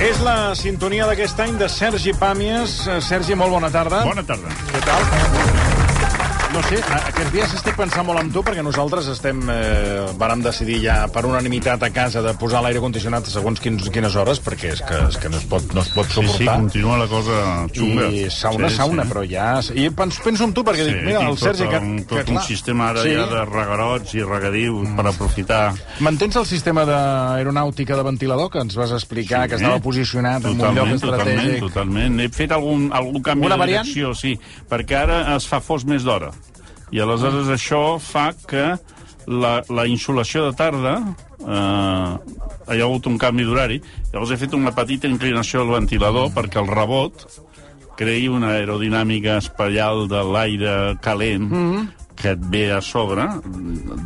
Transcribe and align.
És 0.02 0.18
la 0.25 0.55
sintonia 0.57 1.05
d'aquest 1.05 1.39
any 1.43 1.59
de 1.61 1.68
Sergi 1.70 2.15
Pàmies. 2.18 2.79
Eh, 2.89 3.00
Sergi, 3.05 3.37
molt 3.37 3.54
bona 3.54 3.69
tarda. 3.69 4.01
Bona 4.07 4.25
tarda. 4.25 4.55
Què 4.74 4.86
tal? 4.87 5.61
No 6.51 6.60
sé, 6.68 6.82
aquests 6.83 7.29
dies 7.32 7.51
estic 7.55 7.78
pensant 7.79 8.04
molt 8.04 8.19
amb 8.19 8.33
tu 8.36 8.41
perquè 8.43 8.60
nosaltres 8.65 9.05
estem, 9.14 9.37
eh, 9.54 10.01
vàrem 10.19 10.41
decidir 10.43 10.82
ja 10.83 10.96
per 11.07 11.21
unanimitat 11.25 11.83
a 11.87 11.89
casa 11.96 12.19
de 12.25 12.33
posar 12.36 12.60
l'aire 12.65 12.82
condicionat 12.83 13.24
a 13.24 13.32
segons 13.32 13.61
quins, 13.64 13.86
quines 13.89 14.18
hores 14.19 14.41
perquè 14.43 14.74
és 14.74 14.82
que, 14.83 14.97
és 15.07 15.15
que 15.21 15.29
no, 15.32 15.39
es 15.39 15.46
pot, 15.47 15.64
no 15.74 15.79
es 15.79 15.91
pot 15.96 16.10
Sí, 16.11 16.19
sí, 16.19 16.27
suportar. 16.27 16.57
continua 16.60 16.97
la 17.00 17.07
cosa 17.07 17.37
xunga. 17.71 18.10
I 18.11 18.25
sauna, 18.29 18.68
sí, 18.69 18.75
sauna, 18.82 19.05
sí. 19.05 19.10
però 19.14 19.24
ja... 19.32 19.46
I 19.79 19.86
penso, 19.96 20.19
penso 20.25 20.43
en 20.43 20.54
tu 20.54 20.65
perquè 20.68 20.83
Sí, 20.83 20.91
dic, 20.91 21.05
mira, 21.07 21.21
el 21.29 21.37
Sergi... 21.39 21.64
tot, 21.64 21.71
Que, 21.71 21.77
un, 21.79 22.04
tot 22.04 22.18
que, 22.25 22.32
un 22.32 22.36
clar, 22.36 22.46
sistema 22.50 22.89
ara 22.91 23.05
sí. 23.07 23.15
ja 23.15 23.25
de 23.32 23.46
regarots 23.47 24.13
i 24.19 24.24
regadius 24.27 24.91
per 24.99 25.07
aprofitar. 25.07 25.61
Mantens 26.04 26.36
el 26.36 26.46
sistema 26.52 26.83
d'aeronàutica 26.83 27.96
de 27.96 28.04
ventilador 28.10 28.52
que 28.52 28.60
ens 28.60 28.75
vas 28.75 28.91
explicar, 28.91 29.47
que 29.47 29.55
Sí, 29.55 29.63
estava 29.63 29.79
posicionat 29.79 30.43
en 30.43 30.52
un 30.52 30.57
lloc 30.60 30.75
totalment, 30.75 30.99
totalment, 30.99 31.39
estratègic? 31.39 31.63
totalment. 31.69 32.19
He 32.19 32.30
fet 32.30 32.52
algun, 32.52 32.89
algun 32.91 33.23
canvi 33.23 33.45
Una 33.47 33.55
de 33.55 33.63
variant? 33.66 33.88
direcció, 33.88 34.13
sí, 34.13 34.36
perquè 34.67 34.99
ara 35.05 35.23
es 35.38 35.47
fa 35.47 35.61
fos 35.63 35.85
més 35.88 36.03
d'hora. 36.03 36.33
I 36.92 37.00
aleshores 37.00 37.47
això 37.53 38.00
fa 38.00 38.31
que 38.47 38.75
la, 39.28 39.61
la 39.70 39.86
insolació 39.88 40.47
de 40.50 40.56
tarda 40.58 40.95
eh, 41.39 42.11
hi 42.72 42.80
ha 42.81 42.86
hagut 42.88 43.08
un 43.08 43.17
canvi 43.22 43.45
d'horari. 43.47 43.80
Llavors 44.11 44.31
he 44.36 44.38
fet 44.42 44.53
una 44.58 44.73
petita 44.75 45.08
inclinació 45.08 45.62
al 45.64 45.72
ventilador 45.78 46.30
Mm. 46.30 46.36
perquè 46.36 46.59
el 46.62 46.67
rebot 46.67 47.25
creï 47.97 48.28
una 48.31 48.56
aerodinàmica 48.58 49.38
espaial 49.38 50.08
de 50.09 50.22
l'aire 50.34 50.75
calent 51.02 51.50
Mm-hmm. 51.52 51.88
que 52.22 52.31
et 52.36 52.39
ve 52.53 52.72
a 52.72 52.81
sobre, 52.81 53.23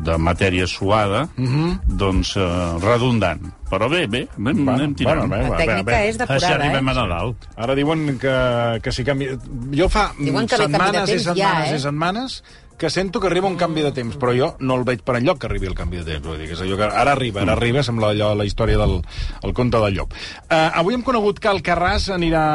de 0.05 0.17
matèria 0.17 0.67
suada, 0.67 1.25
Mm-hmm. 1.37 1.79
doncs 1.99 2.35
eh, 2.37 2.43
redundant. 2.79 3.41
Però 3.69 3.89
bé, 3.89 4.05
bé, 4.07 4.27
anem, 4.37 4.55
Bueno, 4.63 4.71
anem 4.73 4.93
tirant. 4.95 5.17
bueno, 5.27 5.35
bé, 5.35 5.49
La 5.49 5.57
bé, 5.57 5.65
tècnica 5.65 5.83
bé. 5.83 6.07
és 6.09 6.15
Així 6.15 6.17
depurada, 6.19 6.55
arribem 6.55 6.87
eh? 6.87 6.91
a 6.91 6.93
Nadal. 6.93 7.35
Ara 7.57 7.75
diuen 7.75 8.17
que, 8.19 8.35
que 8.83 8.91
si 8.91 9.03
canvi... 9.03 9.27
Jo 9.75 9.89
fa 9.89 10.11
Diuen 10.19 10.47
que 10.47 10.55
setmanes 10.57 11.09
i 11.09 11.19
setmanes 11.19 11.37
ja, 11.37 11.73
eh? 11.73 11.75
i 11.75 11.79
setmanes 11.79 12.43
que 12.77 12.89
sento 12.89 13.19
que 13.19 13.27
arriba 13.27 13.47
un 13.47 13.55
canvi 13.55 13.81
de 13.85 13.91
temps, 13.95 14.17
però 14.19 14.33
jo 14.35 14.49
no 14.59 14.75
el 14.79 14.83
veig 14.87 15.01
per 15.05 15.17
enlloc 15.19 15.39
que 15.39 15.47
arribi 15.49 15.69
el 15.69 15.77
canvi 15.77 16.01
de 16.01 16.05
temps. 16.09 16.27
Vull 16.27 16.41
dir, 16.41 16.49
que 16.49 16.57
és 16.57 16.63
allò 16.65 16.77
que 16.79 16.89
ara 16.89 17.15
arriba, 17.15 17.41
ara 17.45 17.55
arriba, 17.55 17.83
sembla 17.83 18.11
allò, 18.11 18.33
la 18.35 18.47
història 18.47 18.79
del 18.81 18.99
el 18.99 19.55
conte 19.55 19.79
del 19.79 19.95
llop. 19.95 20.15
Uh, 20.49 20.69
avui 20.81 20.97
hem 20.97 21.05
conegut 21.05 21.39
que 21.39 21.51
el 21.51 21.63
Carràs 21.65 22.09
anirà, 22.15 22.45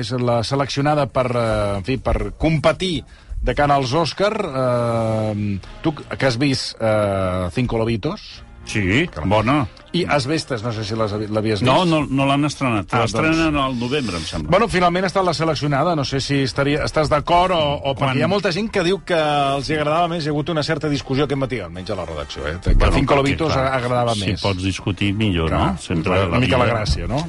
és 0.00 0.12
la 0.22 0.42
seleccionada 0.46 1.08
per, 1.10 1.28
uh, 1.34 1.76
en 1.80 1.86
fi, 1.86 1.98
per 1.98 2.32
competir 2.38 3.00
de 3.46 3.54
cara 3.54 3.76
als 3.78 3.94
Òscar. 3.94 4.34
Uh, 4.46 5.60
tu, 5.82 5.94
que 5.98 6.26
has 6.26 6.38
vist 6.38 6.78
uh, 6.78 7.50
Cinco 7.54 7.78
Lobitos, 7.82 8.46
Sí, 8.66 9.08
bona. 9.24 9.68
I 9.92 10.04
Asbestes, 10.08 10.62
no 10.64 10.72
sé 10.72 10.82
si 10.84 10.96
l'havies 10.96 11.60
vist. 11.60 11.64
No, 11.64 11.84
no, 11.88 12.02
no 12.10 12.26
l'han 12.26 12.44
estrenat. 12.44 12.90
Ah, 12.92 13.04
L'estrenen 13.04 13.54
al 13.56 13.76
novembre, 13.78 14.16
em 14.18 14.24
sembla. 14.26 14.50
Bueno, 14.50 14.68
finalment 14.68 15.06
ha 15.06 15.10
estat 15.12 15.24
la 15.24 15.32
seleccionada. 15.32 15.94
No 15.96 16.04
sé 16.04 16.20
si 16.20 16.42
estaria, 16.42 16.82
estàs 16.84 17.08
d'acord 17.08 17.54
o, 17.56 17.60
o 17.80 17.94
perquè 17.94 18.10
Quan- 18.12 18.18
hi 18.18 18.24
ha 18.26 18.28
molta 18.28 18.52
gent 18.52 18.68
que 18.74 18.82
diu 18.84 18.98
que 19.06 19.16
els 19.16 19.70
hi 19.70 19.78
agradava 19.78 20.08
més. 20.12 20.24
Hi 20.26 20.28
ha 20.28 20.34
hagut 20.34 20.50
una 20.52 20.62
certa 20.66 20.90
discussió 20.92 21.24
aquest 21.24 21.38
matí, 21.40 21.60
almenys 21.60 21.90
a 21.94 21.96
la 21.96 22.04
redacció, 22.04 22.46
eh? 22.48 22.58
Que 22.62 22.74
bueno, 22.74 22.92
Cinco 22.98 23.14
perquè, 23.14 23.22
Lobitos 23.22 23.52
clar, 23.54 23.66
agradava 23.78 24.14
si 24.18 24.26
més. 24.32 24.42
pots 24.42 24.62
discutir, 24.62 25.12
millor, 25.14 25.48
Clar, 25.48 25.62
no? 25.72 25.78
Sempre 25.78 26.20
una 26.26 26.40
mica 26.42 26.58
la 26.58 26.66
gràcia, 26.66 27.06
no? 27.08 27.22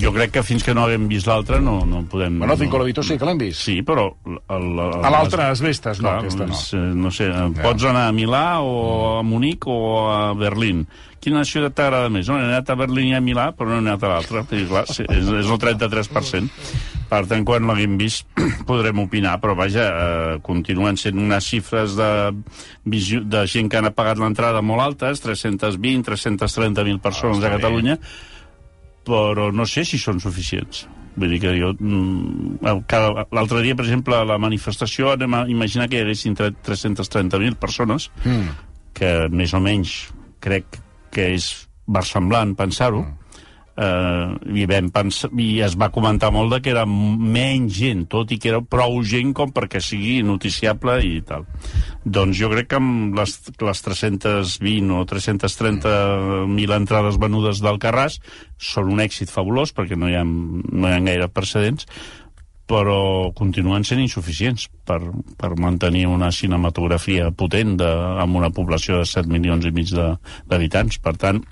Jo 0.00 0.10
crec 0.12 0.32
que 0.34 0.42
fins 0.42 0.64
que 0.66 0.74
no 0.74 0.82
haguem 0.88 1.06
vist 1.08 1.28
l'altre 1.30 1.60
no, 1.62 1.84
no 1.86 2.02
podem... 2.10 2.38
Bueno, 2.40 2.56
Cinco. 2.58 2.78
Lobitos 2.82 3.06
sí 3.06 3.16
que 3.16 3.24
l'hem 3.28 3.38
vist. 3.38 3.60
Sí, 3.62 3.78
però... 3.86 4.08
A 4.50 4.58
l'altre, 4.58 5.44
Asbestes, 5.54 6.00
no, 6.02 6.08
Clar, 6.10 6.18
aquesta 6.24 6.46
no. 6.50 6.54
eh, 6.58 6.94
no 7.06 7.10
sé, 7.14 7.28
pots 7.62 7.84
anar 7.86 8.08
a 8.08 8.12
Milà 8.16 8.44
o 8.66 9.18
a 9.20 9.22
Munic 9.22 9.66
o 9.70 9.78
a 10.10 10.32
Berlín. 10.34 10.84
Quina 11.24 11.40
ciutat 11.48 11.72
t'agrada 11.78 12.10
més? 12.12 12.28
No, 12.28 12.36
he 12.36 12.44
anat 12.44 12.68
a 12.68 12.76
Berlín 12.76 13.06
i 13.08 13.14
a 13.16 13.20
Milà, 13.24 13.46
però 13.56 13.70
no 13.70 13.78
he 13.78 13.84
anat 13.86 14.02
a 14.04 14.10
l'altra. 14.12 14.42
És, 15.08 15.30
és 15.40 15.48
el 15.48 15.60
33%. 15.62 16.50
Per 17.08 17.20
tant, 17.30 17.44
quan 17.48 17.64
l'haguem 17.68 17.94
vist 18.00 18.26
podrem 18.68 19.00
opinar, 19.04 19.38
però 19.40 19.54
vaja, 19.56 19.84
eh, 19.88 20.34
continuen 20.44 20.98
sent 21.00 21.16
unes 21.20 21.46
xifres 21.48 21.94
de, 21.96 22.08
visió, 22.84 23.22
de 23.24 23.44
gent 23.48 23.70
que 23.72 23.80
han 23.80 23.88
pagat 23.96 24.20
l'entrada 24.20 24.60
molt 24.64 24.84
altes, 24.84 25.22
320, 25.24 26.04
330.000 26.10 27.00
persones 27.04 27.38
està 27.40 27.48
a 27.48 27.54
bé. 27.54 27.58
Catalunya, 27.62 27.96
però 29.04 29.50
no 29.52 29.66
sé 29.68 29.84
si 29.88 29.98
són 30.00 30.20
suficients. 30.20 30.84
Vull 31.16 31.30
dir 31.36 31.40
que 31.44 31.52
jo... 31.54 31.72
mm, 31.78 32.64
L'altre 33.36 33.60
dia, 33.62 33.76
per 33.78 33.84
exemple, 33.86 34.16
a 34.18 34.24
la 34.26 34.38
manifestació 34.42 35.12
anem 35.14 35.36
a 35.38 35.42
imaginar 35.52 35.86
que 35.88 36.00
hi 36.00 36.04
haguessin 36.06 36.34
tre- 36.36 36.52
330.000 36.66 37.54
persones, 37.60 38.10
Mm. 38.24 38.48
que 38.96 39.12
més 39.30 39.52
o 39.54 39.60
menys 39.62 39.92
crec 40.42 40.80
que 41.14 41.30
és 41.36 41.50
versemblant 41.86 42.54
pensar-ho, 42.58 43.04
eh, 43.76 44.28
i, 44.54 44.64
vam 44.70 44.90
pensar, 44.94 45.30
i 45.40 45.60
es 45.64 45.76
va 45.80 45.90
comentar 45.94 46.30
molt 46.34 46.52
de 46.54 46.60
que 46.62 46.72
era 46.72 46.84
menys 46.86 47.74
gent, 47.78 48.04
tot 48.10 48.32
i 48.34 48.38
que 48.40 48.50
era 48.52 48.62
prou 48.62 49.00
gent 49.06 49.34
com 49.36 49.52
perquè 49.54 49.82
sigui 49.82 50.20
noticiable 50.26 50.98
i 51.06 51.20
tal. 51.26 51.46
Doncs 52.04 52.38
jo 52.38 52.50
crec 52.52 52.70
que 52.72 52.80
amb 52.80 53.18
les, 53.18 53.36
les 53.60 53.84
320 53.88 54.94
o 54.98 55.04
330.000 55.10 56.76
entrades 56.78 57.20
venudes 57.20 57.62
del 57.64 57.80
Carràs 57.82 58.20
són 58.58 58.92
un 58.94 59.02
èxit 59.04 59.32
fabulós 59.32 59.74
perquè 59.76 59.98
no 59.98 60.10
hi 60.10 60.18
ha, 60.18 60.24
no 60.24 60.88
hi 60.88 60.94
ha 60.94 61.02
gaire 61.04 61.32
precedents 61.32 61.88
però 62.70 63.30
continuen 63.36 63.84
sent 63.84 64.00
insuficients 64.00 64.68
per, 64.88 65.00
per 65.36 65.52
mantenir 65.60 66.06
una 66.08 66.30
cinematografia 66.32 67.30
potent 67.36 67.76
de, 67.80 67.90
amb 68.24 68.40
una 68.40 68.50
població 68.54 69.02
de 69.02 69.08
7 69.10 69.28
milions 69.32 69.66
i 69.68 69.72
mig 69.74 69.92
d'habitants. 69.92 71.00
Per 71.04 71.14
tant, 71.20 71.42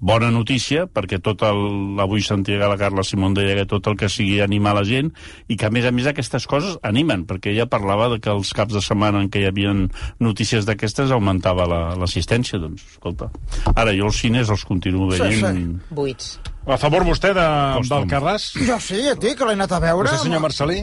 bona 0.00 0.30
notícia, 0.32 0.86
perquè 0.88 1.18
tot 1.20 1.42
el... 1.44 1.60
Avui 2.00 2.22
sentia 2.24 2.68
la 2.68 2.78
Carla 2.80 3.02
Simón 3.04 3.34
deia 3.36 3.54
que 3.58 3.66
tot 3.68 3.86
el 3.90 3.96
que 4.00 4.08
sigui 4.08 4.40
animar 4.40 4.72
la 4.78 4.84
gent, 4.88 5.10
i 5.52 5.56
que 5.60 5.66
a 5.68 5.70
més 5.70 5.84
a 5.84 5.92
més 5.92 6.06
aquestes 6.08 6.46
coses 6.48 6.78
animen, 6.82 7.26
perquè 7.28 7.52
ella 7.52 7.66
parlava 7.68 8.08
de 8.14 8.20
que 8.24 8.32
els 8.32 8.52
caps 8.56 8.72
de 8.74 8.80
setmana 8.84 9.20
en 9.20 9.28
què 9.30 9.42
hi 9.44 9.48
havia 9.50 9.74
notícies 10.18 10.64
d'aquestes 10.68 11.12
augmentava 11.12 11.66
la- 11.68 11.94
l'assistència. 12.00 12.58
doncs, 12.58 12.82
escolta, 12.96 13.28
ara 13.74 13.92
jo 13.96 14.08
els 14.08 14.16
cines 14.24 14.48
els 14.50 14.64
continuo 14.64 15.10
veient... 15.12 15.44
sí. 15.44 15.94
Buits. 15.94 16.38
A 16.66 16.76
favor 16.80 17.04
vostè 17.04 17.34
de, 17.36 17.44
Costum. 17.80 18.00
del 18.04 18.08
Carràs? 18.10 18.50
Jo 18.66 18.80
sí, 18.80 19.00
a 19.08 19.14
ti, 19.16 19.34
que 19.36 19.44
l'he 19.48 19.56
anat 19.58 19.72
a 19.72 19.80
veure. 19.80 20.08
Vostè, 20.08 20.24
senyor 20.24 20.40
Marcelí? 20.44 20.80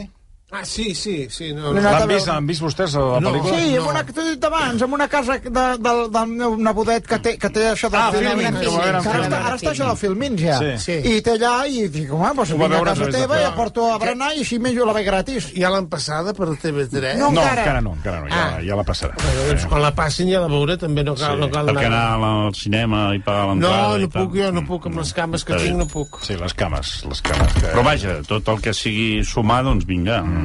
Ah, 0.50 0.64
sí, 0.64 0.94
sí, 0.94 1.26
sí. 1.28 1.52
No, 1.52 1.74
no. 1.74 1.80
L'han 1.80 2.08
vist, 2.08 2.24
veure. 2.24 2.32
han 2.38 2.46
vist 2.48 2.62
vostès 2.64 2.94
la 2.96 3.20
No. 3.20 3.28
pel·lícula? 3.34 3.58
Sí, 3.58 3.74
No. 3.74 3.82
amb 3.82 3.90
una, 3.90 4.02
t'he 4.04 4.22
dit 4.30 4.44
abans, 4.48 4.80
amb 4.82 4.94
una 4.94 5.06
casa 5.06 5.34
de, 5.38 5.50
del, 5.50 5.98
del 6.10 6.26
meu 6.30 6.56
nebodet 6.56 7.04
que 7.06 7.18
té, 7.18 7.34
que 7.36 7.50
té 7.52 7.66
això 7.68 7.90
de 7.92 7.98
Ah, 7.98 8.06
Filmin, 8.10 8.30
Filmin, 8.30 8.54
que, 8.54 8.60
que 8.60 8.66
ho 8.68 8.78
veurem 8.78 8.96
ara, 8.96 9.02
està, 9.26 9.40
ara 9.44 9.56
està 9.56 9.70
això 9.74 9.86
del 9.90 9.96
Filmin, 10.00 10.38
ja. 10.40 10.56
Sí. 10.58 10.70
Sí. 10.86 11.16
I 11.16 11.20
té 11.20 11.32
allà, 11.36 11.66
i 11.68 11.82
dic, 11.92 12.08
home, 12.10 12.30
doncs 12.34 12.48
vinc 12.54 12.62
a 12.64 12.68
veure 12.68 12.94
casa 12.94 13.04
de 13.04 13.12
teva 13.12 13.36
i 13.36 13.42
ja 13.44 13.50
porto 13.58 13.84
a 13.92 13.98
berenar 13.98 14.30
i 14.36 14.40
així 14.40 14.58
menjo 14.58 14.86
la 14.88 14.94
ve 14.96 15.02
gratis. 15.04 15.50
Ja 15.54 15.68
l'han 15.68 15.86
passada 15.92 16.32
per 16.32 16.46
TV3? 16.48 17.18
No. 17.18 17.28
No, 17.30 17.42
encara. 17.42 17.60
encara 17.66 17.80
no, 17.82 17.92
encara 17.92 18.20
no, 18.24 18.28
ja, 18.32 18.46
Ah. 18.56 18.62
ja 18.64 18.74
la 18.80 18.84
passarà. 18.88 19.12
Però, 19.20 19.46
doncs, 19.50 19.66
quan 19.66 19.82
la 19.82 19.92
passin 19.94 20.32
ja 20.32 20.40
la 20.40 20.48
veuré, 20.48 20.78
també 20.78 21.04
no 21.04 21.14
cal, 21.14 21.38
no 21.38 21.50
cal 21.50 21.66
Perquè 21.66 21.84
anar 21.92 22.16
al 22.48 22.54
cinema 22.54 23.14
i 23.14 23.18
pagar 23.20 23.48
No, 23.48 23.52
l'entrada... 23.68 23.88
no 23.88 23.96
i 23.98 24.08
tal. 24.08 24.24
puc, 24.24 24.34
jo 24.40 24.50
no 24.50 24.64
puc, 24.64 24.86
amb 24.86 24.96
les 25.04 25.12
cames 25.12 25.44
que 25.44 25.60
tinc 25.60 25.76
no 25.76 25.86
puc. 25.86 26.22
Sí, 26.24 26.36
les 26.40 26.54
cames, 26.54 27.04
les 27.04 27.20
cames. 27.20 27.52
Però 27.68 27.84
vaja, 27.84 28.22
tot 28.26 28.48
el 28.48 28.62
que 28.64 28.72
sigui 28.72 29.22
sumar, 29.28 29.62
doncs 29.62 29.84
vinga. 29.84 30.22
Mm. 30.22 30.37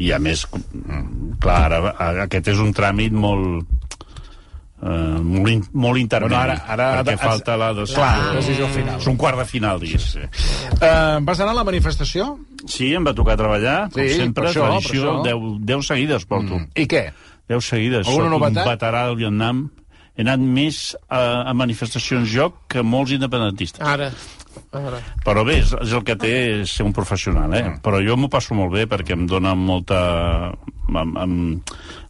I 0.00 0.12
a 0.12 0.18
més, 0.18 0.46
clar, 1.40 1.58
ara, 1.68 1.94
aquest 2.24 2.48
és 2.54 2.58
un 2.62 2.72
tràmit 2.76 3.12
molt... 3.12 3.66
Eh, 4.80 4.88
molt, 5.20 5.48
in, 5.52 5.60
molt 5.76 5.98
intermedi, 6.00 6.32
Bueno, 6.32 6.54
ara- 6.54 6.72
ara- 6.72 7.02
perquè 7.04 7.18
ara- 7.18 7.28
falta 7.34 7.56
la 7.60 7.66
decisió. 7.76 7.98
Clar, 8.00 8.30
decisió 8.38 8.68
final. 8.72 8.96
És 9.02 9.06
un 9.10 9.16
quart 9.20 9.36
de 9.36 9.44
final, 9.44 9.80
diguéssim. 9.82 10.22
Uh, 10.80 11.18
vas 11.26 11.40
anar 11.44 11.50
a 11.52 11.58
la 11.58 11.64
manifestació? 11.68 12.30
Sí, 12.64 12.94
em 12.96 13.04
va 13.04 13.12
tocar 13.12 13.36
treballar, 13.36 13.90
com 13.92 14.00
Sí, 14.00 14.14
sempre, 14.16 14.46
per 14.46 14.54
això, 14.54 14.64
tradició, 14.70 15.18
això. 15.18 15.26
10, 15.26 15.60
10 15.68 15.86
seguides 15.92 16.24
porto. 16.24 16.56
Mm. 16.62 16.70
I 16.80 16.86
què? 16.88 17.02
10 17.52 17.68
seguides. 17.74 18.06
Alguna 18.08 18.30
Soc 18.30 18.34
novetat? 18.38 18.64
un 18.64 18.72
veterà 18.72 19.04
del 19.10 19.16
Vietnam. 19.20 19.60
He 20.16 20.22
anat 20.24 20.40
més 20.40 20.80
a, 21.08 21.20
a 21.50 21.52
manifestacions 21.52 22.32
jo 22.32 22.48
que 22.68 22.80
molts 22.82 23.12
independentistes. 23.12 23.84
Ara. 23.86 24.08
Però 25.24 25.44
bé, 25.46 25.58
és, 25.62 25.72
és 25.80 25.92
el 25.96 26.04
que 26.06 26.16
té 26.20 26.32
ser 26.68 26.84
un 26.86 26.92
professional, 26.96 27.52
eh? 27.56 27.64
Però 27.84 28.00
jo 28.04 28.16
m'ho 28.20 28.28
passo 28.32 28.54
molt 28.58 28.72
bé 28.74 28.86
perquè 28.90 29.16
em 29.16 29.26
dona 29.30 29.54
molta... 29.58 30.00
Em, 30.90 31.12
em, 31.22 31.34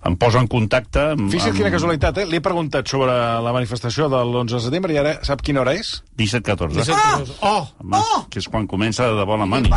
em 0.08 0.14
posa 0.17 0.41
en 0.41 0.49
contacte... 0.49 1.11
Amb, 1.14 1.26
Fixa't 1.32 1.52
amb 1.52 1.58
quina 1.61 1.73
casualitat, 1.75 2.23
eh? 2.23 2.26
Li 2.31 2.38
he 2.41 2.44
preguntat 2.44 2.88
sobre 2.88 3.12
la 3.44 3.52
manifestació 3.52 4.08
de 4.12 4.23
l'11 4.25 4.56
de 4.56 4.62
setembre 4.67 4.94
i 4.97 5.00
ara 5.02 5.17
sap 5.26 5.43
quina 5.44 5.61
hora 5.64 5.75
és? 5.76 5.99
17-14. 6.20 6.94
Ah! 6.97 7.19
Oh! 7.41 7.67
Home, 7.85 8.00
Que 8.32 8.41
és 8.41 8.49
quan 8.49 8.67
comença 8.70 9.08
de 9.11 9.19
debò 9.20 9.37
la 9.41 9.47
mani. 9.49 9.69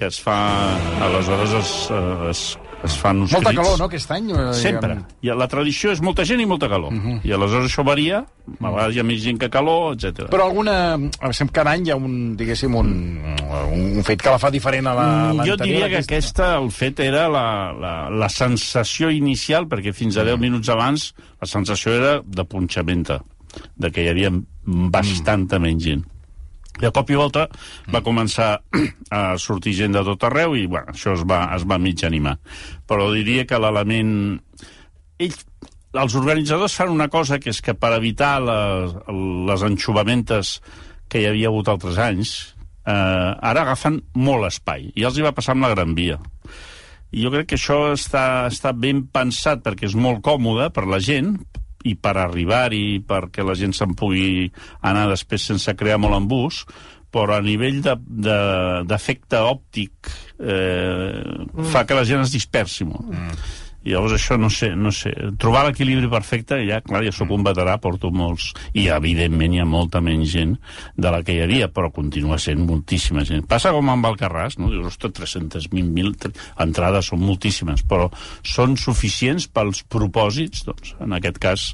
que 0.00 0.06
es 0.08 0.20
fa... 0.24 0.36
Aleshores 1.04 1.52
es, 1.58 1.72
eh, 1.92 2.30
es, 2.30 2.44
es 2.84 2.94
fan 2.96 3.20
uns 3.20 3.32
Molta 3.32 3.50
crits. 3.50 3.62
calor, 3.62 3.78
no, 3.78 3.84
aquest 3.90 4.10
any? 4.10 4.30
eh, 4.30 4.52
Sempre. 4.54 4.94
diguem. 4.94 5.04
I 5.22 5.34
la 5.36 5.46
tradició 5.48 5.90
és 5.92 6.00
molta 6.00 6.24
gent 6.24 6.40
i 6.40 6.46
molta 6.46 6.68
calor. 6.68 6.92
Uh 6.92 6.98
-huh. 6.98 7.20
I 7.24 7.32
aleshores 7.32 7.70
això 7.70 7.84
varia, 7.84 8.18
a 8.60 8.70
vegades 8.70 8.96
hi 8.96 9.00
ha 9.00 9.02
més 9.04 9.22
gent 9.22 9.38
que 9.38 9.50
calor, 9.50 9.92
etc. 9.94 10.28
Però 10.30 10.44
alguna... 10.44 10.98
Sempre 11.32 11.52
cada 11.62 11.70
any 11.72 11.86
hi 11.86 11.90
ha 11.90 11.96
un, 11.96 12.36
diguéssim, 12.36 12.74
un, 12.74 13.20
un, 13.72 14.02
fet 14.04 14.22
que 14.22 14.30
la 14.30 14.38
fa 14.38 14.50
diferent 14.50 14.86
a 14.86 14.94
la- 14.94 15.32
Mm, 15.34 15.44
jo 15.46 15.56
diria 15.56 15.88
que 15.88 15.98
aquesta, 15.98 16.56
el 16.56 16.70
fet 16.70 17.00
era 17.00 17.28
la, 17.28 17.72
la, 17.72 18.08
la 18.10 18.28
sensació 18.28 19.10
inicial, 19.10 19.66
perquè 19.66 19.92
fins 19.92 20.16
a 20.16 20.24
10 20.24 20.38
minuts 20.38 20.68
abans 20.68 21.14
la 21.40 21.46
sensació 21.46 21.92
era 21.92 22.22
de 22.24 22.44
punxamenta, 22.44 23.20
de 23.76 23.90
que 23.90 24.02
hi 24.04 24.08
havia 24.08 24.30
bastanta 24.64 25.58
menys 25.58 25.82
gent. 25.84 26.04
De 26.78 26.90
cop 26.94 27.10
i 27.10 27.18
volta 27.18 27.48
va 27.92 28.02
començar 28.06 28.50
a 29.10 29.22
sortir 29.42 29.74
gent 29.76 29.96
de 29.96 30.04
tot 30.06 30.28
arreu 30.28 30.54
i 30.56 30.66
bueno, 30.70 30.94
això 30.94 31.16
es 31.16 31.24
va, 31.28 31.42
es 31.56 31.66
va 31.68 31.80
mig 31.82 32.04
animar. 32.06 32.36
Però 32.86 33.10
diria 33.14 33.46
que 33.48 33.58
l'element... 33.60 34.12
Ells, 35.20 35.42
els 36.00 36.14
organitzadors 36.14 36.76
fan 36.78 36.92
una 36.94 37.10
cosa 37.10 37.40
que 37.42 37.50
és 37.50 37.58
que 37.64 37.74
per 37.74 37.90
evitar 37.96 38.38
les, 38.44 38.94
les 39.50 39.66
enxubamentes 39.66 40.60
que 41.10 41.20
hi 41.20 41.26
havia 41.26 41.50
hagut 41.50 41.68
altres 41.68 41.98
anys, 41.98 42.34
eh, 42.86 42.92
ara 42.94 43.64
agafen 43.66 43.98
molt 44.14 44.46
espai. 44.48 44.92
I 44.94 45.08
els 45.08 45.18
hi 45.18 45.26
va 45.26 45.34
passar 45.36 45.56
amb 45.56 45.66
la 45.66 45.72
Gran 45.74 45.96
Via. 45.98 46.20
I 47.10 47.24
jo 47.24 47.32
crec 47.34 47.50
que 47.50 47.58
això 47.58 47.90
està, 47.96 48.46
està 48.46 48.70
ben 48.70 49.02
pensat 49.10 49.64
perquè 49.66 49.88
és 49.88 49.98
molt 49.98 50.22
còmode 50.22 50.70
per 50.70 50.86
la 50.86 51.00
gent 51.02 51.34
i 51.88 51.94
per 51.96 52.16
arribar-hi, 52.20 53.00
perquè 53.06 53.44
la 53.46 53.56
gent 53.58 53.72
se'n 53.76 53.94
pugui 53.96 54.50
anar 54.86 55.08
després 55.10 55.46
sense 55.52 55.74
crear 55.78 55.98
molt 56.02 56.18
embús, 56.18 56.64
però 57.10 57.38
a 57.38 57.42
nivell 57.42 57.80
d'efecte 57.82 58.22
de, 58.26 58.38
d'efecte 58.86 59.40
òptic 59.42 60.12
eh, 60.38 61.18
mm. 61.18 61.66
fa 61.72 61.84
que 61.86 61.96
la 61.98 62.06
gent 62.06 62.22
es 62.22 62.34
dispersi 62.36 62.86
molt. 62.86 63.10
Mm. 63.10 63.66
I 63.80 63.94
llavors 63.94 64.12
això, 64.16 64.36
no 64.36 64.50
sé, 64.52 64.74
no 64.76 64.92
sé, 64.92 65.12
trobar 65.40 65.64
l'equilibri 65.66 66.08
perfecte, 66.12 66.58
ja, 66.68 66.82
clar, 66.84 67.00
ja 67.06 67.12
sóc 67.14 67.30
un 67.32 67.44
veterà, 67.46 67.78
porto 67.80 68.10
molts, 68.12 68.50
i 68.76 68.88
evidentment 68.92 69.54
hi 69.56 69.62
ha 69.62 69.68
molta 69.68 70.02
menys 70.04 70.34
gent 70.34 70.56
de 71.00 71.12
la 71.12 71.22
que 71.24 71.36
hi 71.36 71.40
havia, 71.44 71.70
però 71.72 71.88
continua 71.94 72.38
sent 72.40 72.60
moltíssima 72.66 73.24
gent. 73.24 73.46
Passa 73.48 73.72
com 73.72 73.88
amb 73.88 74.08
Alcarràs, 74.10 74.58
no? 74.60 74.68
Dius, 74.72 74.92
ostres, 74.92 75.16
300.000 75.16 76.30
entrades 76.60 77.08
són 77.08 77.22
moltíssimes, 77.24 77.84
però 77.88 78.10
són 78.46 78.76
suficients 78.80 79.48
pels 79.48 79.82
propòsits, 79.88 80.66
doncs, 80.68 80.94
en 81.00 81.16
aquest 81.16 81.40
cas, 81.40 81.66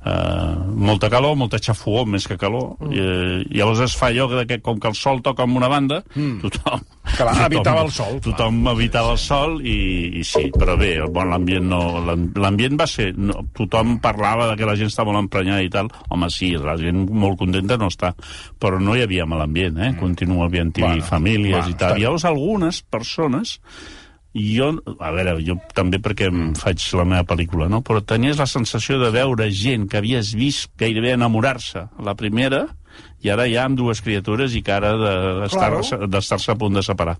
eh, 0.00 0.56
molta 0.90 1.10
calor, 1.12 1.36
molta 1.36 1.60
xafogó, 1.60 2.06
més 2.08 2.24
que 2.28 2.38
calor, 2.40 2.72
mm. 2.80 2.94
i, 2.94 3.04
eh, 3.04 3.36
i 3.50 3.60
llavors 3.60 3.84
es 3.84 3.98
fa 4.00 4.08
allò 4.08 4.30
de 4.32 4.46
que, 4.48 4.60
com 4.64 4.80
que 4.80 4.88
el 4.88 4.96
sol 4.96 5.20
toca 5.20 5.44
amb 5.44 5.60
una 5.60 5.68
banda, 5.68 6.00
mm. 6.14 6.40
tothom... 6.46 6.88
Clar, 7.10 7.32
tothom, 7.32 7.46
evitava 7.48 7.80
el 7.82 7.88
sol, 7.90 8.10
clar. 8.12 8.22
Tothom 8.22 8.58
evitava 8.70 9.14
el 9.16 9.18
sol 9.18 9.56
i, 9.66 9.78
i 10.20 10.24
sí, 10.26 10.44
però 10.54 10.76
bé, 10.78 10.92
el 11.02 11.08
bon 11.10 11.32
l'ambient 11.32 11.49
no... 11.58 11.80
l'am- 12.06 12.28
L'ambient 12.38 12.78
va 12.78 12.86
ser... 12.86 13.10
No, 13.18 13.40
tothom 13.56 13.96
parlava 14.04 14.46
de 14.52 14.56
que 14.60 14.68
la 14.68 14.76
gent 14.78 14.92
està 14.92 15.02
molt 15.08 15.18
emprenyada 15.18 15.64
i 15.66 15.70
tal. 15.72 15.90
Home, 16.14 16.28
sí, 16.30 16.52
la 16.60 16.76
gent 16.78 17.08
molt 17.10 17.40
contenta 17.40 17.76
no 17.80 17.88
està. 17.90 18.12
Però 18.62 18.78
no 18.78 18.94
hi 18.94 19.02
havia 19.02 19.26
mal 19.26 19.42
ambient, 19.42 19.80
eh? 19.82 19.94
Continua 19.98 20.46
havent-hi 20.46 20.84
Bueno, 20.86 21.08
famílies 21.08 21.64
bueno, 21.64 21.74
i 21.74 21.80
tal. 21.80 21.98
Hi 21.98 22.06
ha 22.06 22.14
algunes 22.30 22.82
persones 22.86 23.58
jo, 24.30 24.68
a 25.02 25.10
veure, 25.10 25.32
jo 25.42 25.56
també 25.74 25.98
perquè 25.98 26.28
em 26.30 26.52
faig 26.54 26.84
la 26.94 27.02
meva 27.08 27.24
pel·lícula, 27.26 27.66
no? 27.66 27.80
però 27.82 27.98
tenies 28.06 28.38
la 28.38 28.46
sensació 28.46 29.00
de 29.00 29.08
veure 29.10 29.48
gent 29.50 29.88
que 29.90 29.98
havies 29.98 30.34
vist 30.38 30.70
gairebé 30.78 31.16
enamorar-se 31.16 31.88
la 31.98 32.14
primera 32.14 32.68
i 33.22 33.30
ara 33.32 33.46
ja 33.50 33.66
amb 33.68 33.76
dues 33.78 34.00
criatures 34.04 34.54
i 34.56 34.62
cara 34.64 34.94
d'estar-se 34.96 35.96
Claro. 35.96 36.08
d'estar-se 36.08 36.52
a 36.52 36.56
punt 36.60 36.74
de 36.78 36.82
separar. 36.82 37.18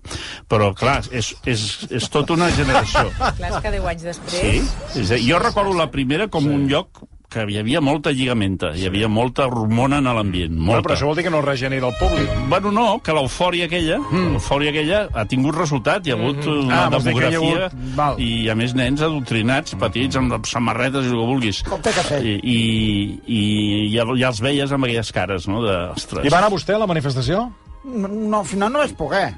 Però, 0.49 0.71
clar, 0.77 0.99
és, 1.11 1.33
és, 1.45 1.65
és 1.91 2.09
tota 2.09 2.33
una 2.33 2.49
generació. 2.55 3.07
Clar, 3.17 3.51
és 3.51 3.57
que 3.61 3.71
10 3.77 3.89
anys 3.93 4.05
després... 4.09 4.41
Sí? 4.41 5.01
És 5.01 5.13
jo 5.27 5.39
recordo 5.39 5.73
la 5.77 5.89
primera 5.93 6.27
com 6.27 6.47
un 6.49 6.67
lloc 6.71 7.03
que 7.31 7.45
hi 7.47 7.55
havia 7.61 7.79
molta 7.79 8.11
lligamenta, 8.11 8.73
hi 8.75 8.83
havia 8.89 9.07
molta 9.07 9.45
hormona 9.47 10.01
en 10.01 10.09
l'ambient, 10.11 10.51
Bueno, 10.51 10.65
molta. 10.73 10.81
però 10.89 10.95
això 10.97 11.07
vol 11.07 11.15
dir 11.15 11.23
que 11.23 11.31
no 11.31 11.39
regenera 11.41 11.87
el 11.87 11.95
públic. 11.99 12.27
Bueno, 12.51 12.71
no, 12.75 12.85
que 12.99 13.13
l'eufòria 13.15 13.65
aquella, 13.69 13.99
mm. 14.03 14.33
l'eufòria 14.33 14.73
aquella 14.73 14.99
ha 15.15 15.23
tingut 15.31 15.55
resultat, 15.55 16.05
hi 16.07 16.11
ha 16.11 16.17
hagut 16.19 16.43
mm 16.45 16.57
una 16.65 16.75
Ah, 16.81 16.85
ha 16.87 16.89
demografia 16.99 17.39
hagut- 17.69 17.95
val. 17.95 18.19
i 18.19 18.49
a 18.51 18.55
més 18.55 18.73
nens 18.75 19.01
adoctrinats, 19.01 19.75
petits, 19.79 20.15
amb 20.19 20.45
samarretes 20.45 21.05
i 21.05 21.07
el 21.07 21.13
que 21.21 21.27
vulguis. 21.31 21.63
Com 21.63 21.79
té. 21.81 21.91
I, 22.21 22.35
i, 22.43 22.59
i 23.25 23.95
ja, 23.95 24.03
ja 24.19 24.27
els 24.33 24.41
veies 24.43 24.71
amb 24.71 24.83
aquelles 24.85 25.11
cares, 25.15 25.47
no?, 25.47 25.63
de, 25.63 25.77
ostres... 25.95 26.25
I 26.25 26.29
va 26.29 26.39
anar 26.43 26.51
vostè 26.51 26.75
a 26.75 26.79
la 26.83 26.87
manifestació? 26.87 27.47
No, 27.85 28.39
al 28.39 28.45
final 28.45 28.71
no 28.73 28.79
vaig 28.83 28.91
poder. 28.99 29.29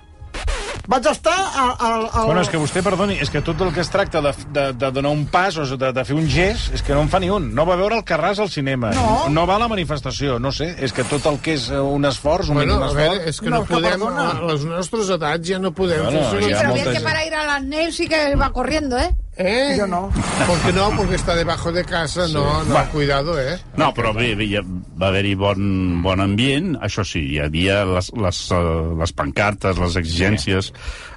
Vaig 0.85 1.05
estar 1.07 1.31
al... 1.31 1.69
al, 1.79 2.01
al... 2.11 2.25
Bueno, 2.27 2.41
és 2.43 2.49
que 2.51 2.59
vostè, 2.59 2.81
perdoni, 2.83 3.15
és 3.23 3.29
que 3.31 3.39
tot 3.45 3.61
el 3.63 3.69
que 3.71 3.79
es 3.79 3.87
tracta 3.89 4.19
de, 4.25 4.33
de, 4.51 4.65
de 4.75 4.89
donar 4.91 5.13
un 5.15 5.21
pas 5.31 5.55
o 5.55 5.63
de, 5.79 5.91
de 5.95 6.03
fer 6.03 6.17
un 6.17 6.25
gest, 6.27 6.73
és 6.75 6.83
que 6.83 6.91
no 6.91 7.05
en 7.05 7.11
fa 7.13 7.21
ni 7.23 7.29
un. 7.31 7.45
No 7.55 7.63
va 7.69 7.77
veure 7.79 7.95
el 8.01 8.03
Carràs 8.03 8.41
al 8.43 8.51
cinema. 8.51 8.91
No. 8.97 9.29
no 9.31 9.45
va 9.47 9.55
a 9.55 9.61
la 9.63 9.69
manifestació, 9.71 10.39
no 10.43 10.51
sé. 10.51 10.73
És 10.83 10.91
que 10.91 11.05
tot 11.07 11.23
el 11.31 11.39
que 11.45 11.55
és 11.55 11.69
eh, 11.71 11.79
un 11.79 12.03
esforç, 12.09 12.51
un 12.51 12.59
Bueno, 12.59 12.75
mínim 12.75 12.83
a 12.83 12.91
veure, 12.97 13.15
esforç... 13.21 13.29
és 13.31 13.39
que 13.39 13.49
no, 13.53 13.61
No, 13.61 13.67
que 13.69 13.77
podem, 13.77 13.95
perdona. 14.03 14.27
a 14.33 14.51
les 14.51 14.65
nostres 14.67 15.13
edats 15.15 15.47
ja 15.53 15.61
no 15.63 15.71
podem 15.71 16.03
Bueno, 16.03 16.25
fer 16.33 16.43
ja 16.43 16.51
això. 16.51 16.59
Pero 16.65 16.75
molta 16.75 16.97
que 16.97 17.05
para 17.07 17.25
ir 17.29 17.33
a 17.39 17.45
las 17.53 17.63
nails 17.63 17.95
sí 17.95 18.09
que 18.11 18.23
va 18.35 18.51
corriendo, 18.51 18.99
¿eh? 18.99 19.11
¿Eh? 19.35 19.75
Jo 19.79 19.87
no. 19.87 20.11
Porque 20.47 20.71
no, 20.73 20.91
porque 20.95 21.15
está 21.15 21.35
debajo 21.35 21.71
de 21.71 21.83
casa, 21.83 22.27
no, 22.27 22.63
no, 22.65 22.85
cuidado, 22.91 23.39
eh? 23.41 23.57
No, 23.77 23.91
però 23.93 24.11
bé, 24.13 24.35
bé 24.37 24.45
ja 24.51 24.61
va 24.63 25.07
haver-hi 25.09 25.33
bon, 25.33 25.63
bon 26.05 26.21
ambient, 26.21 26.75
això 26.85 27.01
sí, 27.07 27.23
hi 27.33 27.39
havia 27.41 27.79
les, 27.89 28.11
les, 28.13 28.41
eh, 28.53 28.61
les 28.99 29.13
pancartes, 29.17 29.79
les 29.81 29.97
exigències, 29.97 30.69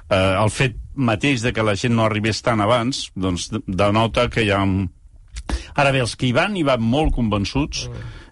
eh, 0.09 0.33
el 0.41 0.49
fet 0.49 0.79
mateix 0.95 1.45
de 1.45 1.53
que 1.53 1.61
la 1.61 1.75
gent 1.77 1.93
no 1.93 2.07
arribés 2.07 2.41
tan 2.41 2.59
abans, 2.65 3.11
doncs 3.13 3.51
de- 3.53 3.61
denota 3.67 4.29
que 4.33 4.47
hi 4.47 4.51
ha... 4.51 4.63
Ara 5.77 5.91
bé, 5.93 6.01
els 6.01 6.15
que 6.17 6.25
hi 6.31 6.33
van, 6.33 6.57
hi 6.57 6.65
van 6.65 6.81
molt 6.81 7.13
convençuts 7.15 7.85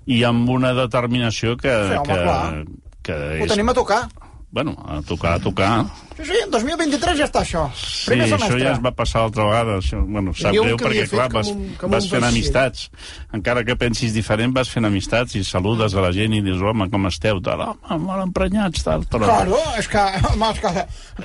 i 0.09 0.23
amb 0.25 0.49
una 0.49 0.73
determinació 0.73 1.53
que... 1.61 1.69
Sí, 1.91 1.99
home, 2.01 2.09
que, 2.09 2.21
clar. 2.25 2.65
que 3.05 3.13
Ho 3.37 3.45
és, 3.45 3.51
tenim 3.53 3.69
a 3.69 3.77
tocar. 3.77 4.07
Bueno, 4.55 4.71
a 4.87 5.01
tocar, 5.03 5.33
a 5.35 5.39
tocar. 5.43 5.83
Sí, 6.15 6.23
sí, 6.23 6.35
en 6.45 6.49
2023 6.53 7.17
ja 7.19 7.25
està 7.27 7.41
això. 7.43 7.65
Sí, 7.75 8.05
Primer 8.07 8.29
això 8.29 8.37
semestre. 8.39 8.59
ja 8.63 8.71
es 8.71 8.79
va 8.85 8.91
passar 8.95 9.25
l'altra 9.25 9.43
vegada. 9.49 9.73
Això, 9.81 9.99
bueno, 10.07 10.31
sap 10.33 10.55
greu 10.55 10.77
perquè, 10.79 11.03
clar, 11.11 11.25
com 11.27 11.41
vas, 11.41 11.49
un- 11.51 11.73
com 11.81 11.91
vas 11.91 12.07
fent 12.07 12.23
vaixell. 12.23 12.37
amistats. 12.39 12.85
Encara 13.35 13.65
que 13.67 13.75
pensis 13.75 14.13
diferent, 14.15 14.53
vas 14.55 14.71
fent 14.71 14.87
amistats 14.87 15.35
i 15.35 15.43
saludes 15.43 15.93
a 15.93 16.05
la 16.05 16.13
gent 16.15 16.37
i 16.37 16.39
dius, 16.45 16.61
home, 16.63 16.87
com 16.89 17.05
esteu? 17.11 17.41
Tal, 17.43 17.65
home, 17.67 17.99
molt 18.07 18.23
emprenyats, 18.29 18.85
tal. 18.87 19.03
Però... 19.11 19.25
Claro, 19.27 19.59
és 19.77 19.91
que, 19.91 20.05
home, 20.31 20.53
és 20.55 20.63
que 20.63 20.71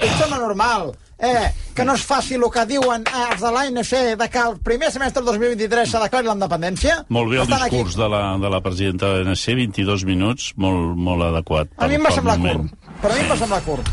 em 0.08 0.18
sembla 0.18 0.42
normal. 0.42 0.90
Eh, 1.22 1.50
que 1.76 1.84
no 1.84 1.92
es 1.94 2.02
faci 2.08 2.34
el 2.38 2.46
que 2.50 2.62
diuen 2.64 3.02
els 3.04 3.42
de 3.44 3.50
l'ANC 3.52 3.90
de 4.16 4.28
que 4.32 4.38
el 4.40 4.54
primer 4.64 4.88
semestre 4.90 5.20
del 5.20 5.26
2023 5.36 5.90
se 5.92 5.98
declari 6.00 6.26
la 6.26 6.32
independència. 6.34 6.94
Molt 7.12 7.28
bé 7.30 7.36
el 7.36 7.42
Estan 7.44 7.66
discurs 7.68 7.94
de 8.00 8.08
la, 8.08 8.22
de 8.40 8.48
la 8.50 8.60
presidenta 8.64 9.12
de 9.12 9.22
l'ANC, 9.26 9.44
22 9.54 10.06
minuts, 10.08 10.54
molt, 10.56 10.96
molt 10.96 11.22
adequat. 11.28 11.68
A 11.76 11.86
mi 11.92 12.00
em 12.00 12.08
va 12.08 12.10
semblar 12.16 12.38
moment. 12.40 12.70
curt. 12.72 12.89
Per 13.00 13.10
a 13.10 13.14
mi 13.16 13.24
em 13.24 13.32
va 13.32 13.40
semblar 13.40 13.62
curt. 13.64 13.88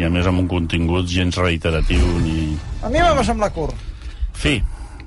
I 0.00 0.06
a 0.06 0.12
més 0.12 0.28
amb 0.28 0.40
un 0.40 0.48
contingut 0.48 1.08
gens 1.08 1.36
reiteratiu 1.40 2.04
ni... 2.24 2.52
A 2.82 2.88
mi 2.92 3.00
em 3.00 3.16
va 3.16 3.24
semblar 3.24 3.52
curt. 3.52 3.76
Fi, 4.32 4.60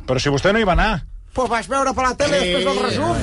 Però 0.06 0.22
si 0.22 0.30
vostè 0.30 0.54
no 0.54 0.62
hi 0.62 0.66
va 0.68 0.76
anar. 0.78 0.94
Pues 1.36 1.50
vaig 1.52 1.66
veure 1.68 1.92
per 1.92 2.04
la 2.06 2.14
tele 2.16 2.38
Sí, 2.40 2.52
després 2.54 2.64
del 2.64 2.78
resum. 2.80 3.18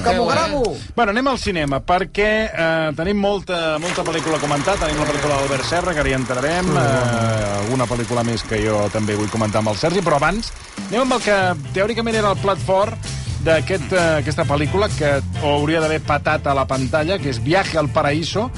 Que 0.00 0.14
m'ho 0.16 0.24
tele, 0.24 0.28
gravo. 0.30 0.60
Bueno, 0.96 1.12
anem 1.12 1.26
al 1.28 1.40
cinema, 1.42 1.82
perquè 1.84 2.30
eh, 2.48 2.92
tenim 2.96 3.18
molta, 3.20 3.76
molta 3.82 4.04
pel·lícula 4.06 4.38
a 4.38 4.40
comentar. 4.40 4.78
Tenim 4.80 5.02
la 5.02 5.08
pel·lícula 5.10 5.36
d'Albert 5.36 5.66
Serra, 5.68 5.92
que 5.92 6.00
ara 6.00 6.12
hi 6.12 6.16
entrarem. 6.16 6.70
Eh, 6.72 7.50
alguna 7.58 7.88
pel·lícula 7.90 8.24
més 8.24 8.46
que 8.48 8.62
jo 8.62 8.78
també 8.94 9.18
vull 9.18 9.28
comentar 9.32 9.60
amb 9.60 9.74
el 9.74 9.80
Sergi. 9.82 10.00
Però 10.06 10.16
abans, 10.16 10.54
anem 10.86 11.02
amb 11.02 11.18
el 11.18 11.26
que 11.26 11.40
teòricament 11.76 12.16
era 12.22 12.32
el 12.32 12.40
plat 12.40 12.62
fort 12.64 13.10
d'aquesta 13.44 13.58
aquest, 13.58 13.92
aquesta 14.22 14.48
pel·lícula, 14.48 14.88
que 14.96 15.18
hauria 15.44 15.82
d'haver 15.84 16.00
patat 16.06 16.48
a 16.48 16.56
la 16.56 16.64
pantalla, 16.70 17.18
que 17.20 17.28
és 17.34 17.42
Viaje 17.44 17.76
al 17.80 17.90
Paraíso, 17.92 18.48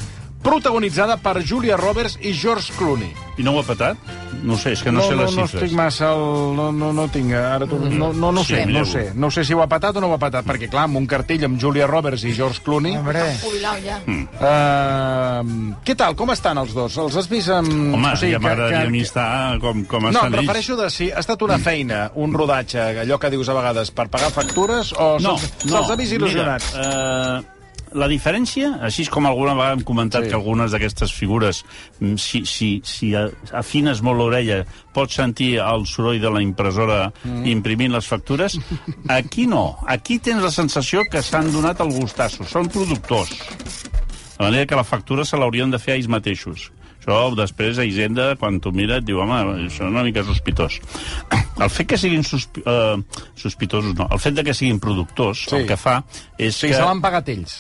protagonitzada 0.43 1.17
per 1.23 1.43
Julia 1.47 1.77
Roberts 1.77 2.19
i 2.21 2.33
George 2.35 2.73
Clooney. 2.77 3.13
i 3.39 3.43
no 3.43 3.53
ho 3.55 3.61
ha 3.61 3.65
patat? 3.65 3.97
No 4.43 4.57
sé, 4.59 4.73
és 4.75 4.83
que 4.83 4.91
no, 4.93 5.01
sé 5.07 5.15
no, 5.15 5.23
les 5.23 5.37
no 5.37 5.45
xifres. 5.47 5.63
estic 5.63 5.77
massa... 5.79 6.11
El, 6.13 6.53
no, 6.57 6.71
no, 6.75 6.91
no 6.93 7.07
tinc... 7.09 7.31
Ara, 7.33 7.65
tu, 7.71 7.79
no, 7.79 8.11
no, 8.13 8.33
no 8.35 8.43
Sí, 8.45 8.57
sé, 8.57 8.67
no 8.67 8.85
sé. 8.85 9.13
No 9.15 9.31
sé 9.31 9.45
si 9.47 9.55
ho 9.55 9.63
ha 9.63 9.69
patat 9.71 9.97
o 9.97 10.01
no 10.03 10.09
ho 10.11 10.17
ha 10.17 10.19
patat, 10.21 10.45
perquè, 10.45 10.69
clar, 10.69 10.85
amb 10.89 10.99
un 10.99 11.07
cartell 11.07 11.45
amb 11.47 11.61
Julia 11.63 11.87
Roberts 11.87 12.25
i 12.29 12.35
George 12.35 12.61
Clooney... 12.67 12.97
Hombre, 12.99 13.23
ya. 13.85 14.01
Uh, 14.03 15.73
què 15.87 15.95
tal? 15.99 16.17
Com 16.19 16.33
estan 16.35 16.59
els 16.61 16.75
dos? 16.77 16.97
Els 17.01 17.17
has 17.23 17.29
vist 17.31 17.49
amb... 17.55 17.71
Home, 17.95 18.13
o 18.13 18.19
sigui, 18.19 18.35
ja 18.35 18.39
que- 18.41 18.45
m'agradaria 18.45 18.83
que- 18.83 18.91
a 18.91 18.95
mi 18.97 19.01
estar 19.07 19.59
com, 19.63 19.85
com 19.89 20.03
No, 20.09 20.13
estan 20.13 20.33
ells. 20.35 20.43
refereixo 20.43 20.77
de 20.81 20.91
si 20.91 21.11
ha 21.13 21.23
estat 21.23 21.43
una 21.47 21.59
feina, 21.63 22.05
un 22.19 22.35
rodatge, 22.37 22.83
allò 23.07 23.19
que 23.23 23.31
dius 23.33 23.49
a 23.49 23.57
vegades, 23.59 23.91
per 23.95 24.09
pagar 24.13 24.31
factures, 24.35 24.93
o 24.99 25.17
No, 25.23 25.37
se'ls 25.39 25.67
no. 25.71 25.77
se'ls 25.79 25.91
ha 25.95 25.97
vist 26.03 26.19
il·lusionats? 26.19 26.73
Mira, 26.77 27.39
eh, 27.39 27.62
la 27.95 28.09
diferència, 28.11 28.79
així 28.85 29.07
com 29.11 29.27
alguna 29.27 29.55
vegada 29.55 29.77
hem 29.79 29.85
comentat 29.87 30.23
Sí. 30.23 30.27
sí. 30.27 30.31
que 30.31 30.39
algunes 30.39 30.71
d'aquestes 30.73 31.13
figures, 31.13 31.65
mm, 32.01 32.17
si, 32.17 32.45
si, 32.47 32.71
si 32.85 33.13
afines 33.53 34.03
molt 34.03 34.19
l'orella, 34.19 34.65
pots 34.93 35.15
sentir 35.21 35.59
el 35.61 35.87
soroll 35.87 36.21
de 36.21 36.31
la 36.31 36.43
impressora 36.43 37.13
mm. 37.25 37.47
imprimint 37.47 37.93
les 37.93 38.07
factures. 38.07 38.59
Aquí 39.09 39.47
no. 39.47 39.79
Aquí 39.87 40.19
tens 40.19 40.43
la 40.43 40.51
sensació 40.51 41.03
que 41.11 41.23
s'han 41.23 41.53
donat 41.53 41.81
el 41.81 41.93
gustasso. 41.93 42.45
Són 42.45 42.69
productors. 42.69 43.33
De 44.39 44.45
manera 44.49 44.67
que 44.67 44.77
la 44.77 44.85
factura 44.85 45.25
se 45.25 45.37
l'haurien 45.37 45.71
de 45.71 45.79
fer 45.79 45.95
a 45.95 45.97
ells 46.01 46.09
mateixos. 46.11 46.71
Això, 47.03 47.35
després, 47.35 47.79
a 47.83 47.85
Hisenda, 47.85 48.37
quan 48.39 48.61
t'ho 48.63 48.71
mira, 48.71 49.01
et 49.01 49.05
diu, 49.05 49.19
home, 49.19 49.35
això 49.67 49.83
és 49.83 49.91
una 49.91 50.05
mica 50.07 50.23
sospitós. 50.23 50.77
El 51.59 51.71
fet 51.71 51.89
que 51.91 51.99
siguin 51.99 52.23
sospi 52.23 52.63
uh, 52.63 53.03
sospitosos, 53.35 53.97
no. 53.99 54.07
El 54.15 54.21
fet 54.23 54.37
de 54.39 54.45
que 54.47 54.55
siguin 54.55 54.79
productors, 54.79 55.45
Sí. 55.51 55.57
el 55.57 55.67
que 55.67 55.77
fa 55.77 55.97
és 56.39 56.55
sigui, 56.55 56.71
que 56.71 56.79
se 56.79 56.85
l'han 56.87 57.03
pagat 57.03 57.29
ells. 57.35 57.57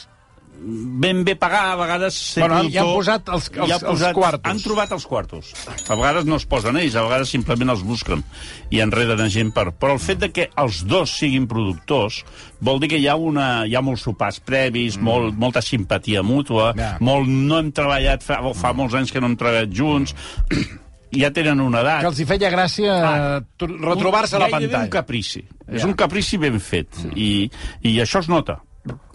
Ben 0.65 1.25
bé 1.27 1.35
pagar, 1.37 1.73
a 1.73 1.77
vegades... 1.77 2.17
Bueno, 2.39 2.61
ja 2.71 2.83
han 2.85 2.93
posat 2.95 3.29
els- 3.35 3.49
els- 3.51 3.69
ja 3.69 3.79
ha 3.81 3.91
els 3.91 4.03
quartos. 4.15 4.51
Han 4.51 4.61
trobat 4.63 4.93
els 4.95 5.07
quartos. 5.11 5.53
A 5.91 5.97
vegades 5.99 6.25
no 6.29 6.37
es 6.39 6.47
posen 6.47 6.77
ells, 6.79 6.95
a 6.95 7.03
vegades 7.03 7.33
simplement 7.35 7.73
els 7.75 7.83
busquen 7.83 8.23
i 8.71 8.81
enreden 8.85 9.21
a 9.21 9.29
gent 9.33 9.51
per... 9.53 9.69
Però 9.75 9.97
el 9.97 10.03
fet 10.03 10.21
de 10.23 10.31
que 10.33 10.49
els 10.63 10.85
dos 10.87 11.11
siguin 11.19 11.49
productors 11.51 12.23
vol 12.63 12.79
dir 12.83 12.93
que 12.93 13.01
hi 13.03 13.09
ha, 13.11 13.17
una, 13.19 13.65
hi 13.67 13.75
ha 13.75 13.83
molts 13.83 14.05
sopars 14.07 14.39
previs, 14.47 14.97
mm. 14.99 15.03
molt, 15.05 15.35
molta 15.39 15.63
simpatia 15.63 16.23
mútua, 16.23 16.73
Ja. 16.79 16.93
molt, 17.03 17.27
no 17.29 17.59
hem 17.59 17.73
treballat, 17.75 18.23
fa, 18.23 18.39
fa 18.55 18.73
molts 18.73 18.95
anys 18.95 19.11
que 19.13 19.21
no 19.21 19.27
hem 19.33 19.37
treballat 19.41 19.73
junts, 19.75 20.15
ja 21.23 21.29
tenen 21.35 21.61
una 21.61 21.83
edat. 21.83 22.01
Que 22.07 22.13
els 22.15 22.21
hi 22.23 22.27
feia 22.29 22.51
gràcia 22.55 22.93
Ah. 23.05 23.41
tro- 23.59 23.75
retrobar-se 23.83 24.37
a 24.39 24.45
la 24.47 24.49
pantalla. 24.53 24.85
un 24.87 24.93
caprici. 24.95 25.43
És 25.69 25.83
Ja. 25.83 25.89
un 25.91 25.95
caprici 25.95 26.39
ben 26.39 26.61
fet. 26.61 26.89
I, 27.17 27.51
I 27.83 27.99
això 28.01 28.21
es 28.23 28.29
nota. 28.29 28.61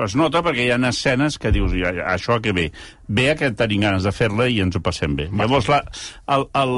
Es 0.03 0.15
nota 0.15 0.39
perquè 0.45 0.63
hi 0.63 0.71
ha 0.71 0.79
escenes 0.87 1.35
que 1.41 1.51
dius, 1.51 1.73
ja, 1.75 1.91
ja, 1.95 2.05
això 2.13 2.37
que 2.43 2.53
ve. 2.55 2.69
Ve 3.07 3.33
que 3.39 3.51
tenim 3.51 3.83
ganes 3.83 4.05
de 4.07 4.13
fer-la 4.15 4.47
i 4.47 4.61
ens 4.63 4.77
ho 4.77 4.83
passem 4.83 5.17
bé. 5.17 5.27
Llavors, 5.27 5.67
la, 5.71 5.81
el, 6.35 6.47
el, 6.55 6.77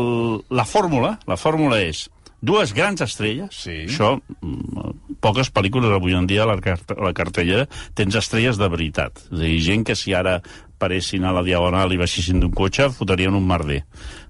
la 0.49 0.65
fórmula 0.65 1.17
la 1.29 1.37
fórmula 1.37 1.77
és 1.83 2.07
dues 2.41 2.73
grans 2.73 3.03
estrelles. 3.05 3.53
Sí. 3.65 3.83
Això, 3.85 4.15
mm, 4.17 5.17
poques 5.21 5.51
pel·lícules 5.53 5.93
avui 5.93 6.15
en 6.17 6.27
dia 6.27 6.45
a 6.45 6.49
la, 6.49 6.57
cart 6.63 6.95
la 6.97 7.13
cartellera 7.13 7.67
tens 7.93 8.15
estrelles 8.15 8.57
de 8.57 8.69
veritat. 8.71 9.21
És 9.29 9.37
a 9.37 9.43
dir, 9.43 9.59
gent 9.65 9.85
que 9.85 9.97
si 9.99 10.15
ara 10.15 10.39
paressin 10.79 11.25
a 11.27 11.33
la 11.35 11.43
Diagonal 11.43 11.91
i 11.93 11.99
baixessin 11.99 12.39
d'un 12.39 12.53
cotxe, 12.55 12.89
fotrien 12.95 13.35
un 13.35 13.45
merder. 13.45 13.83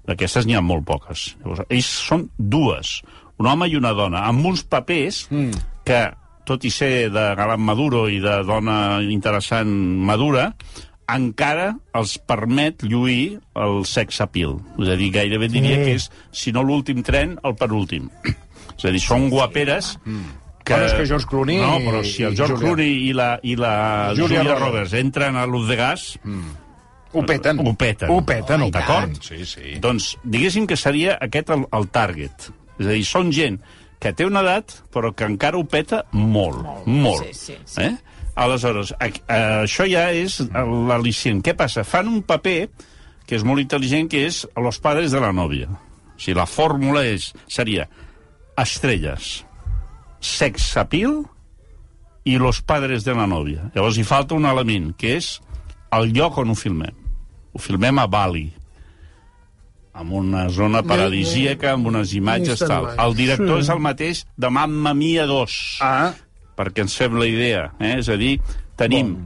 D'aquestes 0.08 0.46
n'hi 0.46 0.58
ha 0.58 0.64
molt 0.64 0.84
poques. 0.88 1.30
Llavors, 1.40 1.64
ells 1.70 1.90
són 2.10 2.28
dues, 2.36 2.98
un 3.38 3.46
home 3.46 3.70
i 3.70 3.78
una 3.78 3.94
dona, 3.94 4.26
amb 4.28 4.44
uns 4.50 4.64
papers 4.66 5.28
mm. 5.30 5.62
que, 5.86 6.00
tot 6.50 6.66
i 6.66 6.70
ser 6.74 7.08
de 7.14 7.26
galant 7.38 7.62
maduro 7.62 8.08
i 8.10 8.18
de 8.22 8.40
dona 8.48 8.98
interessant 9.06 9.70
madura, 10.10 10.50
encara 11.10 11.72
els 11.98 12.16
permet 12.22 12.84
lluir 12.86 13.38
el 13.58 13.80
sex 13.88 14.20
appeal. 14.22 14.58
És 14.78 14.92
a 14.92 14.98
dir, 14.98 15.08
gairebé 15.14 15.48
diria 15.50 15.80
que 15.82 15.96
és, 15.98 16.10
si 16.30 16.52
no 16.54 16.62
l'últim 16.66 17.02
tren, 17.06 17.36
el 17.46 17.56
penúltim. 17.58 18.10
És 18.76 18.84
a 18.86 18.92
dir, 18.94 19.00
són 19.02 19.26
guaperes 19.32 19.96
que... 20.04 20.70
Bueno, 20.70 20.86
és 20.86 20.94
que 20.94 21.06
George 21.08 21.26
Clooney 21.26 21.58
No, 21.58 21.72
però 21.82 22.02
si 22.06 22.22
el 22.28 22.36
George 22.38 22.54
Julia- 22.54 22.62
Clooney 22.68 22.92
i 23.08 23.12
la, 23.16 23.30
i 23.42 23.56
la 23.58 23.72
Julia 24.14 24.44
Julia, 24.44 24.44
Roberts. 24.54 24.66
Roberts 24.68 24.94
entren 25.00 25.36
a 25.40 25.46
l'ús 25.50 25.66
de 25.70 25.76
gas, 25.80 26.04
Ho 27.12 27.24
peten. 27.26 27.58
ho 27.58 27.74
peten. 27.74 28.10
Ho 28.14 28.20
peten, 28.22 28.62
ho 28.62 28.70
D'acord? 28.70 29.16
Sí, 29.26 29.42
sí. 29.48 29.74
Doncs 29.82 30.12
diguéssim 30.22 30.68
que 30.70 30.76
seria 30.78 31.16
aquest 31.20 31.50
el, 31.50 31.64
el 31.74 31.88
target. 31.90 32.52
És 32.78 32.86
a 32.86 32.92
dir, 32.94 33.02
són 33.04 33.32
gent 33.34 33.58
que 34.00 34.14
té 34.16 34.24
una 34.26 34.40
edat, 34.40 34.78
però 34.92 35.12
que 35.12 35.28
encara 35.28 35.58
ho 35.60 35.66
peta 35.68 36.04
molt, 36.12 36.62
molt. 36.64 36.86
molt. 36.88 37.26
Sí, 37.28 37.52
sí, 37.52 37.58
sí. 37.68 37.84
Eh? 37.84 38.20
Aleshores, 38.40 38.94
a, 38.96 39.10
a, 39.28 39.40
això 39.66 39.84
ja 39.90 40.06
és 40.16 40.38
l'al·licient. 40.50 41.42
Què 41.44 41.54
passa? 41.58 41.84
Fan 41.84 42.08
un 42.08 42.22
paper 42.24 42.70
que 43.28 43.36
és 43.36 43.44
molt 43.46 43.62
intel·ligent, 43.62 44.08
que 44.10 44.24
és 44.26 44.42
los 44.56 44.80
padres 44.82 45.12
de 45.12 45.20
la 45.22 45.34
nòvia. 45.36 45.68
O 45.70 46.16
sigui, 46.16 46.38
la 46.38 46.48
fórmula 46.48 47.04
és, 47.06 47.30
seria 47.50 47.86
estrelles, 48.60 49.42
sex 50.20 50.72
appeal 50.80 51.20
i 52.24 52.38
los 52.40 52.60
padres 52.64 53.04
de 53.04 53.14
la 53.16 53.28
nòvia. 53.28 53.68
Llavors 53.74 54.00
hi 54.00 54.06
falta 54.08 54.36
un 54.36 54.48
element, 54.48 54.90
que 54.96 55.16
és 55.18 55.36
el 55.96 56.10
lloc 56.16 56.40
on 56.40 56.52
ho 56.52 56.56
filmem. 56.56 56.96
Ho 57.52 57.60
filmem 57.60 57.98
a 57.98 58.06
Bali, 58.10 58.48
amb 59.92 60.12
una 60.12 60.48
zona 60.48 60.82
paradisíaca, 60.86 61.72
amb 61.74 61.90
unes 61.90 62.14
imatges 62.14 62.62
tal. 62.62 62.90
El 62.98 63.16
director 63.18 63.60
és 63.60 63.70
el 63.72 63.82
mateix 63.82 64.24
de 64.38 64.50
Mamma 64.50 64.94
Mia 64.94 65.26
2, 65.26 65.58
Ah, 65.82 66.12
perquè 66.56 66.84
ens 66.84 66.96
fem 66.96 67.16
la 67.18 67.26
idea. 67.26 67.70
Eh? 67.80 67.98
És 67.98 68.08
a 68.08 68.16
dir, 68.20 68.36
tenim 68.76 69.16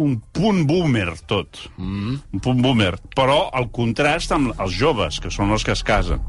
un 0.00 0.14
punt 0.32 0.64
boomer, 0.66 1.14
tot. 1.26 1.58
Mm. 1.76 2.16
Un 2.32 2.40
punt 2.40 2.62
boomer. 2.64 2.94
Però 3.16 3.50
el 3.56 3.68
contrast 3.74 4.32
amb 4.32 4.54
els 4.58 4.76
joves, 4.78 5.20
que 5.20 5.30
són 5.30 5.50
els 5.50 5.64
que 5.64 5.72
es 5.72 5.82
casen. 5.84 6.22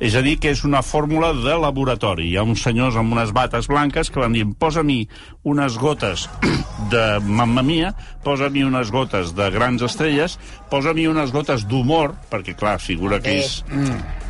És 0.00 0.14
a 0.16 0.22
dir, 0.24 0.38
que 0.40 0.48
és 0.54 0.62
una 0.64 0.80
fórmula 0.80 1.34
de 1.36 1.52
laboratori. 1.60 2.30
Hi 2.30 2.38
ha 2.40 2.44
uns 2.46 2.62
senyors 2.64 2.96
amb 2.96 3.12
unes 3.12 3.34
bates 3.36 3.66
blanques 3.68 4.08
que 4.08 4.22
van 4.22 4.32
dir 4.32 4.46
posa-mi 4.58 5.02
unes 5.44 5.76
gotes 5.76 6.22
de 6.94 7.02
Mamma 7.26 7.60
Mia, 7.66 7.90
posa-mi 8.24 8.62
unes 8.64 8.88
gotes 8.94 9.34
de 9.36 9.50
grans 9.52 9.84
estrelles, 9.84 10.38
posa-mi 10.72 11.04
unes 11.10 11.34
gotes 11.36 11.66
d'humor, 11.68 12.14
perquè, 12.32 12.56
clar, 12.56 12.78
figura 12.80 13.20
que 13.20 13.36
ells 13.42 13.60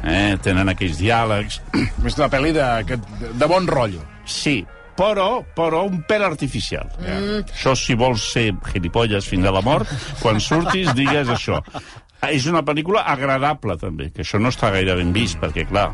eh, 0.02 0.34
tenen 0.42 0.68
aquells 0.74 0.98
diàlegs, 0.98 1.60
és 2.10 2.18
una 2.18 2.28
pel·li 2.34 2.50
de, 2.58 2.66
que- 2.90 3.00
de 3.38 3.46
bon 3.50 3.70
rotllo. 3.70 4.02
Sí, 4.26 4.58
però, 4.98 5.40
però 5.56 5.84
un 5.86 6.02
pèl 6.10 6.26
artificial. 6.26 6.90
Mm. 6.98 7.46
Això, 7.46 7.76
si 7.78 7.94
vols 7.94 8.26
ser 8.34 8.50
gilipolles 8.72 9.24
fins 9.30 9.46
a 9.46 9.54
la 9.54 9.62
mort, 9.64 9.88
quan 10.20 10.42
surtis 10.42 10.90
digues 10.98 11.30
això. 11.30 11.62
Ah, 12.20 12.30
És 12.32 12.46
una 12.46 12.62
pel·lícula 12.62 13.02
agradable, 13.08 13.76
també, 13.80 14.10
que 14.12 14.22
això 14.22 14.38
no 14.40 14.48
està 14.52 14.70
gaire 14.74 14.94
ben 14.98 15.12
vist, 15.12 15.38
perquè, 15.40 15.66
clar, 15.68 15.90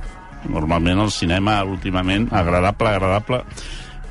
normalment 0.51 0.99
el 1.07 1.11
cinema, 1.15 1.61
últimament, 1.65 2.29
agradable, 2.35 2.89
agradable... 2.97 3.43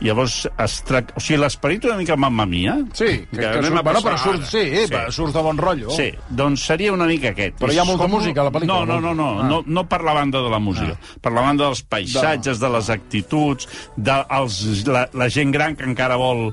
Llavors, 0.03 0.41
es 0.59 0.73
trac... 0.83 1.13
o 1.15 1.21
sigui, 1.23 1.37
l'esperit 1.39 1.85
una 1.87 1.95
mica 1.95 2.17
mamma 2.19 2.43
mia... 2.45 2.73
Sí, 2.93 3.05
que, 3.31 3.37
que, 3.39 3.45
anem 3.47 3.77
surt, 3.77 3.83
bueno, 3.87 4.01
però 4.03 4.17
surt, 4.19 4.43
sí, 4.43 4.63
sí. 4.75 4.81
Va, 4.91 5.05
surts 5.15 5.31
de 5.33 5.43
bon 5.45 5.57
rotllo. 5.57 5.87
Sí, 5.95 6.09
doncs 6.35 6.65
seria 6.67 6.91
una 6.93 7.07
mica 7.07 7.29
aquest. 7.31 7.55
Però 7.61 7.71
hi 7.71 7.79
ha 7.79 7.85
molta 7.87 8.03
com- 8.03 8.17
música 8.17 8.43
a 8.43 8.45
la 8.49 8.51
pel·lícula, 8.51 8.81
No, 8.83 8.99
no, 8.99 8.99
no, 8.99 9.13
no, 9.15 9.29
Ah. 9.39 9.47
no, 9.47 9.61
no 9.65 9.85
per 9.87 10.01
la 10.03 10.13
banda 10.13 10.41
de 10.43 10.51
la 10.51 10.59
música, 10.59 10.97
per 11.23 11.31
la 11.31 11.45
banda 11.47 11.69
dels 11.69 11.81
paisatges, 11.87 12.59
de 12.59 12.69
les 12.75 12.89
actituds, 12.91 13.69
de 13.95 14.17
els, 14.41 14.59
la, 14.85 15.05
la 15.15 15.29
gent 15.31 15.55
gran 15.55 15.77
que 15.79 15.87
encara 15.87 16.19
vol 16.19 16.49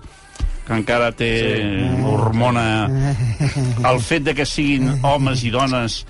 que 0.66 0.76
encara 0.76 1.10
té 1.16 1.30
sí. 1.40 1.88
hormona 2.06 2.64
el 3.88 4.00
fet 4.04 4.26
de 4.28 4.34
que 4.38 4.46
siguin 4.46 5.00
homes 5.02 5.42
i 5.42 5.50
dones 5.54 6.02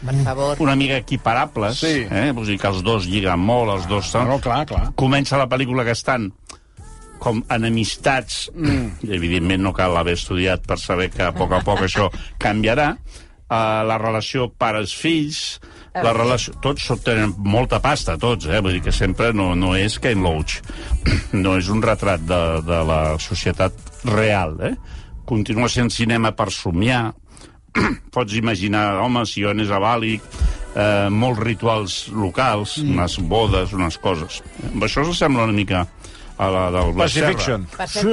una 0.61 0.77
mica 0.77 0.99
equiparables 1.01 1.81
Sí. 1.83 2.07
eh? 2.11 2.31
Vull 2.37 2.47
dir 2.53 2.59
que 2.61 2.69
els 2.69 2.83
dos 2.85 3.09
lliguen 3.09 3.41
molt 3.41 3.73
els 3.79 3.89
dos 3.89 4.13
No, 4.15 4.25
no, 4.35 4.39
clar, 4.45 4.65
clar. 4.69 4.91
comença 4.95 5.41
la 5.41 5.49
pel·lícula 5.49 5.87
que 5.89 5.97
estan 5.97 6.31
com 7.23 7.39
enemistats, 7.55 8.49
mm. 8.51 9.07
i 9.07 9.13
evidentment 9.15 9.63
no 9.63 9.71
cal 9.77 9.95
haver 9.97 10.17
estudiat 10.19 10.65
per 10.67 10.75
saber 10.83 11.07
que 11.15 11.23
a 11.23 11.31
poc 11.37 11.53
a 11.55 11.61
poc 11.63 11.85
això 11.87 12.09
canviarà, 12.43 12.97
uh, 12.99 13.83
la 13.87 13.99
relació 14.03 14.49
pares-fills, 14.51 15.61
la 15.95 16.15
relació... 16.17 16.55
Tots 16.65 16.89
tenen 17.05 17.35
molta 17.37 17.79
pasta, 17.85 18.17
tots, 18.19 18.49
eh? 18.49 18.59
Vull 18.65 18.79
dir 18.79 18.83
que 18.89 18.95
sempre 18.97 19.31
no, 19.37 19.53
no 19.55 19.75
és 19.77 19.99
Ken 20.03 20.25
Loach. 20.25 20.61
No 21.45 21.55
és 21.61 21.69
un 21.73 21.83
retrat 21.85 22.25
de, 22.27 22.43
de 22.67 22.79
la 22.89 23.01
societat 23.23 23.92
real, 24.05 24.57
eh? 24.61 24.75
Continua 25.25 25.69
sent 25.71 25.95
cinema 25.95 26.33
per 26.37 26.51
somiar, 26.53 27.13
pots 28.15 28.35
imaginar 28.37 29.01
homes, 29.01 29.37
iones 29.41 29.71
a 29.71 29.79
Bali, 29.81 30.17
eh, 30.75 31.09
molts 31.11 31.41
rituals 31.41 31.97
locals, 32.13 32.79
mm. 32.83 32.97
unes 32.97 33.19
bodes, 33.31 33.73
unes 33.77 33.99
coses. 34.03 34.43
Amb 34.73 34.89
això 34.89 35.07
s'assembla 35.07 35.47
una 35.49 35.57
mica 35.57 35.87
a 36.43 36.49
la 36.51 36.65
del 36.75 36.93
Blas 36.97 37.13
Serra. 37.13 37.27
Pacifiction. 37.33 37.61
Per 37.77 37.87
Sí, 37.93 38.09
i 38.09 38.11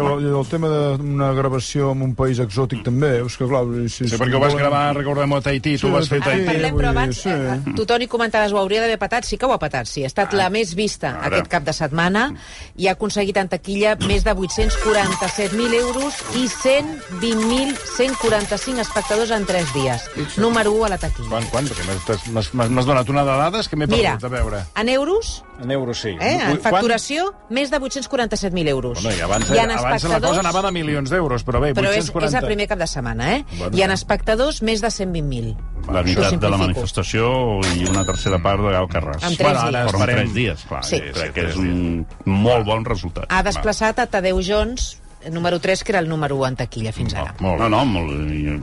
el, 0.00 0.08
i 0.24 0.26
el 0.40 0.46
tema 0.50 0.68
d'una 0.98 1.28
gravació 1.36 1.80
en 1.94 2.00
un 2.08 2.14
país 2.18 2.38
exòtic 2.42 2.80
també, 2.86 3.10
és 3.24 3.34
que 3.38 3.46
clar... 3.48 3.62
Si, 3.88 4.08
Sí, 4.08 4.16
perquè 4.18 4.34
ho 4.36 4.40
vas 4.42 4.54
gravar, 4.58 4.82
recordem, 4.96 5.32
a 5.36 5.40
Tahití, 5.44 5.72
tu 5.78 5.86
Sí, 5.86 5.90
ho 5.90 5.92
vas 5.94 6.08
fer 6.10 6.18
a 6.22 6.24
Tahití. 6.26 6.46
parlem, 6.50 6.74
però 6.76 6.88
abans 6.92 7.16
sí. 7.22 7.30
eh, 7.30 7.58
tu, 7.76 7.82
Toni, 7.86 8.06
comentaves, 8.10 8.52
ho 8.52 8.58
hauria 8.58 8.80
d'haver 8.82 8.98
patat. 8.98 9.24
Sí 9.28 9.36
que 9.38 9.46
ho 9.46 9.52
ha 9.54 9.58
patat, 9.62 9.86
sí. 9.86 10.02
Ha 10.04 10.06
estat 10.10 10.32
la 10.34 10.48
més 10.50 10.74
vista 10.78 11.08
Ara. 11.16 11.26
aquest 11.36 11.48
cap 11.52 11.62
de 11.66 11.72
setmana 11.76 12.28
i 12.76 12.86
ha 12.88 12.92
aconseguit 12.96 13.36
en 13.38 13.48
taquilla 13.48 13.96
més 14.06 14.24
de 14.24 14.34
847.000 14.34 15.74
euros 15.80 16.14
i 16.36 16.46
120.145 16.48 18.78
espectadors 18.80 19.30
en 19.30 19.44
3 19.46 19.72
dies. 19.74 20.02
Número 20.38 20.72
1 20.72 20.84
a 20.86 20.88
la 20.94 20.98
taquilla. 20.98 21.28
Quan, 21.30 21.44
quan? 21.52 21.66
Perquè 21.68 21.84
m'has- 22.32 22.86
donat 22.88 23.08
una 23.12 23.24
de 23.24 23.30
dades 23.44 23.68
que 23.68 23.76
m'he 23.76 23.86
perdut 23.88 24.24
a 24.24 24.28
veure. 24.28 24.62
en 24.76 24.88
euros, 24.88 25.44
En 25.58 25.70
euros, 25.70 25.98
sí. 25.98 26.10
eh, 26.10 26.34
en 26.38 26.58
Quan? 26.58 26.60
facturació, 26.62 27.32
més 27.50 27.70
de 27.72 27.80
847.000 27.80 28.68
euros. 28.68 29.02
Bueno, 29.02 29.16
i 29.18 29.22
abans, 29.26 29.50
I 29.50 29.58
en 29.58 29.72
abans 29.74 30.04
la 30.04 30.20
cosa 30.20 30.40
anava 30.44 30.62
de 30.68 30.72
milions 30.76 31.10
d'euros, 31.10 31.44
però 31.46 31.60
bé, 31.60 31.72
Però 31.74 31.90
és, 31.90 32.10
840... 32.12 32.28
és 32.28 32.36
el 32.42 32.46
primer 32.46 32.68
cap 32.70 32.78
de 32.78 32.86
setmana, 32.86 33.32
eh? 33.34 33.44
Bueno, 33.56 33.76
I 33.76 33.82
en 33.82 33.94
espectadors, 33.96 34.62
més 34.62 34.80
de 34.84 34.92
120.000. 34.94 35.56
La 35.88 36.02
meitat 36.04 36.38
de 36.38 36.50
la 36.52 36.60
manifestació 36.60 37.32
i 37.74 37.88
una 37.88 38.04
tercera 38.06 38.38
part 38.44 38.62
de 38.62 38.76
Alcarràs. 38.76 39.24
En 39.24 39.36
tres 39.40 39.58
Bueno, 39.58 39.66
ara 39.66 39.82
dies. 39.82 39.92
Però 39.92 40.04
en 40.04 40.14
tres 40.14 40.34
dies, 40.34 40.64
clar. 40.68 40.84
Sí. 40.84 40.96
Sí, 40.96 41.12
crec 41.16 41.28
Sí, 41.28 41.34
que 41.34 41.46
és 41.48 41.56
un 41.56 42.06
molt 42.24 42.66
bon 42.68 42.84
resultat. 42.86 43.26
Ha 43.32 43.42
desplaçat 43.42 43.98
a 43.98 44.06
Tadeu 44.06 44.40
Jones, 44.44 44.98
número 45.32 45.58
3, 45.58 45.82
que 45.82 45.92
era 45.92 45.98
el 45.98 46.08
número 46.08 46.36
1 46.36 46.46
en 46.52 46.56
taquilla 46.56 46.92
fins 46.92 47.14
ara. 47.14 47.34
Molt 47.40 47.58
No, 47.60 47.68
no, 47.68 47.84
molt, 47.84 48.14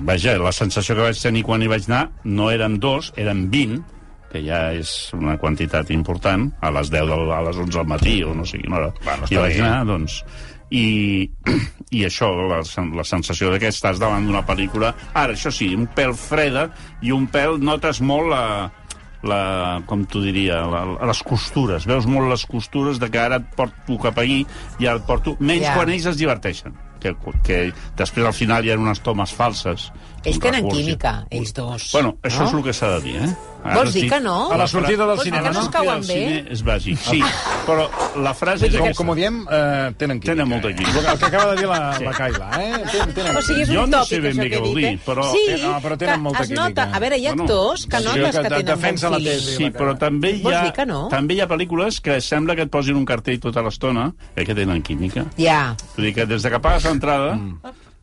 vaja, 0.08 0.38
la 0.40 0.54
sensació 0.56 0.96
que 0.96 1.10
vaig 1.10 1.20
tenir 1.22 1.44
quan 1.44 1.62
hi 1.62 1.68
vaig 1.68 1.90
anar 1.90 2.10
no 2.24 2.52
eren 2.52 2.80
dos, 2.80 3.12
eren 3.18 3.50
20, 3.52 3.82
que 4.36 4.44
ja 4.44 4.66
és 4.76 4.92
una 5.16 5.38
quantitat 5.40 5.94
important, 5.96 6.50
a 6.60 6.74
les 6.76 6.92
10 6.92 7.08
del, 7.14 7.32
a 7.32 7.40
les 7.48 7.64
11 7.64 7.80
del 7.80 7.88
matí 7.96 8.20
o 8.28 8.36
no 8.36 8.44
sé 8.48 8.60
quina 8.60 8.82
hora. 8.82 8.92
Bueno, 9.06 9.24
I 9.24 9.32
està 9.32 9.48
vaig 9.48 9.62
anar, 9.64 9.82
doncs... 9.88 10.20
i, 10.76 10.86
i 11.98 12.06
això, 12.08 12.32
la, 12.52 12.62
la 12.98 13.06
sensació 13.08 13.52
de 13.54 13.60
que 13.62 13.70
estàs 13.72 14.02
davant 14.02 14.26
d'una 14.28 14.44
pel·lícula... 14.48 14.92
Ara, 15.14 15.36
això 15.38 15.54
sí, 15.54 15.72
un 15.78 15.88
pèl 15.96 16.16
freda 16.20 16.70
i 17.06 17.14
un 17.16 17.30
pèl... 17.32 17.60
Notes 17.64 18.02
molt 18.04 18.28
la, 18.34 18.44
la 19.24 19.42
com 19.88 20.04
t'ho 20.10 20.24
diria, 20.26 20.64
la, 20.70 20.82
les 21.08 21.22
costures. 21.26 21.86
Veus 21.88 22.10
molt 22.10 22.32
les 22.34 22.44
costures 22.50 23.00
de 23.02 23.12
que 23.14 23.22
ara 23.22 23.40
et 23.42 23.54
porto 23.56 24.00
cap 24.04 24.20
aquí 24.26 24.42
i 24.82 24.90
ara 24.90 25.00
et 25.00 25.08
porto... 25.08 25.38
Menys 25.40 25.70
Ja. 25.70 25.78
quan 25.78 25.94
ells 25.94 26.10
es 26.12 26.20
diverteixen. 26.20 26.76
Que, 27.06 27.12
que 27.46 27.58
després 28.00 28.26
al 28.26 28.34
final 28.34 28.66
hi 28.66 28.72
ha 28.74 28.80
unes 28.82 29.00
tomes 29.06 29.32
falses. 29.38 29.92
Ells 30.26 30.40
tenen 30.40 30.64
recurs. 30.64 30.78
química, 30.78 31.26
ells 31.30 31.54
dos. 31.54 31.90
Bueno, 31.94 32.18
això 32.24 32.40
no? 32.42 32.48
és 32.48 32.54
el 32.54 32.64
que 32.64 32.74
s'ha 32.74 32.90
de 32.96 33.02
dir, 33.02 33.16
eh? 33.18 33.36
Ara 33.66 33.76
Vols 33.80 33.94
dir 33.94 34.02
sí- 34.04 34.10
que 34.10 34.20
no? 34.22 34.52
A 34.52 34.58
la 34.58 34.68
sortida 34.68 34.98
del 34.98 35.08
Vols 35.08 35.24
dir 35.24 35.32
cinema, 35.32 35.48
que 35.48 35.54
no 35.56 35.60
no? 35.60 35.66
es 35.66 35.70
cauen 35.74 36.02
bé? 36.08 36.46
és 36.54 36.64
bàsic, 36.64 36.98
sí. 37.02 37.22
Però 37.66 37.88
la 38.22 38.34
frase 38.38 38.68
és 38.68 38.74
Com, 38.76 38.82
aquesta. 38.84 38.98
com 39.00 39.10
ho 39.10 39.16
diem, 39.16 39.40
eh, 39.50 39.94
tenen 39.98 40.20
química. 40.20 40.34
Tenen 40.36 40.48
molta 40.50 40.68
química. 40.76 41.12
El 41.12 41.18
que 41.20 41.26
acaba 41.26 41.46
de 41.56 41.58
dir 41.62 41.68
la, 41.68 42.00
la 42.00 42.12
Kaila, 42.14 42.50
eh? 42.62 42.84
Tenen, 42.92 43.14
tenen 43.16 43.38
O 43.38 43.42
sigui, 43.42 43.62
és 43.64 43.70
Jo 43.70 43.84
un 43.84 43.90
no 43.90 43.98
tòpic, 43.98 44.10
sé 44.10 44.20
ben 44.22 44.32
això 44.34 44.42
bé 44.44 44.50
que 44.50 44.56
què 44.56 44.60
vol 44.62 44.76
dit, 44.76 44.86
dir, 44.86 44.94
eh? 44.94 45.00
però- 45.06 45.32
Sí, 45.32 45.44
Eh, 45.50 45.58
no, 45.64 45.82
però 45.82 45.98
tenen 45.98 46.22
molta 46.22 46.44
es 46.44 46.50
nota... 46.52 46.64
química. 46.86 46.96
A 46.96 47.00
veure, 47.00 47.18
hi 47.18 47.26
ha 47.28 47.32
actors 47.32 47.86
que 47.88 47.98
sí, 47.98 48.04
notes 48.06 48.36
que 48.38 48.44
tenen 48.50 48.66
defensa 48.66 49.10
bon 49.10 49.18
la 49.24 49.30
tesi. 49.32 49.56
Sí, 49.56 49.70
però 49.72 49.98
també 49.98 50.30
hi, 50.32 50.42
Vols 50.44 50.56
ha, 50.56 50.64
dir 50.64 50.74
que 50.74 50.86
no? 50.86 51.08
també 51.10 51.34
hi 51.34 51.42
ha 51.42 51.48
pel·lícules 51.48 52.02
que 52.02 52.22
sembla 52.22 52.56
que 52.56 52.62
et 52.64 52.70
posin 52.70 52.96
un 52.96 53.06
cartell 53.06 53.40
tota 53.40 53.62
l'estona 53.66 54.14
eh, 54.36 54.46
que 54.46 54.54
tenen 54.54 54.82
química. 54.84 55.26
Ja. 55.38 55.76
Vull 55.96 56.06
dir 56.06 56.14
que 56.14 56.26
des 56.26 56.44
de 56.44 56.50
que 56.52 56.60
pagues 56.60 56.84
l'entrada 56.86 57.34
Mm. 57.36 57.60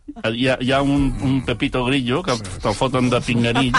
Hi 0.07 0.49
ha, 0.49 0.57
hi 0.61 0.73
ha 0.73 0.83
un, 0.83 1.13
un 1.23 1.45
Pepito 1.47 1.85
Grillo 1.87 2.23
que 2.27 2.37
te'l 2.63 2.77
foten 2.77 3.09
de 3.13 3.21
pinganill 3.25 3.77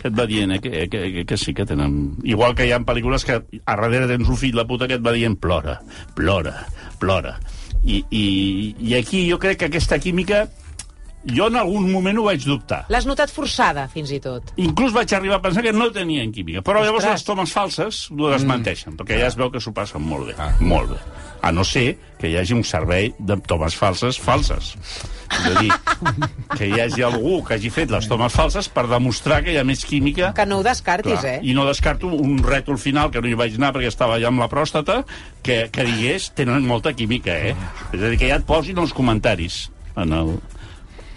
que 0.00 0.08
et 0.08 0.16
va 0.16 0.26
dient 0.28 0.56
eh, 0.56 0.60
que, 0.62 0.86
que, 0.90 1.02
que, 1.12 1.24
que 1.28 1.38
sí 1.40 1.54
que 1.54 1.66
tenen... 1.68 2.16
Igual 2.24 2.56
que 2.56 2.66
hi 2.66 2.72
ha 2.74 2.80
pel·lícules 2.84 3.26
que 3.26 3.38
a 3.38 3.76
darrere 3.76 4.08
tens 4.10 4.28
un 4.32 4.40
fill 4.40 4.56
de 4.56 4.66
puta 4.68 4.88
que 4.88 4.98
et 4.98 5.04
va 5.04 5.14
dient 5.16 5.36
plora, 5.40 5.78
plora, 6.16 6.54
plora. 7.00 7.36
I, 7.84 8.02
i, 8.10 8.24
I 8.80 8.96
aquí 8.98 9.26
jo 9.30 9.38
crec 9.42 9.60
que 9.60 9.70
aquesta 9.70 10.00
química 10.02 10.46
jo 11.26 11.48
en 11.50 11.58
algun 11.58 11.90
moment 11.90 12.18
ho 12.20 12.26
vaig 12.28 12.44
dubtar. 12.46 12.84
L'has 12.92 13.06
notat 13.08 13.32
forçada, 13.34 13.86
fins 13.92 14.12
i 14.14 14.20
tot. 14.22 14.52
Inclús 14.62 14.94
vaig 14.94 15.12
arribar 15.16 15.40
a 15.40 15.44
pensar 15.44 15.64
que 15.64 15.74
no 15.74 15.90
tenien 15.94 16.32
química. 16.32 16.62
Però 16.66 16.82
llavors 16.84 17.04
Ostres. 17.04 17.20
les 17.20 17.26
tomes 17.26 17.52
falses 17.52 18.02
ho 18.12 18.30
desmenteixen, 18.30 18.96
perquè 18.98 19.20
ja 19.20 19.30
es 19.30 19.38
veu 19.38 19.50
que 19.50 19.62
s'ho 19.62 19.74
passen 19.74 20.02
molt 20.02 20.30
bé. 20.30 20.36
Molt 20.60 20.94
bé. 20.94 21.02
A 21.42 21.52
no 21.52 21.64
ser 21.66 21.98
que 22.20 22.30
hi 22.30 22.38
hagi 22.38 22.54
un 22.56 22.64
servei 22.64 23.12
de 23.18 23.36
tomes 23.46 23.76
falses 23.76 24.18
falses. 24.22 24.72
És 25.26 25.46
a 25.50 25.60
dir, 25.60 25.72
que 26.56 26.68
hi 26.70 26.80
hagi 26.80 27.02
algú 27.02 27.40
que 27.44 27.56
hagi 27.56 27.70
fet 27.74 27.90
les 27.90 28.06
tomes 28.06 28.32
falses 28.32 28.68
per 28.70 28.86
demostrar 28.86 29.40
que 29.42 29.50
hi 29.50 29.56
ha 29.58 29.64
més 29.66 29.82
química 29.82 30.28
Que 30.36 30.44
no 30.46 30.60
ho 30.60 30.62
descartis, 30.62 31.18
Clar, 31.18 31.32
eh? 31.32 31.40
I 31.42 31.54
no 31.56 31.64
descarto 31.66 32.06
un 32.14 32.38
rètol 32.46 32.78
final, 32.78 33.10
que 33.10 33.20
no 33.20 33.26
hi 33.26 33.34
vaig 33.34 33.56
anar 33.58 33.72
perquè 33.74 33.90
estava 33.90 34.20
allà 34.20 34.30
amb 34.30 34.44
la 34.44 34.46
pròstata, 34.52 35.00
que, 35.42 35.64
que 35.74 35.86
digués, 35.88 36.30
tenen 36.38 36.66
molta 36.66 36.94
química, 36.94 37.34
eh? 37.34 37.56
És 37.90 37.98
a 37.98 38.12
dir, 38.12 38.20
que 38.22 38.30
ja 38.30 38.38
et 38.38 38.46
posin 38.46 38.78
els 38.78 38.94
comentaris 38.94 39.64
en 39.98 40.14
el, 40.14 40.36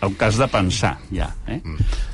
el 0.01 0.15
cas 0.18 0.38
de 0.39 0.48
pensar, 0.48 0.96
ja. 1.12 1.29
Eh? 1.48 1.60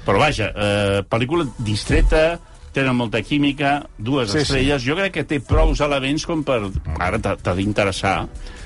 Però 0.06 0.20
vaja, 0.22 0.52
eh, 0.52 1.04
pel·lícula 1.10 1.46
distreta, 1.58 2.40
tenen 2.76 2.98
molta 2.98 3.22
química, 3.24 3.78
dues 3.98 4.32
Sí, 4.32 4.40
sí, 4.40 4.44
estrelles, 4.44 4.84
jo 4.84 4.98
crec 4.98 5.14
que 5.16 5.24
té 5.24 5.40
prous 5.40 5.80
elements 5.86 6.26
com 6.28 6.44
per... 6.44 6.60
Ara 7.00 7.22
t'ha 7.22 7.56
d'interessar, 7.56 8.18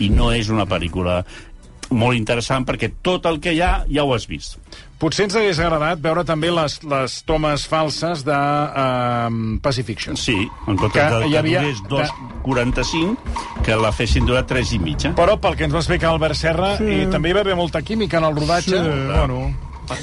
i 0.01 0.09
no 0.09 0.31
és 0.33 0.49
una 0.49 0.65
pel·lícula 0.69 1.21
molt 1.89 2.17
interessant 2.17 2.65
perquè 2.69 2.91
tot 3.01 3.25
el 3.29 3.39
que 3.41 3.53
hi 3.55 3.61
ha 3.65 3.83
ja 3.89 4.05
ho 4.05 4.13
has 4.13 4.27
vist. 4.29 4.59
Potser 4.99 5.29
ens 5.29 5.35
hagués 5.39 5.59
agradat 5.63 6.01
veure 6.03 6.25
també 6.27 6.49
les, 6.51 6.73
les 6.83 7.13
tomes 7.23 7.63
falses 7.71 8.25
de 8.27 8.35
uh, 8.35 9.29
Pacifiction. 9.63 10.17
Sí, 10.19 10.35
en 10.67 10.75
comptes 10.75 10.91
Que 10.97 11.05
de 11.21 11.29
hi 11.29 11.31
que 11.31 11.39
havia- 11.39 11.61
durés 11.63 11.79
2,45, 11.87 13.15
que 13.63 13.77
la 13.79 13.93
fessin 13.95 14.25
durar 14.27 14.43
3 14.49 14.73
i 14.75 14.79
mitja. 14.83 15.13
Però 15.15 15.37
pel 15.39 15.55
que 15.55 15.63
ens 15.69 15.73
va 15.73 15.79
explicar 15.79 16.11
Albert 16.11 16.35
Serra, 16.35 16.73
sí. 16.81 16.83
i 17.03 17.07
també 17.11 17.31
hi 17.31 17.37
va 17.39 17.45
haver 17.45 17.55
molta 17.55 17.81
química 17.81 18.19
en 18.19 18.27
el 18.29 18.35
rodatge. 18.35 18.75
Sí, 18.75 19.01
bueno... 19.15 19.41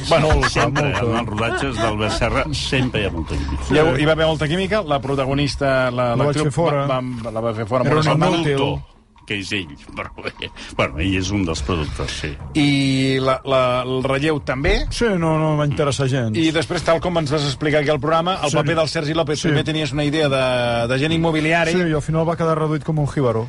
Bueno, 0.08 0.32
Sempre, 0.50 0.82
molta. 0.82 1.04
en 1.04 1.12
els 1.20 1.28
rodatges 1.28 1.76
d'Albert 1.78 2.14
Serra, 2.16 2.42
sempre 2.58 3.04
hi 3.04 3.06
ha 3.06 3.10
molta 3.14 3.36
química. 3.38 3.68
hi, 3.70 4.02
hi 4.02 4.06
va 4.08 4.16
haver 4.16 4.26
molta 4.26 4.48
química, 4.50 4.80
la 4.82 4.98
protagonista, 4.98 5.92
la, 5.94 6.08
La 6.16 6.32
fora. 6.50 6.86
Va, 6.90 6.98
va, 7.22 7.30
la 7.30 7.40
va 7.44 7.52
fer 7.54 7.66
fora. 7.70 7.84
Era 7.86 8.16
molt 8.16 8.24
un 8.26 8.40
inútil. 8.40 8.95
Que 9.26 9.40
és 9.42 9.50
ell. 9.52 9.72
Però, 9.96 10.10
bé, 10.22 10.50
bueno, 10.78 11.00
ell 11.02 11.16
és 11.18 11.30
un 11.34 11.44
dels 11.44 11.62
productors, 11.66 12.12
sí. 12.22 12.30
I 12.54 13.18
la, 13.20 13.40
la, 13.44 13.60
el 13.82 14.02
relleu 14.06 14.40
també. 14.46 14.76
Sí, 14.94 15.08
no, 15.18 15.34
no 15.42 15.56
va 15.58 15.66
interessar 15.66 16.06
gens. 16.08 16.36
I 16.38 16.50
després, 16.54 16.84
tal 16.86 17.00
com 17.04 17.18
ens 17.18 17.30
vas 17.34 17.44
explicar 17.44 17.82
aquí 17.82 17.90
al 17.90 18.00
programa, 18.00 18.38
el 18.42 18.50
Sí. 18.54 18.56
paper 18.60 18.76
del 18.80 18.88
Sergi 18.88 19.14
López, 19.14 19.40
Sí. 19.40 19.48
primer 19.48 19.64
tenies 19.64 19.92
una 19.92 20.04
idea 20.04 20.28
de, 20.30 20.88
de 20.88 20.98
gent 21.02 21.12
immobiliari, 21.12 21.72
Sí, 21.72 21.78
i 21.84 21.92
al 21.92 22.02
final 22.02 22.28
va 22.28 22.36
quedar 22.38 22.56
reduït 22.58 22.84
com 22.86 22.98
un 23.02 23.06
jíbaro. 23.10 23.46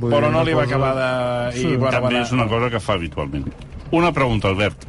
Vull 0.00 0.12
però 0.12 0.30
no 0.32 0.42
li 0.44 0.54
va 0.56 0.64
cosa- 0.64 0.76
acabar 0.76 0.94
de... 0.96 1.58
I, 1.58 1.62
Sí. 1.62 1.76
bueno, 1.76 1.90
També 2.00 2.14
va 2.16 2.22
és 2.22 2.32
una 2.32 2.46
cosa 2.48 2.70
que 2.70 2.80
fa 2.80 2.94
habitualment. 2.94 3.50
Una 3.92 4.12
pregunta, 4.12 4.48
Albert, 4.48 4.86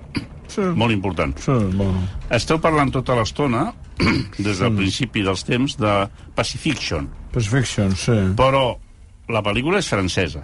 Sí, 0.51 0.61
molt 0.75 0.91
important. 0.91 1.37
sí, 1.39 1.51
bueno. 1.51 2.01
Esteu 2.29 2.59
parlant 2.59 2.91
tota 2.91 3.15
l'estona, 3.15 3.73
des 4.37 4.59
del 4.59 4.73
principi 4.75 5.21
dels 5.23 5.43
temps, 5.47 5.77
de 5.77 6.07
Pacifiction, 6.35 7.07
Pacifiction, 7.31 7.93
sí. 7.95 8.11
però 8.35 8.77
la 9.31 9.41
pel·lícula 9.45 9.79
és 9.81 9.87
francesa. 9.89 10.43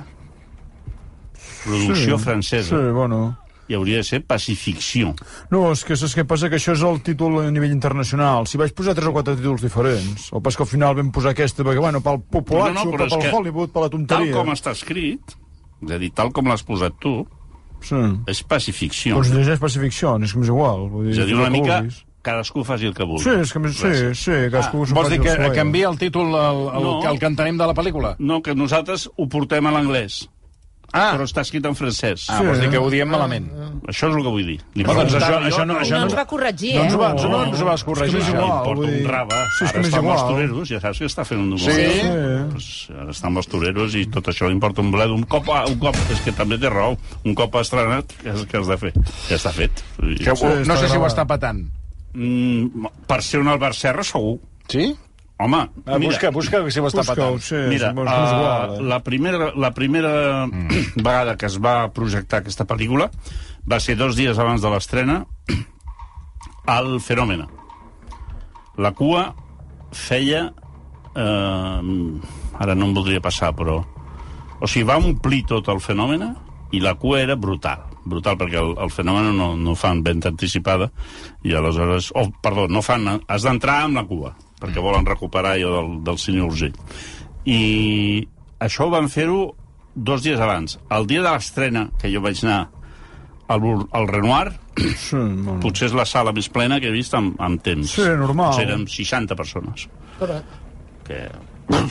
Producció 1.65 2.17
sí. 2.17 2.23
francesa. 2.23 2.77
Sí, 2.77 2.91
bueno. 2.95 3.37
I 3.67 3.75
hauria 3.75 3.97
de 3.99 4.03
ser 4.07 4.21
Pacifiction. 4.23 5.11
No, 5.51 5.65
és 5.75 5.81
que 5.83 5.97
saps 5.99 6.13
què 6.15 6.23
passa? 6.23 6.47
Que 6.47 6.55
això 6.55 6.71
és 6.71 6.83
el 6.87 7.01
títol 7.03 7.41
a 7.41 7.49
nivell 7.51 7.73
internacional. 7.75 8.45
Si 8.47 8.55
vaig 8.59 8.71
posar 8.77 8.93
tres 8.95 9.09
o 9.09 9.11
quatre 9.11 9.35
títols 9.35 9.65
diferents, 9.65 10.29
el 10.31 10.43
pas 10.45 10.55
que 10.55 10.63
al 10.63 10.69
final 10.71 10.95
vam 10.95 11.09
posar 11.11 11.33
aquesta, 11.35 11.65
perquè, 11.67 11.81
bueno, 11.83 11.99
pel 12.05 12.21
populatxo, 12.31 12.85
no, 12.87 12.95
no, 12.95 13.09
és 13.09 13.17
pel 13.17 13.35
Hollywood, 13.35 13.73
per 13.75 13.83
la 13.83 13.89
Tal 13.89 13.97
tonteria. 13.97 14.37
com 14.39 14.53
està 14.55 14.71
escrit, 14.71 15.35
és 15.83 15.91
a 15.91 15.99
dir, 15.99 16.13
tal 16.15 16.31
com 16.31 16.47
l'has 16.47 16.63
posat 16.63 16.95
tu, 17.03 17.27
Sí. 17.83 17.99
és 18.25 18.39
Pacifiction. 18.43 19.19
Doncs 19.19 19.35
llegeix 19.35 19.59
Pacifiction, 19.59 20.23
és 20.23 20.31
que 20.31 20.39
m'és 20.39 20.47
igual. 20.49 20.87
Vull 20.89 21.05
dir, 21.05 21.11
És 21.11 21.19
a 21.19 21.25
dir, 21.27 21.35
una 21.35 21.49
mica 21.51 21.81
vulguis. 21.81 22.05
Cadascú 22.27 22.63
faci 22.67 22.91
el 22.91 22.93
que 22.97 23.07
vulgui. 23.07 23.23
Sí, 23.23 23.33
és 23.41 23.53
que 23.55 23.63
més, 23.63 23.79
sí, 23.79 23.93
sí, 24.13 24.37
cadascú 24.51 24.83
s'ho 24.85 24.93
Ah, 24.93 25.01
Vols 25.01 25.09
dir 25.15 25.21
que, 25.23 25.31
el 25.33 25.45
que 25.49 25.55
canvia 25.63 25.87
el 25.89 25.97
títol 25.97 26.27
el, 26.35 26.63
el, 26.75 26.83
No. 26.83 26.97
el 27.09 27.19
que 27.19 27.25
entenem 27.31 27.57
de 27.57 27.65
la 27.67 27.73
pel·lícula? 27.77 28.15
No, 28.19 28.41
que 28.43 28.53
nosaltres 28.55 29.09
ho 29.15 29.27
portem 29.31 29.65
a 29.65 29.71
l'anglès, 29.71 30.27
Ah, 30.93 31.11
però 31.17 31.25
està 31.27 31.41
escrit 31.43 31.65
en 31.67 31.75
francès. 31.75 32.29
ah 32.31 32.37
vols 32.41 32.61
dir 32.61 32.69
que 32.71 32.77
ho 32.79 32.87
diem 32.89 33.09
malament. 33.11 33.49
Això 33.91 34.07
és 34.07 34.15
el 34.15 34.21
que 34.23 34.31
vull 34.31 34.45
dir. 34.47 34.55
Li 34.73 34.85
Bueno, 34.87 35.01
doncs 35.03 35.15
això, 35.19 35.35
això, 35.43 35.65
no, 35.67 35.75
això 35.81 35.91
No 35.91 35.97
no, 35.99 36.03
ens 36.07 36.15
va 36.15 36.23
corregir, 36.25 36.75
no 36.75 36.81
eh? 36.81 36.85
ens 36.85 36.93
ho 36.95 36.97
va, 37.01 37.09
no, 37.13 37.27
no 37.27 37.41
ens 37.43 37.59
ho 37.61 37.65
vas 37.65 37.81
És 37.81 37.83
corregir. 37.83 38.15
que 38.15 38.23
això. 38.23 38.31
li 38.31 38.37
igual, 38.37 38.57
importa 38.57 38.81
vull 38.81 39.01
un 39.01 39.09
raba. 39.11 39.41
Sí, 39.57 39.65
és 39.65 39.71
que 39.73 39.79
Ara 39.79 39.87
està 39.89 39.97
amb 39.99 40.09
els 40.13 40.21
toreros, 40.29 40.69
ja 40.69 40.79
saps 40.79 40.99
que 40.99 41.05
està 41.05 41.25
fent 41.25 41.41
un 41.41 41.57
Sí. 41.59 41.67
documental. 41.67 42.49
Pues, 42.53 42.89
ara 43.01 43.11
està 43.11 43.25
amb 43.27 43.37
els 43.37 43.47
toreros 43.51 43.95
i 43.95 44.05
tot 44.07 44.25
això 44.31 44.47
li 44.47 44.53
importa 44.53 44.81
un 44.81 44.91
bled. 44.95 45.09
Un 45.11 45.23
cop, 45.23 45.45
un 45.67 45.77
cop, 45.77 45.95
és 46.09 46.21
que 46.21 46.31
també 46.31 46.57
té 46.57 46.69
raó, 46.69 46.97
un 47.25 47.35
cop 47.35 47.55
estrenat, 47.59 48.05
és- 48.23 48.47
què 48.47 48.57
has 48.61 48.67
de 48.67 48.77
fer? 48.77 48.93
Ja 49.27 49.35
està 49.35 49.51
fet. 49.51 49.71
Que, 49.99 50.35
Sí, 50.37 50.45
no 50.65 50.77
sé 50.77 50.87
si 50.87 50.95
ho 50.97 51.05
està 51.05 51.27
patant. 51.27 51.67
Mm, 52.17 52.87
per 53.05 53.19
ser 53.21 53.39
un 53.43 53.47
Albert 53.51 53.75
Serra, 53.77 54.03
segur. 54.03 54.39
Sí? 54.67 54.87
Home, 55.37 55.57
Ah, 55.85 55.99
mira, 55.99 56.09
busca, 56.09 56.31
busca 56.33 56.63
si 56.73 56.79
ho 56.81 56.87
està 56.89 57.03
Busca-ho, 57.03 57.35
patant. 57.37 57.41
sí, 57.45 57.55
Mira, 57.69 57.91
és 57.91 57.93
igual. 57.93 58.07
uh, 58.07 58.73
Eh? 58.73 58.81
la 58.89 58.97
primera, 59.05 59.51
la 59.55 59.69
primera 59.75 60.13
vegada 60.95 61.35
que 61.37 61.45
es 61.45 61.59
va 61.61 61.91
projectar 61.93 62.39
aquesta 62.41 62.65
pel·lícula 62.65 63.11
va 63.69 63.79
ser 63.79 63.95
dos 63.99 64.15
dies 64.17 64.39
abans 64.39 64.61
de 64.65 64.69
l'estrena 64.73 65.19
al 66.65 66.99
Fenòmena. 66.99 67.47
La 68.77 68.91
cua 68.97 69.35
feia... 69.93 70.47
Eh, 71.17 71.81
ara 72.57 72.73
no 72.75 72.85
em 72.89 72.93
voldria 72.97 73.21
passar, 73.21 73.53
però... 73.57 73.83
O 74.59 74.65
sigui, 74.67 74.87
va 74.89 74.97
omplir 74.97 75.43
tot 75.45 75.67
el 75.69 75.79
Fenòmena 75.81 76.31
i 76.73 76.79
la 76.81 76.95
cua 76.97 77.21
era 77.21 77.35
brutal. 77.37 77.83
Brutal, 78.07 78.37
perquè 78.39 78.59
el, 78.61 78.73
el 78.83 78.91
fenomen 78.93 79.29
no, 79.37 79.51
no 79.59 79.75
fan 79.75 80.01
venda 80.05 80.29
anticipada 80.33 80.89
i 81.43 81.53
aleshores... 81.57 82.11
Oh, 82.15 82.27
perdó, 82.43 82.67
no 82.71 82.81
fan... 82.85 83.07
Has 83.27 83.43
d'entrar 83.47 83.81
amb 83.85 83.99
la 83.99 84.05
cua, 84.09 84.33
perquè 84.61 84.81
volen 84.83 85.05
recuperar 85.07 85.55
allò 85.57 85.73
del, 85.81 85.91
del 86.07 86.19
cine 86.21 86.43
urgent. 86.45 86.75
I 87.47 87.59
això 88.63 88.87
ho 88.87 88.93
van 88.93 89.09
fer-ho 89.11 89.41
dos 89.95 90.23
dies 90.25 90.39
abans. 90.39 90.77
El 90.93 91.07
dia 91.09 91.21
de 91.25 91.31
l'estrena, 91.31 91.87
que 92.01 92.11
jo 92.13 92.21
vaig 92.23 92.39
anar 92.45 92.63
al, 93.47 93.67
al 93.91 94.07
Renoir, 94.11 94.55
Sí, 94.77 95.17
bueno. 95.17 95.55
potser 95.63 95.87
és 95.87 95.93
la 95.97 96.03
sala 96.05 96.29
més 96.37 96.49
plena 96.53 96.77
que 96.77 96.91
he 96.91 96.93
vist 96.93 97.15
amb, 97.17 97.33
amb 97.41 97.61
temps. 97.65 97.95
Sí, 97.97 98.03
normal. 98.19 98.51
Potser 98.53 98.67
érem 98.67 98.83
60 98.85 99.37
persones. 99.39 99.87
Que, 101.07 101.23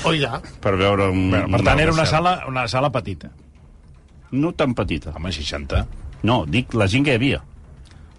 Oiga, 0.09 0.39
per 0.63 0.77
veure 0.79 1.09
un... 1.13 1.27
Bueno, 1.33 1.51
per 1.57 1.65
tant, 1.67 1.81
era 1.83 1.93
una 1.93 2.07
sala, 2.09 2.37
una 2.49 2.63
sala 2.71 2.89
petita. 2.95 3.29
No 4.33 4.53
tan 4.57 4.73
petita. 4.75 5.13
Home, 5.19 5.33
60. 5.35 5.83
No, 6.23 6.45
dic 6.47 6.75
la 6.75 6.87
gent 6.89 7.05
que 7.05 7.13
hi 7.13 7.15
havia. 7.21 7.43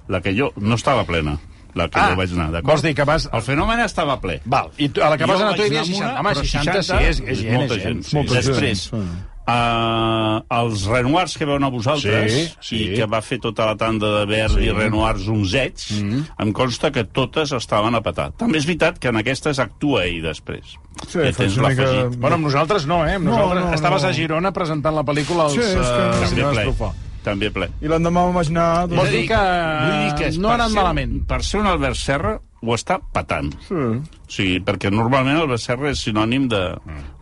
La 0.08 0.22
que 0.22 0.34
jo... 0.38 0.52
No 0.58 0.76
estava 0.76 1.04
plena, 1.06 1.38
la 1.76 1.90
que 1.90 2.00
Ah, 2.00 2.10
jo 2.12 2.16
vaig 2.18 2.32
anar, 2.34 2.52
d'acord? 2.52 2.68
vols 2.72 2.82
dir 2.82 2.94
que 2.96 3.04
vas... 3.04 3.30
El 3.34 3.42
fenomen 3.42 3.80
estava 3.82 4.20
ple. 4.22 4.42
Val, 4.46 4.70
i 4.78 4.88
tu, 4.90 5.02
a 5.04 5.10
la 5.10 5.18
que 5.18 5.26
vas 5.26 5.38
Jo 5.40 5.46
anar 5.48 5.56
tu 5.58 5.64
hi 5.64 5.66
havia 5.68 5.80
anar 5.82 5.88
60. 5.88 6.06
amb 6.08 6.12
una, 6.12 6.20
Home, 6.20 6.30
però 6.30 6.46
60, 6.46 6.84
sí, 6.84 6.94
és, 7.10 7.20
és 7.26 7.42
gent, 7.42 7.54
molta 7.58 7.74
gent. 7.76 7.84
gent. 7.84 8.04
Sí. 8.06 8.16
Molta 8.16 8.34
gent, 8.42 8.46
Després, 8.54 8.80
sí. 8.92 9.36
Uh, 9.48 10.42
els 10.52 10.82
Renoirs 10.92 11.38
que 11.40 11.46
veuen 11.48 11.64
a 11.64 11.70
vosaltres 11.72 12.34
Sí, 12.34 12.42
sí. 12.60 12.80
i 12.84 12.88
que 12.98 13.06
va 13.08 13.22
fer 13.24 13.38
tota 13.40 13.64
la 13.70 13.78
tanda 13.80 14.10
de 14.20 14.26
Verdi 14.28 14.66
Sí. 14.66 14.68
i 14.68 14.74
Renoirs 14.76 15.28
onzets 15.32 15.86
Mm. 16.04 16.26
em 16.44 16.52
consta 16.52 16.92
que 16.92 17.06
totes 17.06 17.54
estaven 17.56 17.96
a 17.96 18.02
petar 18.04 18.34
també 18.36 18.58
és 18.60 18.66
veritat 18.68 19.00
que 19.00 19.08
en 19.08 19.16
aquestes 19.22 19.60
actua 19.64 20.04
ell 20.04 20.20
després 20.22 20.76
Sí, 21.08 21.20
que 21.20 21.32
faig 21.32 21.36
tens 21.38 21.58
l'afegit 21.64 22.20
Bueno, 22.20 22.36
amb 22.36 22.44
nosaltres 22.44 22.86
no, 22.92 23.06
eh? 23.08 23.16
Amb 23.16 23.24
No, 23.26 23.38
nosaltres 23.38 23.64
no, 23.70 23.74
estaves 23.74 24.04
no. 24.04 24.10
a 24.10 24.14
Girona 24.20 24.52
presentant 24.52 24.96
la 25.00 25.04
pel·lícula 25.08 25.44
als 25.48 25.54
Sí, 25.54 25.60
és 25.62 25.74
que- 25.76 25.80
eh, 25.80 26.30
també 26.52 26.76
ple. 26.76 26.92
També 27.28 27.52
ple 27.54 27.68
I 27.84 27.92
l'endemà 27.92 28.24
vam 28.26 28.36
imaginar... 28.38 28.68
Doncs, 28.90 29.12
dir 29.14 29.26
que 29.30 29.40
vull 29.46 30.04
dir 30.08 30.12
que 30.20 30.28
és 30.32 30.38
no 30.42 30.50
ha 30.54 30.58
anat 30.62 30.74
malament? 30.76 31.18
per 31.30 31.44
ser 31.46 31.60
un 31.62 31.68
Albert 31.70 32.00
Serra 32.00 32.38
ho 32.58 32.74
està 32.74 32.96
patant 33.14 33.52
sí. 33.68 33.76
o 33.78 34.32
sigui, 34.34 34.58
perquè 34.66 34.90
normalment 34.90 35.38
el 35.44 35.54
Serra 35.62 35.92
és 35.94 36.02
sinònim 36.08 36.48
de, 36.50 36.62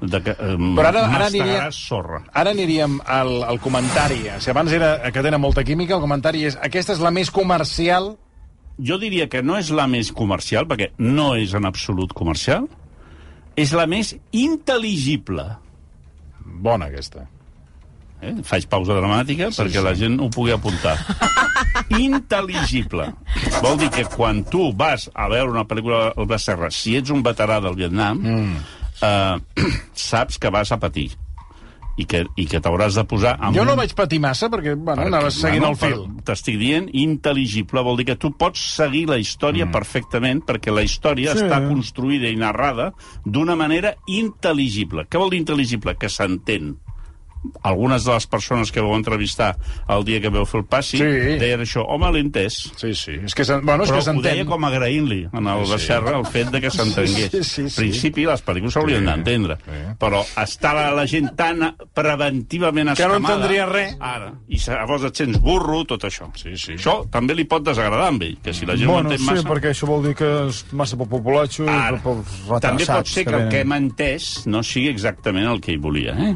de 0.01 0.21
que 0.23 0.31
eh, 0.37 0.53
Però 0.77 0.87
ara- 0.93 1.03
ara 1.09 1.27
aniria- 1.27 1.65
sorra 1.75 2.21
Ara 2.31 2.53
aniríem 2.55 3.01
al, 3.03 3.41
al 3.43 3.59
comentari. 3.59 4.21
Si 4.39 4.49
abans 4.53 4.71
era 4.71 4.93
que 5.11 5.21
tenen 5.25 5.41
molta 5.43 5.63
química, 5.67 5.97
el 5.97 6.01
comentari 6.05 6.45
és 6.47 6.55
aquesta 6.63 6.95
és 6.95 7.03
la 7.03 7.11
més 7.11 7.29
comercial 7.35 8.13
jo 8.79 8.97
diria 8.99 9.27
que 9.31 9.39
no 9.43 9.55
és 9.59 9.69
la 9.71 9.85
més 9.87 10.09
comercial, 10.11 10.65
perquè 10.67 10.89
no 10.99 11.29
és 11.39 11.53
en 11.55 11.63
absolut 11.67 12.11
comercial, 12.11 12.65
és 13.55 13.71
la 13.71 13.85
més 13.87 14.09
intel·ligible. 14.35 15.45
bona, 16.43 16.89
aquesta. 16.91 17.23
Eh? 18.21 18.35
Faig 18.47 18.69
pausa 18.71 18.95
dramàtica 18.97 19.51
sí, 19.51 19.59
perquè 19.61 19.79
sí. 19.79 19.83
la 19.85 19.95
gent 19.97 20.19
ho 20.23 20.29
pugui 20.33 20.55
apuntar. 20.55 20.95
Intel·ligible. 22.05 23.09
Vol 23.61 23.77
dir 23.81 23.91
que 23.93 24.05
quan 24.09 24.43
tu 24.49 24.71
vas 24.77 25.09
a 25.13 25.27
veure 25.31 25.51
una 25.51 25.67
pel·lícula 25.67 26.07
al 26.15 26.39
Serra, 26.39 26.71
si 26.71 26.95
ets 26.97 27.13
un 27.13 27.21
veterà 27.25 27.59
del 27.63 27.77
Vietnam, 27.77 28.23
mm. 28.23 28.57
eh, 29.05 29.69
saps 30.09 30.39
que 30.41 30.53
vas 30.53 30.71
a 30.71 30.81
patir 30.81 31.11
i 31.95 32.03
que, 32.09 32.25
i 32.35 32.45
que 32.49 32.59
t'hauràs 32.59 32.97
de 32.99 33.05
posar... 33.07 33.35
Amb 33.39 33.55
Jo 33.55 33.63
no 33.67 33.75
un- 33.75 33.79
vaig 33.79 33.93
patir 33.95 34.19
massa 34.23 34.49
perquè, 34.51 34.75
bueno, 34.75 35.05
anaves 35.07 35.37
seguint 35.39 35.67
el 35.67 35.77
fil. 35.79 36.01
T'estic 36.27 36.57
dient 36.59 36.89
intel·ligible, 36.91 37.83
vol 37.87 38.01
dir 38.01 38.09
que 38.09 38.17
tu 38.19 38.33
pots 38.35 38.61
seguir 38.75 39.05
la 39.11 39.19
història 39.21 39.67
mm. 39.67 39.75
perfectament 39.75 40.43
perquè 40.47 40.73
la 40.75 40.83
història 40.85 41.35
sí. 41.35 41.45
està 41.45 41.61
construïda 41.67 42.31
i 42.31 42.39
narrada 42.39 42.91
d'una 43.23 43.55
manera 43.59 43.95
intel·ligible. 44.11 45.07
Què 45.07 45.21
vol 45.21 45.31
dir 45.31 45.43
intel·ligible? 45.45 45.95
Que 45.99 46.11
s'entén. 46.11 46.75
Algunes 47.63 48.03
de 48.05 48.13
les 48.13 48.27
persones 48.27 48.71
que 48.71 48.81
vau 48.81 48.95
entrevistar 48.95 49.55
el 49.89 50.03
dia 50.05 50.21
que 50.21 50.29
vau 50.29 50.45
fer 50.45 50.59
el 50.61 50.65
passi 50.67 50.97
Sí. 50.97 51.03
deien 51.41 51.61
això, 51.61 51.83
home, 51.87 52.11
l'he 52.11 52.21
entès. 52.25 52.71
Sí, 52.77 52.93
sí. 52.95 53.17
És 53.25 53.35
que, 53.35 53.43
bueno, 53.63 53.83
és 53.83 53.91
Però 53.91 54.03
que 54.03 54.17
ho 54.17 54.21
deia 54.21 54.45
com 54.45 54.63
agraint-li 54.65 55.27
en 55.33 55.47
el 55.47 55.65
sí, 55.67 55.79
Serra 55.87 56.17
el 56.17 56.25
fet 56.25 56.49
de 56.51 56.61
que 56.61 56.69
s'entengués. 56.71 57.31
Sí, 57.31 57.43
sí, 57.43 57.43
sí. 57.43 57.61
En 57.67 57.75
principi, 57.75 58.25
les 58.25 58.43
pel·lícules 58.45 58.71
s'haurien 58.73 58.99
Sí, 59.01 59.05
d'entendre. 59.05 59.57
sí. 59.65 59.81
Però 59.99 60.23
està 60.41 60.73
la, 60.73 60.91
la 60.95 61.05
gent 61.07 61.31
tan 61.35 61.75
preventivament 61.93 62.93
Que 62.95 63.07
no 63.07 63.15
escamada... 63.15 63.35
entendria 63.35 63.65
res. 63.65 63.95
Ara. 63.99 64.33
I 64.47 64.57
llavors 64.59 65.03
et 65.09 65.15
sents 65.21 65.39
burro, 65.41 65.83
tot 65.85 66.03
això. 66.07 66.29
Sí, 66.35 66.55
sí. 66.57 66.73
Això 66.77 66.97
també 67.11 67.35
li 67.35 67.45
pot 67.49 67.63
desagradar 67.65 68.09
amb 68.13 68.23
ell, 68.23 68.37
que 68.43 68.53
si 68.53 68.65
la 68.65 68.75
gent 68.77 68.89
Bueno, 68.89 69.09
ho 69.09 69.11
entén 69.11 69.23
sí, 69.25 69.31
massa... 69.31 69.47
perquè 69.49 69.71
això 69.73 69.87
vol 69.89 70.03
dir 70.07 70.15
que 70.15 70.29
és 70.49 70.63
massa 70.73 70.97
pel 70.99 71.09
populatxo 71.11 71.65
Ara, 71.69 71.99
també 72.61 72.85
pot 72.85 73.07
ser 73.07 73.25
que 73.25 73.31
el 73.33 73.35
venen. 73.45 73.49
que 73.51 73.61
hem 73.65 73.73
entès 73.77 74.45
no 74.47 74.63
sigui 74.63 74.89
exactament 74.89 75.47
el 75.49 75.61
que 75.61 75.71
ell 75.73 75.79
volia. 75.83 76.15
Eh? 76.29 76.35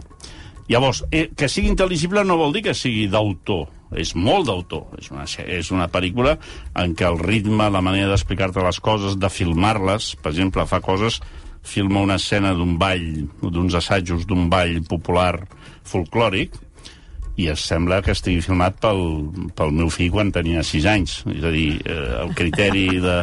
Llavors, 0.70 1.04
eh, 1.12 1.30
que 1.36 1.50
sigui 1.50 1.72
intel·ligible 1.72 2.24
no 2.26 2.38
vol 2.38 2.54
dir 2.54 2.64
que 2.70 2.78
sigui 2.78 3.08
d'autor. 3.10 3.68
És 3.98 4.14
molt 4.14 4.46
d'autor. 4.46 4.86
És, 5.02 5.10
una, 5.10 5.26
és 5.26 5.72
una 5.74 5.90
pel·lícula 5.90 6.36
en 6.78 6.94
què 6.94 7.08
el 7.10 7.18
ritme, 7.18 7.72
la 7.74 7.82
manera 7.82 8.12
d'explicar-te 8.12 8.62
les 8.62 8.80
coses, 8.86 9.18
de 9.18 9.32
filmar-les, 9.34 10.14
per 10.22 10.34
exemple, 10.36 10.68
fa 10.70 10.82
coses 10.86 11.18
filma 11.66 12.02
una 12.06 12.16
escena 12.16 12.54
d'un 12.56 12.78
ball, 12.80 13.08
d'uns 13.42 13.76
assajos 13.76 14.26
d'un 14.30 14.48
ball 14.50 14.80
popular 14.88 15.34
folclòric, 15.90 16.54
i 17.40 17.48
es 17.54 17.64
sembla 17.70 18.02
que 18.04 18.14
estigui 18.16 18.42
filmat 18.44 18.80
pel, 18.84 19.04
pel 19.56 19.72
meu 19.76 19.92
fill 19.94 20.12
quan 20.14 20.32
tenia 20.36 20.64
6 20.66 20.88
anys. 20.92 21.20
És 21.32 21.46
a 21.46 21.52
dir, 21.54 21.68
eh, 21.86 22.00
el 22.24 22.34
criteri 22.38 22.88
de, 23.04 23.18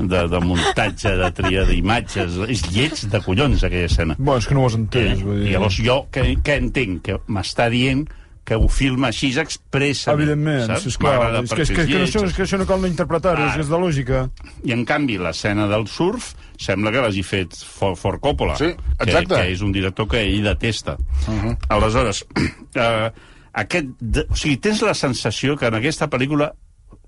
de, 0.00 0.22
de 0.32 0.40
muntatge, 0.44 1.16
de 1.20 1.32
tria 1.36 1.66
d'imatges, 1.68 2.38
és 2.48 2.64
lleig 2.72 3.02
de 3.12 3.20
collons, 3.24 3.66
aquella 3.66 3.90
escena. 3.90 4.16
Bueno, 4.18 4.38
és 4.40 4.48
que 4.48 4.56
no 4.56 4.64
ho 4.64 4.70
has 4.70 4.78
entès. 4.78 5.20
Vull 5.24 5.42
dir... 5.42 5.50
I 5.50 5.58
llavors 5.58 5.82
jo, 5.84 6.00
que, 6.14 6.30
que 6.44 6.56
entenc? 6.62 7.04
Que 7.08 7.20
m'està 7.28 7.68
dient 7.72 8.06
que 8.48 8.56
ho 8.56 8.68
filma 8.72 9.10
així 9.12 9.28
expressament. 9.36 10.22
Evidentment, 10.22 10.66
saps? 10.70 10.86
esclar. 10.88 11.14
És 11.42 11.52
que, 11.52 11.66
és, 11.66 11.68
que, 11.68 11.82
és, 11.84 11.90
que, 11.90 12.02
això, 12.06 12.22
és 12.24 12.36
que 12.36 12.44
això 12.46 12.60
no 12.60 12.64
cal 12.68 12.80
no 12.80 12.88
interpretar-ho, 12.88 13.44
és, 13.44 13.58
Ara. 13.58 13.64
és 13.66 13.68
de 13.68 13.80
lògica. 13.82 14.22
I 14.64 14.72
en 14.72 14.86
canvi, 14.88 15.18
l'escena 15.20 15.68
del 15.68 15.84
surf 15.92 16.32
sembla 16.56 16.94
que 16.94 17.02
l'hagi 17.04 17.24
fet 17.26 17.58
For, 17.60 17.92
For 18.00 18.16
Coppola, 18.24 18.56
Sí, 18.56 18.72
que, 18.72 19.04
exacte. 19.04 19.34
que 19.34 19.52
és 19.52 19.64
un 19.66 19.74
director 19.76 20.08
que 20.08 20.24
ell 20.24 20.48
detesta. 20.48 20.96
Uh 21.26 21.34
-huh. 21.34 21.56
Aleshores, 21.76 22.24
eh, 22.74 23.10
aquest, 23.52 23.92
de, 24.00 24.24
o 24.28 24.36
sigui, 24.38 24.58
tens 24.62 24.82
la 24.84 24.94
sensació 24.94 25.56
que 25.56 25.68
en 25.68 25.78
aquesta 25.78 26.08
pel·lícula 26.10 26.52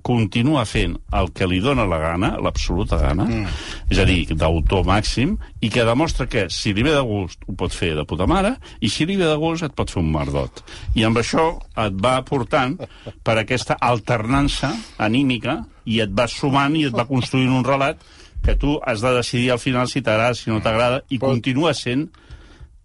continua 0.02 0.64
fent 0.64 0.96
el 1.16 1.30
que 1.36 1.46
li 1.48 1.60
dóna 1.60 1.84
la 1.88 1.98
gana, 2.00 2.30
l'absoluta 2.40 2.98
gana, 3.00 3.26
mm. 3.26 3.56
és 3.92 4.00
a 4.00 4.06
dir, 4.08 4.22
d'autor 4.32 4.84
màxim, 4.88 5.36
i 5.60 5.70
que 5.72 5.84
demostra 5.84 6.26
que 6.30 6.46
si 6.52 6.72
li 6.76 6.84
ve 6.86 6.94
de 6.96 7.02
gust 7.04 7.44
ho 7.46 7.54
pot 7.58 7.74
fer 7.76 7.92
de 7.98 8.06
puta 8.08 8.26
mare, 8.30 8.54
i 8.80 8.88
si 8.92 9.06
li 9.08 9.18
ve 9.20 9.28
de 9.28 9.36
gust 9.40 9.66
et 9.66 9.76
pot 9.76 9.92
fer 9.92 10.00
un 10.02 10.10
merdot. 10.12 10.64
I 10.96 11.04
amb 11.08 11.20
això 11.20 11.50
et 11.84 12.00
va 12.00 12.16
portant 12.26 12.78
per 13.24 13.36
aquesta 13.38 13.76
alternança 13.76 14.72
anímica 14.98 15.60
i 15.84 16.00
et 16.04 16.16
va 16.16 16.28
sumant 16.30 16.76
i 16.76 16.86
et 16.88 16.96
va 16.96 17.08
construint 17.08 17.52
un 17.52 17.66
relat 17.66 18.00
que 18.40 18.56
tu 18.56 18.78
has 18.88 19.02
de 19.04 19.12
decidir 19.18 19.50
al 19.52 19.60
final 19.60 19.88
si 19.88 20.00
t'agrada, 20.00 20.34
si 20.34 20.48
no 20.48 20.62
t'agrada, 20.64 21.02
i 21.12 21.20
continua 21.20 21.74
sent 21.76 22.08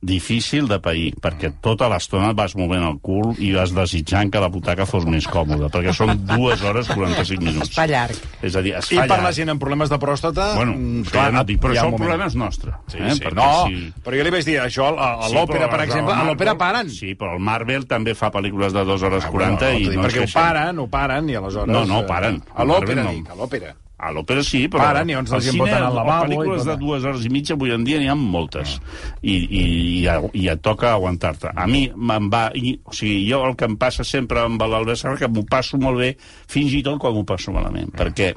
difícil 0.06 0.68
de 0.70 0.78
pair, 0.80 1.14
perquè 1.22 1.50
tota 1.62 1.90
l'estona 1.92 2.32
vas 2.38 2.54
movent 2.56 2.84
el 2.88 3.00
cul 3.04 3.34
i 3.44 3.52
vas 3.56 3.74
desitjant 3.76 4.32
que 4.32 4.40
la 4.40 4.48
butaca 4.54 4.86
fos 4.88 5.06
més 5.10 5.26
còmoda, 5.28 5.68
perquè 5.74 5.94
són 5.98 6.14
dues 6.30 6.62
hores 6.64 6.88
45 6.94 7.44
minuts. 7.44 7.70
Es 7.70 7.76
fa 7.76 7.88
llarg. 7.90 8.16
És 8.46 8.56
a 8.56 8.62
dir, 8.66 8.76
es 8.80 8.92
I 8.94 9.02
fa 9.02 9.08
per 9.10 9.20
la 9.26 9.32
gent 9.36 9.50
amb 9.54 9.62
problemes 9.62 9.90
de 9.92 10.00
pròstata... 10.02 10.52
Bueno, 10.56 10.76
mm, 10.78 11.04
clar, 11.12 11.28
no 11.34 11.44
dic, 11.44 11.60
però 11.64 11.74
això 11.76 11.88
un 11.90 11.94
el 11.94 11.98
moment. 11.98 12.04
problema 12.06 12.30
és 12.32 12.36
nostre. 12.40 12.74
Sí, 12.88 12.98
eh? 13.02 13.14
sí. 13.18 13.24
Perquè 13.26 13.36
No, 13.36 13.66
si... 13.68 13.90
però 14.06 14.20
jo 14.22 14.28
li 14.30 14.36
vaig 14.38 14.46
dir 14.48 14.58
això 14.64 14.90
a, 14.94 15.10
a 15.26 15.30
Sí, 15.30 15.36
l'òpera, 15.36 15.66
però 15.68 15.72
per 15.76 15.82
exemple. 15.88 16.14
A 16.14 16.16
Marvel- 16.22 16.34
l'òpera 16.34 16.58
paren. 16.62 16.90
Sí, 16.94 17.16
però 17.20 17.34
el 17.36 17.44
Marvel 17.44 17.88
també 17.90 18.14
fa 18.16 18.32
pel·lícules 18.32 18.74
de 18.76 18.86
2 18.86 19.04
hores 19.10 19.26
Ah, 19.26 19.32
40 19.32 19.66
bueno, 19.66 19.80
i 19.80 19.84
t'ho 19.86 19.90
dic 19.92 20.00
no 20.00 20.06
perquè 20.08 20.24
ho 20.28 20.32
paren, 20.34 20.80
ho 20.80 20.88
paren, 20.88 21.30
i 21.30 21.36
aleshores... 21.42 21.74
No, 21.74 21.86
no, 21.90 22.04
eh, 22.04 22.08
paren. 22.08 22.42
A 22.56 22.64
l'òpera, 22.64 23.04
no. 23.04 23.12
dic, 23.18 23.30
a 23.32 23.36
l'òpera. 23.42 23.74
A 24.06 24.12
l'òpera 24.14 24.44
sí, 24.46 24.66
però... 24.70 24.84
Paren, 24.86 25.10
i 25.10 25.16
llavors 25.16 25.32
la 25.34 25.40
al 25.40 25.46
gent 25.46 25.62
al 25.74 25.96
lavabo 25.98 26.28
pel·lícules 26.28 26.66
de 26.70 26.76
dues 26.82 27.06
hores 27.10 27.26
i 27.26 27.32
mitja 27.34 27.56
avui 27.58 27.74
en 27.74 27.86
dia 27.88 27.98
n'hi 28.02 28.10
ha 28.12 28.16
moltes. 28.20 28.76
I, 29.24 29.34
i, 29.34 29.64
i, 30.04 30.06
i 30.44 30.48
et 30.54 30.62
toca 30.66 30.92
aguantar-te. 30.94 31.50
A 31.56 31.66
mi 31.70 31.88
me'n 31.96 32.30
va... 32.34 32.48
I, 32.54 32.76
o 32.86 32.94
sigui, 32.94 33.24
jo 33.30 33.42
el 33.48 33.56
que 33.58 33.66
em 33.70 33.78
passa 33.82 34.06
sempre 34.06 34.44
amb 34.46 34.62
l'Albert 34.62 35.02
Serra 35.02 35.18
que 35.24 35.32
m'ho 35.32 35.46
passo 35.50 35.80
molt 35.82 36.04
bé, 36.04 36.12
fins 36.52 36.76
i 36.78 36.84
tot 36.86 37.02
quan 37.02 37.16
m'ho 37.18 37.26
passo 37.26 37.56
malament. 37.56 37.90
Perquè 37.98 38.34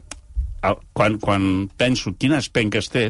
el- 0.68 0.80
quan, 0.96 1.18
quan 1.22 1.44
penso 1.78 2.14
quines 2.18 2.48
penques 2.50 2.88
té, 2.90 3.04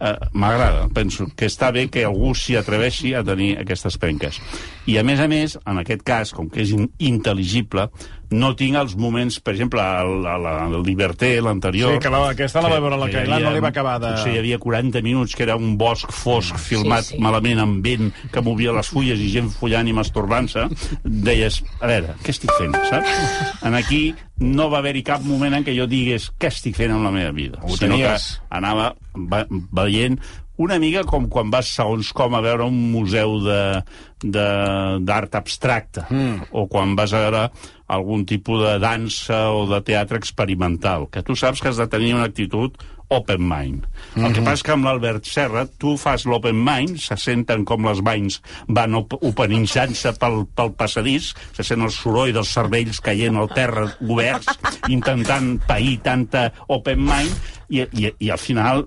eh, 0.00 0.14
m'agrada. 0.32 0.88
Penso 0.94 1.26
que 1.36 1.46
està 1.46 1.70
bé 1.74 1.84
que 1.92 2.04
algú 2.08 2.32
s'hi 2.34 2.56
atreveixi 2.58 3.12
a 3.14 3.22
tenir 3.26 3.52
aquestes 3.60 3.98
penques. 4.00 4.40
I, 4.86 4.96
a 4.98 5.04
més 5.06 5.20
a 5.20 5.28
més, 5.30 5.58
en 5.66 5.78
aquest 5.84 6.02
cas, 6.02 6.32
com 6.34 6.48
que 6.50 6.64
és 6.64 6.72
in 6.74 6.88
intel·ligible, 6.98 7.90
no 8.30 8.52
tinc 8.54 8.76
els 8.78 8.92
moments, 8.96 9.40
per 9.42 9.54
exemple, 9.56 9.82
el, 9.82 10.26
el, 10.30 10.44
el 10.76 10.82
Liberté, 10.86 11.32
l'anterior... 11.42 11.96
Sí, 11.96 12.02
que 12.04 12.10
la- 12.12 12.20
aquesta 12.30 12.62
la 12.62 12.68
va 12.70 12.78
veure 12.80 12.98
la 13.00 13.08
que 13.10 13.24
Cailà, 13.24 13.40
no 13.42 13.50
li 13.54 13.62
va 13.64 13.70
acabar 13.72 13.96
de- 14.02 14.12
Potser 14.14 14.34
hi 14.36 14.38
havia 14.38 14.58
40 14.62 15.02
minuts, 15.02 15.34
que 15.34 15.42
era 15.46 15.56
un 15.58 15.76
bosc 15.80 16.12
fosc, 16.14 16.58
filmat 16.62 17.08
sí. 17.10 17.18
malament 17.22 17.58
amb 17.64 17.80
vent, 17.84 18.12
que 18.30 18.42
movia 18.46 18.72
les 18.76 18.90
fulles 18.92 19.18
i 19.18 19.30
gent 19.34 19.50
follant 19.50 19.88
i 19.90 19.94
masturbant-se. 19.96 20.68
Deies, 21.04 21.60
a 21.80 21.90
veure, 21.90 22.14
què 22.22 22.34
estic 22.34 22.52
fent, 22.58 22.76
saps? 22.90 23.56
En 23.66 23.74
aquí 23.78 24.02
no 24.40 24.68
va 24.72 24.78
haver-hi 24.80 25.02
cap 25.04 25.24
moment 25.26 25.58
en 25.58 25.64
què 25.66 25.74
jo 25.76 25.88
digués 25.90 26.30
què 26.40 26.52
estic 26.54 26.78
fent 26.78 26.94
amb 26.94 27.04
la 27.08 27.14
meva 27.16 27.32
vida. 27.36 27.58
Ho 27.62 27.74
sinó 27.76 27.98
que 27.98 28.06
tenies. 28.06 28.28
anava 28.48 28.92
va, 29.16 29.42
veient 29.50 30.20
una 30.60 30.76
mica 30.78 31.02
com 31.08 31.24
quan 31.32 31.48
vas 31.48 31.70
segons 31.72 32.10
com 32.12 32.34
a 32.36 32.40
veure 32.44 32.66
un 32.68 32.74
museu 32.92 33.38
de- 33.40 33.80
de- 34.20 34.98
d'art 35.08 35.34
abstracte 35.38 36.02
mm. 36.10 36.50
o 36.52 36.66
quan 36.68 36.92
vas 36.98 37.14
a 37.16 37.22
veure 37.24 37.44
algun 37.90 38.24
tipus 38.26 38.62
de 38.64 38.78
dansa 38.82 39.50
o 39.50 39.66
de 39.70 39.80
teatre 39.86 40.18
experimental, 40.20 41.08
que 41.10 41.22
tu 41.26 41.34
saps 41.36 41.60
que 41.60 41.68
has 41.72 41.78
de 41.80 41.86
tenir 41.90 42.14
una 42.14 42.28
actitud 42.30 42.76
open 43.10 43.42
mind. 43.42 43.86
El 44.14 44.22
Mhm. 44.22 44.32
que 44.34 44.42
passa 44.42 44.54
és 44.54 44.62
que 44.62 44.72
amb 44.72 44.84
l'Albert 44.86 45.24
Serra 45.26 45.64
tu 45.66 45.96
fas 45.98 46.24
l'open 46.30 46.54
mind, 46.62 46.96
se 47.02 47.16
senten 47.18 47.64
com 47.66 47.84
les 47.84 47.98
banys 48.06 48.40
van 48.68 48.94
op 48.94 49.16
openinjant-se 49.18 50.12
pel, 50.20 50.44
pel 50.54 50.70
passadís, 50.78 51.32
se 51.52 51.64
sent 51.66 51.82
el 51.82 51.90
soroll 51.90 52.32
dels 52.32 52.52
cervells 52.54 53.00
caient 53.02 53.36
al 53.36 53.48
terra 53.50 53.88
oberts, 54.06 54.46
intentant 54.88 55.58
pair 55.66 55.98
tanta 56.04 56.52
open 56.68 57.02
mind, 57.02 57.34
i, 57.68 57.82
i, 57.82 58.12
i 58.18 58.30
al 58.30 58.38
final 58.38 58.86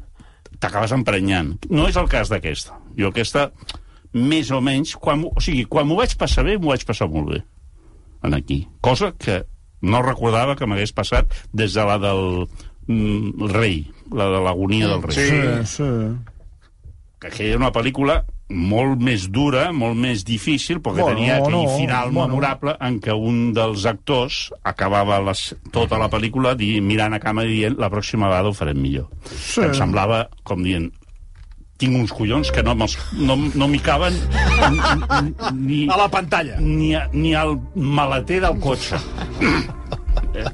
t'acabes 0.60 0.94
emprenyant. 0.96 1.58
No 1.70 1.90
és 1.90 1.98
el 2.00 2.08
cas 2.08 2.30
d'aquesta. 2.32 2.78
Jo 2.98 3.10
aquesta, 3.12 3.50
més 4.14 4.52
o 4.52 4.62
menys, 4.62 4.96
quan, 4.96 5.26
o 5.28 5.42
sigui, 5.42 5.66
quan 5.66 5.88
m'ho 5.90 5.98
vaig 6.00 6.16
passar 6.16 6.46
bé, 6.48 6.58
m'ho 6.58 6.70
vaig 6.72 6.86
passar 6.88 7.10
molt 7.12 7.34
bé. 7.34 7.44
En 8.24 8.34
aquí. 8.34 8.64
Cosa 8.82 9.14
que 9.20 9.44
no 9.84 10.02
recordava 10.02 10.56
que 10.56 10.68
m'hagués 10.70 10.96
passat 10.96 11.34
des 11.52 11.74
de 11.76 11.84
la 11.88 11.98
del 12.00 12.46
mm, 12.88 13.50
rei, 13.52 13.84
la 14.12 14.30
de 14.32 14.44
l'agonia 14.46 14.88
del 14.94 15.04
rei. 15.04 15.18
Sí. 15.18 15.28
Sí, 15.32 15.84
sí. 15.84 15.90
Que 17.20 17.30
aquella 17.32 17.56
era 17.56 17.62
una 17.62 17.74
pel·lícula 17.76 18.22
molt 18.54 19.02
més 19.02 19.28
dura, 19.34 19.70
molt 19.74 19.98
més 19.98 20.24
difícil, 20.28 20.80
perquè 20.84 21.02
Bueno, 21.02 21.18
tenia 21.18 21.38
aquell 21.40 21.56
no, 21.56 21.78
final 21.78 22.12
bueno. 22.12 22.28
memorable 22.28 22.76
en 22.80 23.00
què 23.02 23.16
un 23.16 23.54
dels 23.56 23.86
actors 23.90 24.52
acabava 24.64 25.20
les, 25.24 25.56
tota 25.72 25.98
la 25.98 26.10
pel·lícula 26.12 26.54
di, 26.60 26.76
mirant 26.82 27.16
a 27.16 27.22
cama 27.24 27.48
i 27.48 27.54
dient 27.54 27.80
la 27.80 27.90
pròxima 27.90 28.30
vegada 28.30 28.52
ho 28.52 28.58
farem 28.58 28.80
millor. 28.80 29.08
Sí. 29.32 29.64
Em 29.64 29.74
semblava 29.78 30.28
com 30.44 30.64
dient 30.64 30.92
tinc 31.84 32.00
uns 32.00 32.16
collons 32.16 32.52
que 32.56 32.64
no, 32.64 32.74
no, 32.80 33.36
no 33.36 33.68
m'hi 33.70 33.82
caben 33.84 34.16
ni, 35.60 35.84
A 35.92 36.00
la 36.00 36.10
pantalla. 36.12 36.58
ni, 36.60 36.94
a, 36.96 37.06
ni 37.14 37.36
al 37.36 37.58
maleter 37.76 38.40
del 38.44 38.60
cotxe. 38.64 39.00
Eh? 40.34 40.48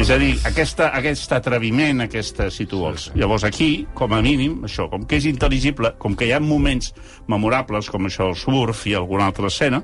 És 0.00 0.10
a 0.10 0.16
dir, 0.18 0.32
aquesta, 0.48 0.88
aquest 0.96 1.32
atreviment, 1.36 2.02
aquesta, 2.02 2.48
si 2.50 2.66
tu 2.70 2.80
vols. 2.82 3.10
Llavors 3.14 3.44
aquí, 3.46 3.86
com 3.94 4.14
a 4.14 4.20
mínim, 4.24 4.56
això, 4.66 4.88
com 4.90 5.04
que 5.06 5.20
és 5.20 5.28
intel·ligible, 5.30 5.92
com 6.02 6.16
que 6.18 6.26
hi 6.26 6.32
ha 6.34 6.40
moments 6.42 6.90
memorables, 7.30 7.90
com 7.92 8.08
això 8.08 8.30
del 8.30 8.38
surf 8.40 8.86
i 8.90 8.96
alguna 8.98 9.28
altra 9.30 9.50
escena, 9.52 9.82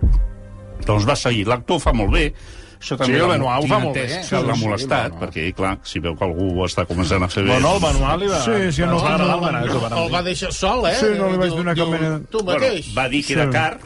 doncs 0.86 1.06
va 1.06 1.16
seguir. 1.18 1.46
L'actor 1.46 1.78
fa 1.82 1.94
molt 1.94 2.10
bé, 2.16 2.24
això 2.80 2.96
també 2.96 3.12
Sí, 3.12 3.18
el 3.20 3.26
l'ha- 3.28 3.32
Benoit 3.34 3.64
ho 3.64 3.66
fa 3.68 3.78
molt 3.78 3.94
bé. 3.94 4.06
L'ha 4.08 4.22
Sí, 4.22 4.36
sí, 4.36 4.64
molestat, 4.64 5.04
el 5.04 5.10
Benoit. 5.12 5.22
perquè, 5.22 5.54
clar, 5.54 5.78
si 5.82 5.98
veu 6.00 6.16
que 6.16 6.24
algú 6.24 6.48
ho 6.60 6.64
està 6.66 6.86
començant 6.86 7.22
a 7.22 7.28
fer 7.28 7.44
bé... 7.44 7.50
Bueno, 7.52 7.74
el 7.76 7.80
manual 7.80 8.20
li 8.20 8.26
va... 8.26 8.40
Sí, 8.40 8.72
sí, 8.72 8.82
no- 8.82 8.98
va 9.02 9.16
no- 9.18 9.36
ho 9.36 9.40
vàrem 9.40 9.98
El 10.06 10.14
va 10.14 10.22
deixar 10.22 10.52
sol, 10.52 10.86
eh? 10.88 10.94
Sí, 10.98 11.06
no 11.18 11.30
li 11.30 11.36
vaig 11.36 11.50
donar 11.50 11.76
cap 11.76 11.88
mena- 11.88 12.20
Tu 12.30 12.42
mateix. 12.44 12.86
Bueno, 12.86 12.96
va 12.96 13.08
dir 13.08 13.24
que 13.26 13.32
era 13.34 13.44
Sí. 13.44 13.50
car, 13.52 13.78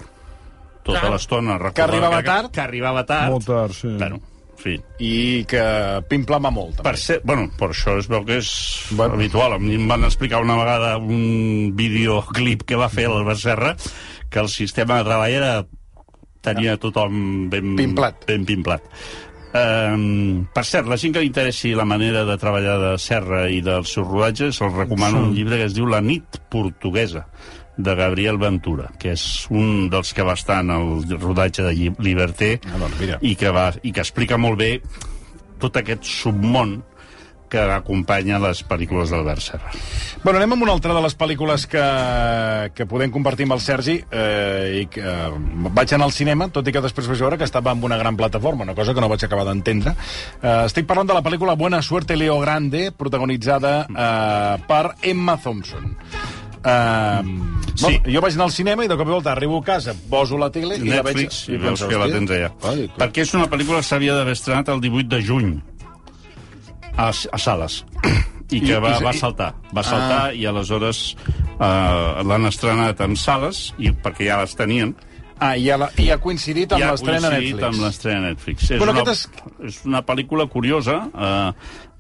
tota 0.85 1.11
l'estona. 1.11 1.59
Que 1.73 1.83
arribava 1.83 2.23
tard. 2.23 2.51
Que 2.53 2.61
arribava 2.61 3.05
tard. 3.07 3.31
Molt 3.31 3.47
tard, 3.47 3.73
sí. 3.73 3.89
Bueno, 3.99 4.17
en 4.17 4.59
fi. 4.65 4.75
I 5.01 5.45
que 5.49 5.63
pimplama 6.09 6.51
molt, 6.51 6.77
també. 6.77 6.91
Per 6.91 6.99
ser, 6.99 7.21
bueno, 7.25 7.51
per 7.59 7.71
això 7.71 7.99
es 7.99 8.07
veu 8.09 8.25
que 8.25 8.37
és 8.39 8.51
Bueno. 8.91 8.97
bueno. 8.97 9.15
habitual. 9.15 9.53
A 9.55 9.59
mi 9.59 9.75
em 9.75 9.89
van 9.89 10.05
explicar 10.05 10.41
una 10.43 10.57
vegada 10.57 10.97
un 10.99 11.73
videoclip 11.75 12.63
que 12.63 12.77
va 12.77 12.89
fer 12.89 13.09
l'Albert 13.09 13.39
Serra 13.41 13.77
que 14.31 14.39
el 14.41 14.49
sistema 14.49 14.99
de 14.99 15.05
treball 15.05 15.31
era, 15.33 15.67
tenia 16.45 16.77
tothom 16.81 17.49
ben... 17.53 17.75
Pimplat. 17.79 18.27
Ben 18.29 18.45
pimplat. 18.49 18.85
Um, 19.55 20.47
per 20.51 20.65
cert, 20.67 20.89
la 20.91 20.97
gent 20.99 21.13
que 21.15 21.21
li 21.23 21.29
interessi 21.31 21.71
la 21.79 21.85
manera 21.87 22.25
de 22.27 22.35
treballar 22.43 22.75
de 22.83 22.95
Serra 22.99 23.45
i 23.55 23.61
dels 23.63 23.93
seus 23.95 24.09
rodatges, 24.09 24.59
els 24.67 24.75
recomano 24.75 25.29
un 25.29 25.35
llibre 25.37 25.61
que 25.61 25.69
es 25.69 25.77
diu 25.77 25.87
La 25.87 26.01
nit 26.03 26.41
portuguesa, 26.51 27.23
de 27.77 27.95
Gabriel 27.99 28.37
Ventura, 28.39 28.89
que 28.99 29.13
és 29.15 29.23
un 29.51 29.89
dels 29.91 30.11
que 30.15 30.27
va 30.27 30.35
estar 30.39 30.61
en 30.63 30.71
el 30.75 31.19
rodatge 31.23 31.65
de 31.67 31.93
Liberté 32.03 32.57
Ah, 32.71 32.79
doncs 32.83 32.99
mira. 33.01 33.19
i 33.23 33.35
que, 33.39 33.51
va, 33.55 33.69
i 33.83 33.91
que 33.95 34.03
explica 34.03 34.39
molt 34.39 34.59
bé 34.59 34.69
tot 35.63 35.79
aquest 35.81 36.07
submón 36.07 36.81
que 37.51 37.61
acompanya 37.75 38.39
les 38.43 38.63
pel·lícules 38.67 39.13
d'Albert 39.13 39.45
Serra. 39.45 39.73
Bueno, 40.25 40.39
anem 40.41 40.55
amb 40.57 40.67
una 40.67 40.75
altra 40.75 40.95
de 40.97 41.03
les 41.05 41.17
pel·lícules 41.19 41.67
que, 41.71 41.85
que 42.75 42.87
podem 42.91 43.13
compartir 43.15 43.47
amb 43.49 43.57
el 43.59 43.63
Sergi 43.65 43.99
eh, 44.11 44.81
i 44.83 44.87
que 44.91 45.05
eh, 45.05 45.29
vaig 45.75 45.95
anar 45.95 46.09
al 46.09 46.17
cinema, 46.17 46.49
tot 46.55 46.67
i 46.69 46.75
que 46.75 46.83
després 46.85 47.11
vaig 47.11 47.25
veure 47.27 47.39
que 47.41 47.49
estava 47.49 47.75
en 47.77 47.85
una 47.85 47.99
gran 48.01 48.17
plataforma, 48.17 48.65
una 48.67 48.77
cosa 48.77 48.95
que 48.95 49.05
no 49.05 49.11
vaig 49.13 49.27
acabar 49.27 49.47
d'entendre. 49.51 49.95
Eh, 50.41 50.63
estic 50.65 50.89
parlant 50.89 51.11
de 51.11 51.19
la 51.19 51.25
pel·lícula 51.27 51.59
Buena 51.61 51.83
Suerte 51.83 52.17
Leo 52.17 52.41
Grande, 52.43 52.89
protagonitzada 52.97 53.77
eh, 53.89 54.65
per 54.69 54.85
Emma 55.03 55.37
Thompson. 55.37 55.95
Uh, 56.65 57.21
Sí. 57.77 57.99
jo 58.07 58.21
vaig 58.23 58.37
anar 58.39 58.47
al 58.47 58.53
cinema 58.55 58.85
i 58.87 58.89
de 58.89 58.97
cop 58.97 59.09
i 59.09 59.13
volta 59.13 59.33
arribo 59.35 59.59
a 59.59 59.65
casa, 59.67 59.93
poso 60.09 60.39
la 60.41 60.49
tele 60.55 60.79
i 60.79 60.87
la 60.89 61.03
veig... 61.03 61.19
Netflix, 61.19 61.43
i 61.51 61.59
veus 61.59 61.75
penso, 61.83 61.89
que 61.91 61.99
la 62.01 62.07
tens 62.09 62.31
allà. 62.31 62.51
Ai. 62.71 62.87
Perquè 62.97 63.25
és 63.27 63.35
una 63.37 63.49
pel·lícula 63.51 63.83
que 63.83 63.89
s'havia 63.91 64.15
d'haver 64.17 64.37
estrenat 64.39 64.71
el 64.73 64.81
18 64.81 65.11
de 65.11 65.21
juny 65.27 65.51
a, 66.97 67.09
a 67.11 67.39
sales 67.39 67.81
i 68.53 68.61
que 68.61 68.79
va, 68.79 68.99
va 69.03 69.13
saltar. 69.17 69.55
Va 69.75 69.83
saltar 69.83 70.35
i 70.37 70.45
aleshores 70.47 71.17
eh, 71.59 72.23
l'han 72.29 72.47
estrenat 72.51 73.01
en 73.07 73.17
sales 73.17 73.73
i 73.79 73.91
perquè 73.91 74.29
ja 74.31 74.43
les 74.45 74.55
tenien 74.59 74.95
Ah, 75.45 75.57
i, 75.59 75.65
ha, 75.69 75.75
la, 75.77 75.89
i 75.99 76.05
ha 76.15 76.17
coincidit 76.23 76.71
amb 76.73 76.81
l'estrena 76.87 77.29
Netflix. 77.33 77.63
amb 77.67 77.81
l'estrena 77.83 78.21
Netflix. 78.29 78.69
És, 78.71 78.79
Bueno, 78.79 78.93
una, 78.95 79.03
aquest 79.03 79.41
és 79.67 79.81
una 79.85 80.01
pel·lícula 80.07 80.47
curiosa, 80.49 80.95
eh, 81.11 81.51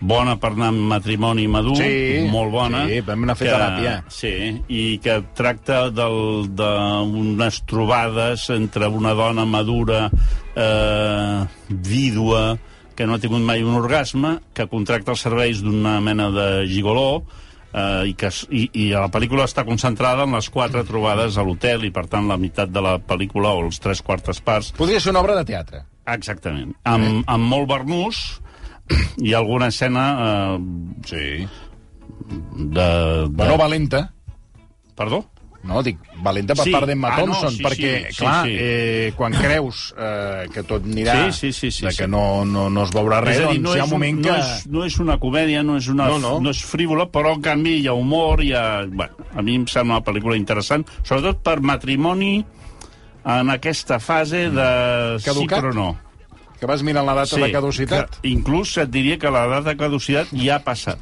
bona 0.01 0.37
per 0.41 0.53
anar 0.55 0.69
amb 0.71 0.85
matrimoni 0.93 1.49
madur, 1.51 1.75
Sí, 1.77 2.29
molt 2.31 2.53
bona. 2.55 2.85
sí, 2.87 3.01
vam 3.05 3.25
anar 3.27 3.35
a 3.35 3.41
fer 3.41 3.49
teràpia. 3.51 3.97
Sí, 4.09 4.33
i 4.71 4.85
que 5.03 5.17
tracta 5.35 5.91
d'unes 5.91 7.59
trobades 7.67 8.47
entre 8.55 8.87
una 8.89 9.13
dona 9.19 9.45
madura, 9.45 10.07
eh, 10.55 11.45
vídua, 11.69 12.57
que 12.95 13.07
no 13.07 13.15
ha 13.17 13.23
tingut 13.23 13.43
mai 13.43 13.63
un 13.65 13.75
orgasme, 13.79 14.37
que 14.55 14.67
contracta 14.71 15.13
els 15.15 15.21
serveis 15.25 15.63
d'una 15.65 15.97
mena 16.01 16.29
de 16.31 16.47
gigoló, 16.71 17.25
eh, 17.73 18.11
i, 18.11 18.15
que, 18.15 18.31
i, 18.55 18.69
i 18.85 18.87
la 18.95 19.09
pel·lícula 19.11 19.45
està 19.49 19.65
concentrada 19.67 20.25
en 20.29 20.37
les 20.37 20.49
quatre 20.51 20.85
trobades 20.87 21.37
a 21.37 21.43
l'hotel 21.47 21.85
i 21.89 21.91
per 21.91 22.07
tant 22.13 22.29
la 22.31 22.37
meitat 22.39 22.71
de 22.71 22.81
la 22.85 22.97
pel·lícula 23.03 23.51
o 23.59 23.65
els 23.67 23.81
tres 23.83 24.01
quartes 24.03 24.39
parts 24.41 24.71
Podria 24.79 25.01
ser 25.03 25.11
una 25.11 25.21
obra 25.25 25.35
de 25.41 25.45
teatre. 25.51 25.83
exactament, 26.07 26.75
amb, 26.85 27.25
amb 27.27 27.45
molt 27.51 27.67
barnús 27.69 28.23
i 29.25 29.33
alguna 29.35 29.69
escena 29.73 30.05
eh, 30.15 30.59
Sí. 31.09 31.47
de, 32.57 32.85
de... 32.85 33.29
Bueno, 33.31 33.57
valenta. 33.59 34.13
Perdó? 34.95 35.25
No, 35.65 35.81
dic, 35.83 35.97
valenta 36.21 36.53
per 36.55 36.65
Sí. 36.67 36.73
part 36.75 36.87
d'Emma 36.87 37.09
Ah, 37.09 37.21
no, 37.21 37.25
Thompson, 37.33 37.55
sí, 37.57 37.63
perquè, 37.65 37.93
sí, 38.09 38.13
sí, 38.13 38.19
clar, 38.21 38.47
sí. 38.47 38.57
Eh, 38.61 39.13
quan 39.17 39.33
creus 39.33 39.95
eh, 39.97 40.47
que 40.53 40.63
tot 40.63 40.85
anirà, 40.85 41.15
Sí, 41.31 41.33
sí, 41.33 41.53
sí, 41.53 41.71
sí, 41.71 41.87
de 41.87 41.93
sí. 41.93 42.03
que 42.03 42.09
no, 42.09 42.45
no, 42.45 42.69
no 42.69 42.85
es 42.85 42.93
veurà 42.93 43.23
res, 43.25 43.39
dir, 43.39 43.47
doncs 43.47 43.63
no 43.65 43.75
hi 43.75 43.81
ha 43.81 43.85
un 43.89 43.91
moment 43.95 44.19
un, 44.19 44.23
que... 44.23 44.31
no, 44.31 44.37
és, 44.37 44.67
no 44.69 44.85
és 44.85 44.99
una 45.01 45.17
comèdia, 45.19 45.63
no 45.65 45.79
és, 45.81 45.89
una, 45.89 46.07
No, 46.13 46.19
no. 46.19 46.35
no 46.45 46.51
és 46.53 46.61
frívola, 46.69 47.07
però 47.09 47.33
en 47.39 47.41
canvi 47.41 47.79
hi 47.81 47.87
ha 47.89 47.95
humor, 47.97 48.43
hi 48.45 48.53
ha... 48.53 48.85
Bueno, 48.87 49.17
a 49.35 49.41
mi 49.43 49.57
em 49.57 49.65
sembla 49.67 49.97
una 50.03 50.05
pel·lícula 50.05 50.37
interessant, 50.37 50.85
sobretot 51.03 51.41
per 51.43 51.61
matrimoni 51.65 52.45
en 53.25 53.51
aquesta 53.51 53.99
fase 54.05 54.51
de 54.53 54.69
Caducat? 55.25 55.33
sí 55.33 55.49
però 55.65 55.73
no. 55.73 55.97
que 56.61 56.67
vas 56.69 56.83
mirant 56.85 57.05
la 57.09 57.15
data 57.15 57.37
de 57.41 57.51
caducitat. 57.53 58.21
Que, 58.21 58.29
inclús 58.31 58.77
et 58.79 58.89
diria 58.93 59.19
que 59.19 59.31
la 59.33 59.47
data 59.49 59.71
de 59.73 59.77
caducitat 59.81 60.29
ja 60.33 60.57
ha 60.57 60.63
passat. 60.65 60.99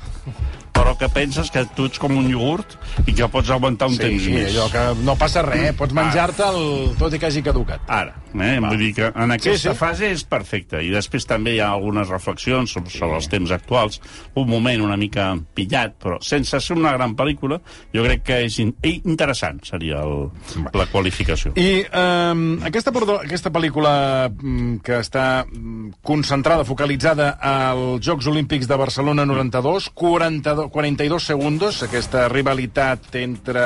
Però 0.73 0.95
que 0.99 1.09
penses 1.13 1.51
que 1.53 1.65
tu 1.77 1.85
ets 1.91 1.99
com 2.01 2.15
un 2.17 2.31
iogurt 2.31 2.79
i 3.07 3.13
que 3.13 3.29
pots 3.29 3.51
aguantar 3.53 3.89
un 3.93 3.97
Sí, 3.99 4.03
temps 4.07 4.29
més. 4.33 4.55
allò 4.55 4.71
que 4.73 5.05
no 5.05 5.17
passa 5.21 5.43
res, 5.45 5.75
pots 5.77 5.93
menjar-te 5.93 6.43
el... 6.49 6.95
tot 6.99 7.13
i 7.13 7.19
que 7.21 7.27
hagi 7.29 7.43
caducat. 7.45 7.81
Ara, 7.93 8.15
eh? 8.41 8.59
vull 8.63 8.79
dir 8.81 8.93
que 8.97 9.11
en 9.13 9.35
aquesta 9.35 9.59
Sí, 9.59 9.69
sí. 9.69 9.75
fase 9.79 10.11
és 10.13 10.25
perfecte. 10.25 10.81
I 10.83 10.91
després 10.95 11.27
també 11.29 11.57
hi 11.57 11.61
ha 11.61 11.71
algunes 11.73 12.09
reflexions 12.09 12.73
sobre, 12.73 12.91
sobre 12.91 13.19
els 13.21 13.29
temps 13.29 13.51
actuals. 13.55 14.01
Un 14.39 14.49
moment 14.49 14.83
una 14.83 14.97
mica 14.97 15.33
pillat, 15.55 15.97
però 16.01 16.19
sense 16.25 16.61
ser 16.61 16.77
una 16.77 16.93
gran 16.97 17.17
pel·lícula, 17.19 17.61
jo 17.95 18.05
crec 18.07 18.23
que 18.31 18.41
és 18.47 18.59
in 18.63 18.73
interessant, 18.83 19.61
seria 19.67 20.01
el, 20.03 20.31
la 20.75 20.87
qualificació. 20.93 21.53
I 21.57 21.83
eh, 21.85 22.43
aquesta, 22.69 22.93
aquesta 23.19 23.53
pel·lícula 23.53 23.93
mm, 24.31 24.81
que 24.87 24.99
està 25.03 25.45
mm, 25.45 25.99
concentrada, 26.03 26.65
focalitzada 26.65 27.33
als 27.39 28.03
Jocs 28.07 28.27
Olímpics 28.31 28.69
de 28.71 28.77
Barcelona 28.81 29.27
92, 29.27 29.91
42, 29.95 30.71
42 30.73 31.25
segundos, 31.33 31.83
aquesta 31.83 32.29
rivalitat 32.29 33.15
entre 33.21 33.65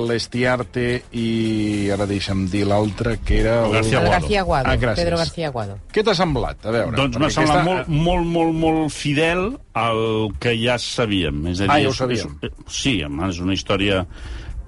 l'Estiarte 0.00 0.84
i... 1.12 1.88
ara 1.94 2.06
deixa'm 2.06 2.46
dir 2.50 2.64
l'altre, 2.68 3.16
que 3.24 3.40
era... 3.40 3.56
El 3.66 3.72
García 3.72 3.98
El 3.98 4.06
Aguado. 4.06 4.20
García 4.20 4.40
Aguado, 4.40 4.68
Ah, 4.70 4.76
gràcies. 4.76 5.02
Pedro 5.04 5.16
García 5.18 5.48
Aguado. 5.48 5.78
Què 5.92 6.04
t'ha 6.06 6.14
semblat? 6.14 6.64
A 6.66 6.70
veure. 6.74 6.96
Doncs 6.96 7.18
m'ha 7.18 7.30
semblat 7.30 7.60
aquesta- 7.62 7.68
molt, 7.70 7.88
molt, 7.88 8.26
molt, 8.26 8.54
molt 8.54 8.92
fidel 8.94 9.44
al 9.74 10.30
que 10.40 10.54
ja 10.62 10.78
sabíem. 10.78 11.46
És 11.52 11.60
a 11.60 11.64
dir, 11.64 11.70
Ah, 11.70 11.80
ja 11.82 11.88
ho 11.88 11.94
sabíem. 11.94 12.38
És, 12.42 12.50
sí, 12.68 13.00
és 13.02 13.40
una 13.40 13.54
història 13.54 14.06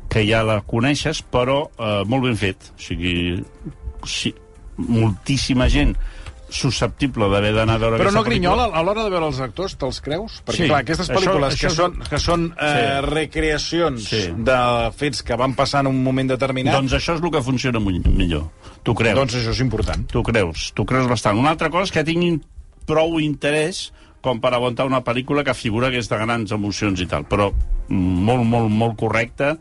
que 0.08 0.22
ja 0.26 0.42
la 0.46 0.60
coneixes, 0.62 1.22
però 1.22 1.64
eh, 1.78 2.02
molt 2.06 2.24
ben 2.24 2.36
fet. 2.36 2.72
O 2.76 2.80
sigui, 2.80 3.42
sí, 4.06 4.34
moltíssima 4.76 5.68
gent 5.72 5.96
susceptible 6.60 7.28
d'haver 7.32 7.52
d'anar 7.54 7.76
a 7.76 7.78
veure 7.78 7.98
Però 8.00 8.12
no 8.14 8.22
grinyola, 8.26 8.64
a 8.72 8.82
l'hora 8.82 9.04
de 9.04 9.10
veure 9.12 9.26
els 9.28 9.40
actors, 9.44 9.76
te'ls 9.78 10.00
creus? 10.00 10.40
Perquè, 10.46 10.62
Sí. 10.64 10.66
clar, 10.70 10.80
aquestes 10.80 11.10
Això- 11.10 11.18
pel·lícules 11.18 11.52
això 11.54 11.60
que, 11.60 11.66
és- 11.66 11.74
són, 11.76 11.98
que 12.10 12.18
són 12.18 12.46
eh, 12.58 13.00
Sí. 13.00 13.06
recreacions 13.10 14.04
Sí. 14.08 14.22
de 14.36 14.58
fets 14.96 15.22
que 15.22 15.36
van 15.36 15.54
passar 15.54 15.80
en 15.80 15.88
un 15.88 16.02
moment 16.02 16.28
determinat, 16.30 16.74
Doncs 16.74 16.92
això 16.92 17.14
és 17.16 17.22
el 17.22 17.30
que 17.30 17.42
funciona 17.42 17.78
millor. 17.80 18.48
Tu 18.82 18.94
creus. 18.94 19.14
doncs 19.16 19.34
això 19.34 19.50
és 19.50 19.60
important. 19.60 20.06
Tu 20.10 20.22
creus, 20.22 20.72
tu 20.74 20.84
creus 20.84 21.08
bastant. 21.08 21.38
Una 21.38 21.50
altra 21.50 21.70
cosa 21.70 21.84
és 21.84 21.92
que 21.92 22.04
tinguin 22.04 22.42
prou 22.86 23.18
interès 23.20 23.92
com 24.22 24.40
per 24.40 24.52
aguantar 24.54 24.86
una 24.86 25.02
pel·lícula 25.04 25.44
que 25.44 25.54
figura 25.54 25.90
que 25.90 25.98
és 25.98 26.08
de 26.08 26.16
grans 26.16 26.50
emocions 26.50 27.00
i 27.00 27.06
tal, 27.06 27.24
però 27.28 27.52
molt, 27.88 28.44
molt, 28.44 28.70
molt 28.70 28.96
correcta. 28.98 29.56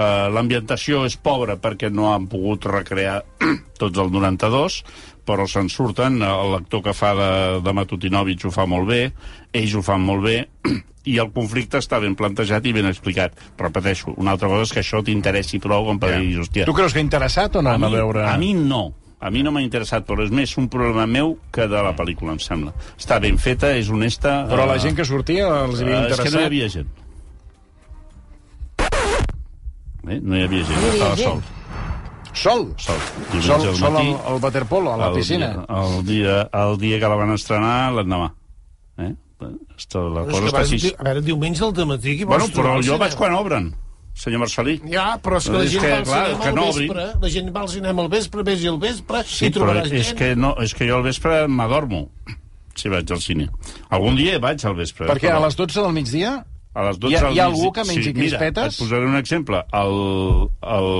Uh, 0.00 0.28
L'ambientació 0.32 1.04
és 1.04 1.16
pobra 1.16 1.56
perquè 1.60 1.90
no 1.92 2.12
han 2.14 2.26
pogut 2.26 2.64
recrear 2.64 3.22
tots 3.78 3.98
el 3.98 4.10
92, 4.10 4.82
però 5.30 5.46
se'n 5.48 5.70
surten. 5.72 6.18
Eh, 6.20 6.36
L'actor 6.52 6.82
que 6.90 6.94
fa 6.96 7.14
de, 7.18 7.30
de 7.64 7.74
Matutinovich 7.78 8.44
ho 8.48 8.52
fa 8.54 8.66
molt 8.66 8.90
bé, 8.90 9.02
ells 9.54 9.74
ho 9.78 9.82
fan 9.86 10.02
molt 10.02 10.26
bé, 10.26 10.36
i 11.10 11.16
el 11.22 11.30
conflicte 11.32 11.78
està 11.80 12.00
ben 12.02 12.12
plantejat 12.18 12.66
i 12.68 12.74
ben 12.76 12.90
explicat. 12.90 13.38
Repeteixo, 13.58 14.12
una 14.20 14.34
altra 14.36 14.50
cosa 14.52 14.66
és 14.68 14.74
que 14.74 14.82
això 14.84 15.00
t'interessi 15.06 15.62
prou 15.62 15.86
com 15.88 15.98
per 16.02 16.16
dir, 16.18 16.34
hòstia, 16.42 16.66
Tu 16.68 16.74
creus 16.76 16.92
que 16.92 17.00
ha 17.00 17.06
interessat 17.06 17.56
o 17.56 17.62
no 17.64 17.72
a 17.72 17.78
mi, 17.80 17.86
a 17.88 17.94
veure... 18.00 18.26
a 18.28 18.34
mi 18.40 18.52
no. 18.58 18.88
A 19.20 19.28
mi 19.28 19.42
no 19.44 19.50
m'ha 19.52 19.60
interessat, 19.60 20.06
però 20.08 20.24
és 20.24 20.30
més 20.32 20.54
un 20.56 20.70
problema 20.72 21.04
meu 21.04 21.34
que 21.52 21.66
de 21.68 21.80
la 21.84 21.90
pel·lícula, 21.92 22.32
em 22.32 22.38
sembla. 22.40 22.70
Està 22.96 23.18
ben 23.20 23.36
feta, 23.36 23.74
és 23.76 23.90
honesta... 23.92 24.46
Però 24.48 24.64
la 24.64 24.78
eh, 24.78 24.80
gent 24.80 24.96
que 24.96 25.04
sortia 25.04 25.44
els 25.66 25.82
havia 25.82 25.98
eh, 25.98 26.06
És 26.06 26.14
interessat. 26.14 26.24
que 26.24 26.32
no 26.32 26.40
hi 26.40 26.48
havia 26.48 26.68
gent. 26.72 26.88
Eh? 30.08 30.20
No 30.24 30.38
hi 30.38 30.44
havia 30.46 30.64
gent, 30.64 30.78
No 30.80 30.86
hi 30.86 30.88
havia 30.88 30.96
estava 30.96 31.16
gent. 31.20 31.26
sol. 31.28 31.59
Sol? 32.32 32.74
Sol. 32.78 32.96
Sol, 33.42 33.66
al 33.66 33.76
sol 33.76 33.92
matí. 33.92 34.08
al, 34.12 34.20
al 34.34 34.40
waterpolo, 34.42 34.92
a 34.92 34.96
la 34.96 35.08
el 35.08 35.14
piscina. 35.18 35.48
Dia, 35.52 35.66
el, 35.80 36.04
dia, 36.06 36.36
el 36.52 36.78
dia 36.78 36.98
que 37.02 37.08
la 37.10 37.16
van 37.18 37.32
estrenar, 37.34 37.92
l'endemà. 37.96 38.30
Eh? 38.98 39.12
Esto, 39.76 40.08
la 40.12 40.26
Però 40.28 40.36
és 40.36 40.40
cosa 40.40 40.42
que 40.42 40.50
està 40.50 40.64
així. 40.76 40.90
a 40.98 41.04
veure, 41.06 41.22
diumenge 41.24 41.64
al 41.64 41.86
matí... 41.88 42.16
Qui 42.18 42.24
Bueno, 42.28 42.48
però 42.54 42.74
jo 42.84 42.98
vaig 43.00 43.14
quan 43.16 43.34
obren, 43.34 43.70
senyor 44.14 44.42
Marcelí. 44.44 44.74
Ja, 44.92 45.14
però 45.22 45.38
és 45.40 45.46
que 45.48 45.54
la 45.56 45.62
És 45.64 45.70
gent 45.72 45.82
que, 45.86 45.90
va 45.90 45.96
al 45.96 46.04
clar, 46.04 46.26
cinema 46.26 46.42
que 46.42 46.48
al 46.50 46.54
no 46.58 46.66
vespre. 46.66 47.06
La 47.22 47.30
gent 47.32 47.48
va 47.56 47.60
al 47.64 47.68
cinema 47.72 48.02
al 48.04 48.10
vespre, 48.12 48.42
vés 48.44 48.66
al 48.68 48.78
vespre, 48.82 49.22
Sí, 49.26 49.46
i 49.48 49.54
trobaràs 49.56 49.88
és 49.90 50.06
gent. 50.12 50.18
que, 50.18 50.30
no, 50.36 50.54
és 50.60 50.74
que 50.76 50.86
jo 50.90 50.96
al 51.00 51.06
vespre 51.08 51.46
m'adormo 51.48 52.02
si 52.76 52.88
vaig 52.92 53.10
al 53.12 53.20
cine. 53.20 53.48
Algun 53.90 54.14
dia 54.16 54.38
vaig 54.38 54.62
al 54.64 54.76
vespre. 54.76 55.08
Perquè 55.08 55.28
però 55.32 55.40
a 55.42 55.46
les 55.48 55.56
12 55.56 55.80
del 55.82 55.92
migdia... 55.96 56.44
a 56.74 56.84
les 56.86 56.98
12 57.02 57.12
hi 57.12 57.18
ha- 57.18 57.30
hi 57.34 57.40
ha 57.40 57.46
algú 57.50 57.72
que 57.74 57.84
mengi 57.84 58.12
mira, 58.12 58.18
crispetes? 58.38 58.74
et 58.76 58.82
posaré 58.84 59.06
un 59.06 59.16
exemple. 59.18 59.62
El, 59.72 59.94
el, 60.62 60.90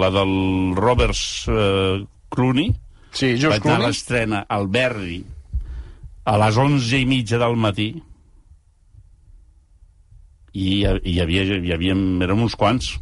la 0.00 0.10
del 0.14 0.34
Roberts 0.78 1.24
eh, 1.48 2.04
Clooney, 2.30 2.72
Sí, 3.14 3.32
vaig 3.36 3.58
a 3.58 3.60
Clooney. 3.62 3.86
l'estrena 3.86 4.44
al 4.48 4.66
Berri 4.68 5.20
a 6.26 6.38
les 6.40 6.56
11 6.58 6.98
i 6.98 7.06
mitja 7.06 7.38
del 7.38 7.54
matí 7.56 7.90
i 10.54 10.66
hi, 10.80 10.84
hi 11.10 11.18
havia, 11.22 11.42
hi 11.58 11.72
havia, 11.74 11.94
érem 12.26 12.42
uns 12.46 12.54
quants 12.58 12.92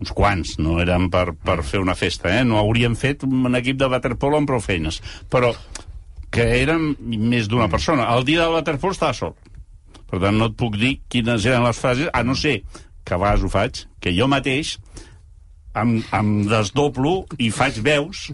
uns 0.00 0.14
quants, 0.16 0.54
no 0.64 0.78
eren 0.80 1.10
per, 1.12 1.34
per 1.36 1.58
fer 1.60 1.76
una 1.82 1.92
festa, 1.92 2.30
eh? 2.32 2.40
No 2.48 2.56
hauríem 2.56 2.94
fet 2.96 3.20
un 3.26 3.52
equip 3.58 3.76
de 3.82 3.84
waterpolo 3.92 4.38
amb 4.38 4.48
prou 4.48 4.62
feines. 4.64 4.96
Però 5.28 5.50
que 6.32 6.46
érem 6.62 6.94
més 7.28 7.50
d'una 7.52 7.66
persona. 7.68 8.06
El 8.16 8.24
dia 8.24 8.46
del 8.46 8.54
waterpolo 8.54 8.96
estava 8.96 9.12
sol. 9.12 9.34
Per 10.10 10.18
tant, 10.18 10.36
no 10.38 10.50
et 10.50 10.56
puc 10.58 10.76
dir 10.80 10.96
quines 11.08 11.44
eren 11.46 11.62
les 11.66 11.78
frases, 11.78 12.10
a 12.12 12.22
no 12.26 12.34
ser 12.34 12.60
que 13.04 13.14
a 13.14 13.18
vegades 13.18 13.44
ho 13.46 13.50
faig, 13.52 13.84
que 14.02 14.12
jo 14.16 14.26
mateix 14.28 14.76
em, 15.78 16.00
em 16.12 16.30
desdoblo 16.50 17.24
i 17.38 17.50
faig 17.54 17.78
veus 17.86 18.26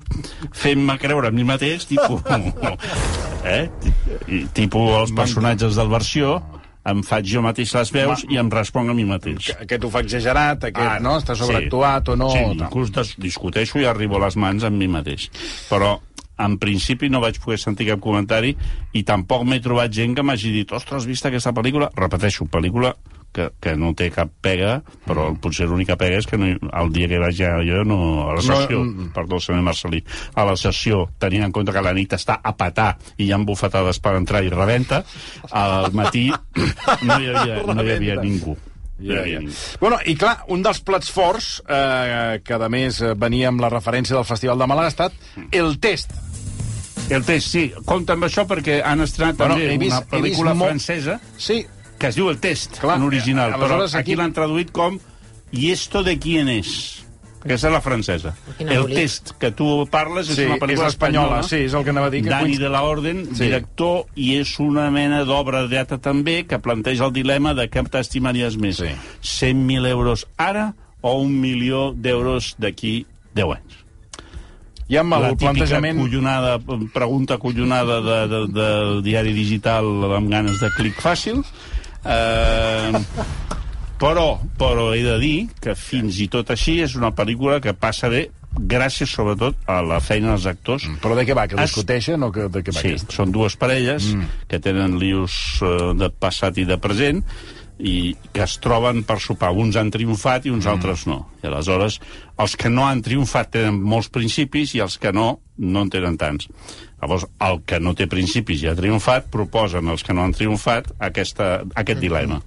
fent-me 0.56 0.96
creure 0.98 1.28
a 1.28 1.34
mi 1.36 1.44
mateix 1.44 1.84
tipus, 1.90 2.22
eh? 3.44 3.66
Tipus 4.56 4.94
els 5.02 5.12
personatges 5.16 5.76
del 5.76 5.90
versió 5.92 6.38
em 6.86 7.00
faig 7.02 7.26
jo 7.26 7.42
mateix 7.42 7.72
les 7.74 7.90
veus 7.92 8.22
i 8.30 8.36
em 8.38 8.48
responc 8.52 8.92
a 8.92 8.94
mi 8.94 9.04
mateix. 9.04 9.48
Que- 9.50 9.56
Aquest 9.66 9.84
ho 9.84 9.90
fa 9.90 10.00
exagerat, 10.06 10.68
aquest, 10.68 10.86
Ah, 10.96 11.00
no? 11.02 11.16
Està 11.18 11.34
sobreactuat 11.34 12.12
o 12.12 12.16
no... 12.16 12.28
Sí, 12.30 12.42
tal. 12.44 12.60
inclús 12.68 12.92
discuteixo 13.18 13.80
i 13.82 13.88
arribo 13.90 14.20
a 14.20 14.26
les 14.26 14.36
mans 14.38 14.62
amb 14.68 14.78
mi 14.78 14.86
mateix. 14.88 15.26
Però 15.68 15.96
en 16.38 16.56
principi 16.62 17.10
no 17.12 17.22
vaig 17.24 17.40
poder 17.42 17.58
sentir 17.62 17.88
cap 17.90 18.00
comentari 18.04 18.54
i 18.92 19.04
tampoc 19.06 19.46
m'he 19.48 19.60
trobat 19.64 19.92
gent 19.92 20.16
que 20.16 20.24
m'hagi 20.26 20.52
dit 20.54 20.72
ostres, 20.72 21.02
has 21.02 21.08
vist 21.08 21.26
aquesta 21.28 21.54
pel·lícula? 21.56 21.90
Repeteixo, 21.96 22.48
pel·lícula 22.50 22.94
que, 23.36 23.50
que 23.60 23.74
no 23.76 23.92
té 23.96 24.08
cap 24.14 24.30
pega, 24.42 24.78
però 25.04 25.28
potser 25.42 25.66
l'única 25.68 25.98
pega 26.00 26.20
és 26.22 26.28
que 26.28 26.38
no, 26.40 26.48
el 26.56 26.92
dia 26.94 27.08
que 27.10 27.20
vaig 27.20 27.36
ja, 27.36 27.52
jo 27.66 27.82
no, 27.84 27.98
a 28.24 28.36
la 28.38 28.40
No, 28.40 28.46
sessió, 28.46 28.80
mm. 28.80 29.10
perdó, 29.16 29.40
senyor 29.42 29.66
Marcelí, 29.66 30.00
a 30.34 30.46
la 30.48 30.56
sessió, 30.60 31.02
tenint 31.20 31.44
en 31.48 31.52
compte 31.52 31.74
que 31.74 31.84
la 31.84 31.92
nit 31.96 32.16
està 32.16 32.38
a 32.40 32.54
petar 32.56 32.94
i 33.16 33.26
hi 33.26 33.32
ha 33.34 33.40
bufetades 33.46 34.00
per 34.00 34.16
entrar 34.16 34.42
i 34.44 34.52
rebenta, 34.52 35.02
al 35.52 35.92
matí 35.96 36.30
no 37.06 37.20
hi 37.20 37.28
havia, 37.34 37.60
no 37.68 37.84
hi 37.84 37.92
havia 37.98 38.16
ningú. 38.22 38.56
Ningú. 38.98 39.52
Bueno, 39.80 39.98
i 40.06 40.14
clar, 40.16 40.38
un 40.48 40.62
dels 40.64 40.80
plats 40.80 41.10
forts, 41.12 41.62
eh, 41.68 42.40
que 42.44 42.54
a 42.54 42.68
més 42.72 43.00
eh, 43.02 43.14
venia 43.14 43.48
amb 43.48 43.60
la 43.60 43.68
referència 43.68 44.16
del 44.16 44.24
Festival 44.24 44.58
de 44.58 44.66
Màlaga, 44.66 44.86
ha 44.88 44.94
estat 44.94 45.12
el 45.52 45.78
test. 45.78 46.10
El 47.10 47.22
test, 47.24 47.46
sí. 47.52 47.72
Compte 47.84 48.12
amb 48.16 48.24
això 48.26 48.46
perquè 48.48 48.80
han 48.82 49.00
estrenat 49.04 49.36
Bueno, 49.36 49.54
també 49.54 49.76
vist- 49.78 49.92
una 49.92 50.00
vist 50.00 50.10
pel·lícula 50.12 50.54
molt- 50.54 50.70
francesa 50.72 51.20
Sí, 51.38 51.64
que 51.98 52.08
es 52.08 52.16
diu 52.16 52.30
El 52.30 52.38
test, 52.38 52.80
Clar, 52.80 52.96
en 52.96 53.02
original, 53.04 53.52
però 53.54 53.84
aquí, 53.84 53.96
aquí- 53.98 54.16
l'han 54.16 54.32
traduït 54.32 54.72
com 54.72 54.98
I 55.52 55.70
esto 55.70 56.02
de 56.02 56.18
quién 56.18 56.48
es? 56.48 57.04
Aquesta 57.46 57.70
és 57.70 57.74
la 57.76 57.80
francesa. 57.84 58.34
Quin 58.58 58.70
El 58.74 58.88
test 58.90 59.32
que 59.40 59.52
tu 59.54 59.68
parles 59.90 60.28
és 60.32 60.36
sí 60.40 60.44
una 60.48 60.58
és 60.58 60.62
pel·lícula 60.64 60.90
espanyola, 60.92 61.40
sí, 61.46 61.62
és 61.68 61.76
el 61.78 61.86
que 61.86 61.94
anava 61.94 62.10
a 62.10 62.14
dir. 62.14 62.24
Que 62.26 62.34
Dani 62.34 62.58
de 62.60 62.70
la 62.72 62.82
Orden, 62.82 63.24
Sí. 63.30 63.36
sí. 63.38 63.44
director, 63.46 64.04
i 64.16 64.34
és 64.40 64.56
una 64.62 64.90
mena 64.90 65.22
d'obra 65.24 65.62
de 65.64 65.72
teatre 65.76 65.98
també 66.02 66.40
que 66.50 66.58
planteja 66.58 67.06
el 67.06 67.14
dilema 67.14 67.54
de 67.54 67.68
què 67.70 67.86
t'estimaries 67.88 68.58
més. 68.58 68.82
Sí. 68.82 68.92
100.000 69.22 69.86
euros 69.88 70.26
ara 70.36 70.74
o 71.00 71.16
un 71.22 71.40
milió 71.40 71.92
d'euros 71.94 72.56
d'aquí 72.58 73.06
10 73.34 73.56
anys. 73.56 73.82
I 74.88 74.98
amb 75.00 75.14
el 75.16 75.22
la 75.22 75.30
típica 75.34 75.52
plantejament... 75.52 75.98
collonada, 75.98 76.58
pregunta 76.94 77.38
collonada 77.38 78.00
de, 78.00 78.18
de, 78.30 78.42
del 78.54 79.02
diari 79.02 79.32
digital 79.34 79.86
amb 80.14 80.30
ganes 80.30 80.60
de 80.62 80.70
clic 80.76 80.98
fàcil. 81.02 81.42
Eh, 82.06 82.92
però, 84.00 84.38
però 84.58 84.90
he 84.94 85.02
de 85.06 85.18
dir 85.22 85.36
que 85.62 85.74
fins 85.78 86.18
i 86.20 86.28
tot 86.32 86.50
així 86.54 86.78
és 86.84 86.96
una 86.98 87.12
pel·lícula 87.16 87.60
que 87.64 87.72
passa 87.74 88.10
bé 88.12 88.26
gràcies 88.56 89.10
sobretot 89.12 89.56
a 89.68 89.82
la 89.84 89.98
feina 90.00 90.30
dels 90.32 90.46
actors 90.48 90.86
Però 91.02 91.16
de 91.18 91.26
què 91.28 91.34
va? 91.36 91.44
Que 91.48 91.58
Es- 91.60 91.68
discuteixen 91.74 92.22
o 92.24 92.30
que, 92.32 92.46
de 92.48 92.62
què 92.64 92.72
va 92.72 92.80
Sí, 92.80 92.94
aquesta? 92.94 93.12
són 93.18 93.32
dues 93.34 93.56
parelles 93.60 94.06
mm. 94.14 94.30
que 94.48 94.60
tenen 94.64 94.96
lius 95.00 95.34
eh, 95.60 95.92
de 96.00 96.08
passat 96.08 96.56
i 96.56 96.64
de 96.64 96.78
present 96.80 97.20
i 97.78 98.16
que 98.32 98.44
es 98.44 98.56
troben 98.64 99.02
per 99.04 99.18
sopar. 99.20 99.52
Uns 99.52 99.76
han 99.76 99.90
triomfat 99.92 100.46
i 100.46 100.52
uns 100.52 100.64
mm. 100.64 100.72
altres 100.72 101.06
no. 101.08 101.18
I 101.42 101.50
aleshores, 101.50 101.98
els 102.40 102.56
que 102.56 102.72
no 102.72 102.86
han 102.88 103.02
triomfat 103.04 103.52
tenen 103.58 103.80
molts 103.82 104.08
principis 104.12 104.74
i 104.76 104.82
els 104.84 104.96
que 105.00 105.12
no, 105.12 105.28
no 105.58 105.84
en 105.84 105.92
tenen 105.92 106.16
tants. 106.20 106.48
Llavors, 106.96 107.26
el 107.44 107.60
que 107.68 107.80
no 107.82 107.92
té 107.94 108.06
principis 108.08 108.64
i 108.64 108.70
ha 108.70 108.76
triomfat, 108.76 109.28
proposen 109.32 109.92
als 109.92 110.04
que 110.06 110.16
no 110.16 110.24
han 110.24 110.32
triomfat 110.36 110.88
aquesta, 111.10 111.50
aquest 111.76 112.00
dilema. 112.00 112.40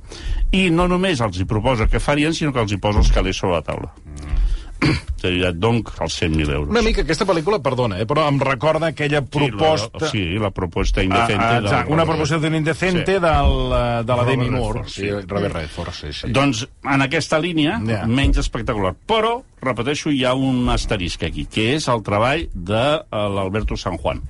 I 0.51 0.69
no 0.73 0.87
només 0.89 1.21
els 1.21 1.37
hi 1.37 1.45
proposa 1.49 1.87
què 1.89 2.01
farien, 2.01 2.33
sinó 2.33 2.55
que 2.55 2.63
els 2.65 2.73
hi 2.73 2.81
posa 2.81 3.03
els 3.03 3.13
calés 3.13 3.37
sobre 3.37 3.59
la 3.59 3.65
taula. 3.67 3.93
És 4.19 4.58
et 4.79 5.57
donc 5.59 5.91
els 5.99 6.15
100.000 6.21 6.53
euros. 6.53 6.69
Una 6.71 6.83
mica, 6.85 7.03
aquesta 7.03 7.25
pel·lícula, 7.27 7.59
perdona, 7.63 7.99
eh, 7.99 8.07
però 8.07 8.27
em 8.29 8.39
recorda 8.39 8.91
aquella 8.93 9.21
proposta... 9.21 9.99
Sí, 9.99 10.05
la, 10.05 10.11
sí, 10.11 10.23
la 10.45 10.51
proposta 10.55 11.03
indecente. 11.03 11.43
Ah, 11.43 11.49
ah, 11.49 11.53
del 11.59 11.69
exacte, 11.69 11.93
una 11.93 12.05
proposta 12.07 12.39
d'un 12.39 12.55
indecente 12.55 13.17
Sí. 13.17 13.19
del, 13.19 13.55
eh, 13.75 14.03
de 14.05 14.15
la 14.15 14.25
Demi 14.25 14.49
Moore. 14.49 14.83
sí. 14.87 15.01
Sí, 15.01 15.11
Robert 15.27 15.55
Redford, 15.55 15.93
sí, 15.93 16.13
sí. 16.13 16.31
Doncs 16.31 16.67
en 16.83 17.01
aquesta 17.01 17.39
línia, 17.39 17.79
yeah. 17.85 18.05
menys 18.07 18.37
espectacular. 18.37 18.93
Però, 19.07 19.39
repeteixo, 19.61 20.11
hi 20.11 20.23
ha 20.23 20.33
un 20.35 20.69
asterisc 20.69 21.23
aquí, 21.27 21.45
que 21.45 21.73
és 21.75 21.87
el 21.87 22.03
treball 22.03 22.47
de 22.53 22.85
eh, 22.99 23.25
l'Alberto 23.35 23.77
San 23.77 23.97
Juan 23.97 24.23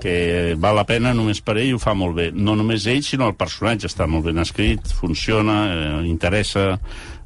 que 0.00 0.56
val 0.56 0.78
la 0.78 0.86
pena 0.88 1.12
només 1.12 1.42
per 1.44 1.58
ell 1.60 1.68
i 1.68 1.74
ho 1.76 1.78
fa 1.78 1.92
molt 1.92 2.16
bé. 2.16 2.30
No 2.32 2.56
només 2.56 2.86
ell, 2.88 3.02
sinó 3.04 3.28
el 3.28 3.36
personatge 3.36 3.90
està 3.90 4.06
molt 4.08 4.24
ben 4.30 4.40
escrit, 4.40 4.88
funciona, 4.96 5.58
eh, 5.68 6.06
interessa, 6.08 6.80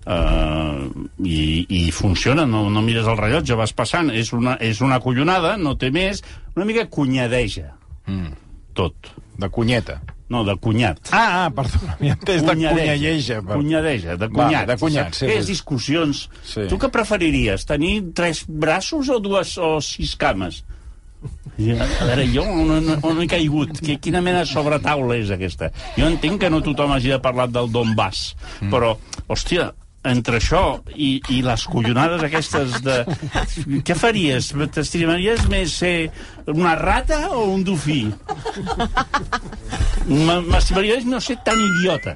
eh, 0.06 0.88
i, 1.24 1.66
i 1.68 1.82
funciona, 1.92 2.46
no, 2.46 2.66
no 2.70 2.82
mires 2.82 3.06
el 3.10 3.18
rellotge, 3.20 3.56
vas 3.58 3.72
passant, 3.76 4.10
és 4.14 4.32
una, 4.36 4.56
és 4.60 4.80
una 4.84 5.00
collonada, 5.00 5.56
no 5.60 5.76
té 5.80 5.90
més, 5.94 6.22
una 6.56 6.66
mica 6.68 6.86
cunyadeja, 6.90 7.72
mm. 8.06 8.34
tot. 8.74 9.14
De 9.34 9.48
cunyeta. 9.50 9.96
No, 10.30 10.44
de 10.46 10.54
cunyat. 10.62 11.10
Ah, 11.12 11.44
ah, 11.44 11.48
perdona, 11.52 11.96
m'he 11.98 12.12
entès 12.14 12.42
de 12.42 12.52
cunyadeja. 12.52 13.40
per- 13.42 13.56
Cunyadeja, 13.58 14.14
de 14.16 14.28
Va, 14.28 14.44
cunyat. 14.46 14.68
de 14.70 14.76
cunyat, 14.80 15.14
sí, 15.18 15.26
És 15.26 15.46
discussions. 15.50 16.28
Sí. 16.46 16.64
Tu 16.70 16.78
què 16.78 16.88
preferiries, 16.90 17.66
tenir 17.66 18.12
tres 18.14 18.44
braços 18.48 19.10
o 19.10 19.18
dues 19.20 19.56
o 19.58 19.80
sis 19.84 20.14
cames? 20.16 20.62
I, 21.58 21.72
A 21.72 22.06
veure, 22.08 22.24
jo 22.32 22.42
on, 22.42 22.70
on, 22.78 22.88
on 23.02 23.20
he 23.22 23.26
caigut? 23.30 23.78
Que, 23.80 23.98
quina 24.02 24.20
mena 24.24 24.42
de 24.42 24.50
sobretaula 24.50 25.16
és 25.20 25.30
aquesta? 25.34 25.70
Jo 25.96 26.08
entenc 26.08 26.40
que 26.40 26.50
no 26.50 26.62
tothom 26.64 26.92
hagi 26.96 27.12
de 27.14 27.20
parlar 27.22 27.48
del 27.52 27.70
Donbass, 27.72 28.34
mm. 28.60 28.70
però, 28.72 28.94
hòstia, 29.28 29.70
entre 30.04 30.38
això 30.38 30.62
i, 30.94 31.18
i 31.32 31.40
les 31.44 31.64
collonades 31.70 32.22
aquestes 32.26 32.78
de... 32.84 33.00
Què 33.86 33.96
faries? 33.96 34.50
T'estimaries 34.74 35.46
més 35.52 35.78
ser 35.80 35.94
una 36.52 36.74
rata 36.78 37.30
o 37.32 37.46
un 37.54 37.64
dofí? 37.64 38.02
M'estimaries 40.08 41.06
no 41.08 41.20
ser 41.24 41.38
tan 41.46 41.60
idiota. 41.60 42.14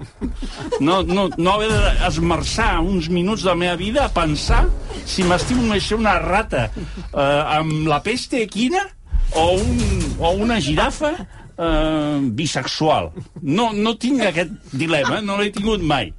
No, 0.85 1.01
no, 1.03 1.29
no 1.37 1.55
haver 1.55 1.70
d'esmerçar 1.72 2.74
uns 2.85 3.09
minuts 3.09 3.46
de 3.46 3.53
la 3.53 3.59
meva 3.64 3.81
vida 3.81 4.05
a 4.05 4.12
pensar 4.12 4.66
si 5.09 5.24
m'estimo 5.24 5.64
més 5.70 5.88
ser 5.88 5.98
una 5.98 6.18
rata 6.20 6.68
eh, 6.68 7.42
amb 7.59 7.88
la 7.88 8.03
peste 8.05 8.44
equina 8.44 8.85
o, 9.33 9.51
un, 9.57 9.83
o 10.20 10.37
una 10.44 10.61
girafa 10.61 11.14
eh, 11.16 12.20
bisexual. 12.37 13.12
No, 13.42 13.70
no 13.72 13.96
tinc 14.01 14.24
aquest 14.29 14.72
dilema, 14.72 15.22
no 15.24 15.40
l'he 15.40 15.53
tingut 15.55 15.85
mai. 15.85 16.12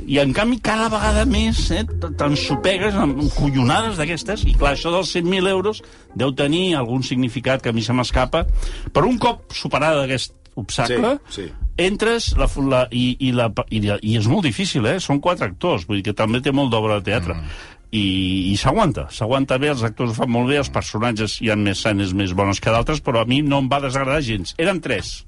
I, 0.00 0.18
en 0.22 0.32
canvi, 0.32 0.58
cada 0.64 0.88
vegada 0.92 1.24
més 1.28 1.66
eh, 1.74 1.82
t'ensopegues 2.18 2.94
amb 2.96 3.20
collonades 3.36 3.98
d'aquestes, 4.00 4.46
i 4.48 4.54
clar, 4.56 4.74
això 4.76 4.92
dels 4.94 5.10
100.000 5.14 5.50
euros 5.52 5.82
deu 6.16 6.32
tenir 6.36 6.74
algun 6.78 7.04
significat 7.04 7.62
que 7.62 7.72
a 7.72 7.76
mi 7.76 7.84
se 7.84 7.92
m'escapa, 7.96 8.46
però 8.92 9.08
un 9.10 9.18
cop 9.20 9.52
superada 9.52 10.06
aquest 10.06 10.34
obstacle, 10.54 11.18
Sí, 11.32 11.44
sí. 11.44 11.74
entres 11.80 12.32
la, 12.36 12.48
la, 12.68 12.86
i, 12.92 13.16
i, 13.20 13.32
la, 13.32 13.50
i, 13.72 13.80
i 13.80 14.16
és 14.18 14.26
molt 14.28 14.44
difícil, 14.44 14.86
eh? 14.88 14.98
Són 15.00 15.20
quatre 15.20 15.48
actors, 15.48 15.86
vull 15.88 16.00
dir 16.00 16.10
que 16.10 16.16
també 16.16 16.42
té 16.44 16.52
molt 16.52 16.72
d'obra 16.72 17.00
de 17.00 17.08
teatre. 17.08 17.36
Mm. 17.38 17.70
I, 17.92 18.04
i 18.52 18.56
s'aguanta, 18.56 19.06
s'aguanta 19.12 19.58
bé, 19.60 19.68
els 19.72 19.82
actors 19.84 20.14
ho 20.14 20.16
fan 20.16 20.30
molt 20.32 20.48
bé, 20.48 20.56
els 20.62 20.70
personatges 20.72 21.38
hi 21.44 21.50
ha 21.52 21.56
més 21.60 21.82
sanes 21.84 22.14
més 22.16 22.32
bones 22.32 22.60
que 22.60 22.72
d'altres, 22.72 23.02
però 23.04 23.20
a 23.20 23.28
mi 23.28 23.42
no 23.44 23.60
em 23.60 23.68
va 23.68 23.82
desagradar 23.84 24.22
gens. 24.24 24.54
Eren 24.60 24.80
tres. 24.80 25.18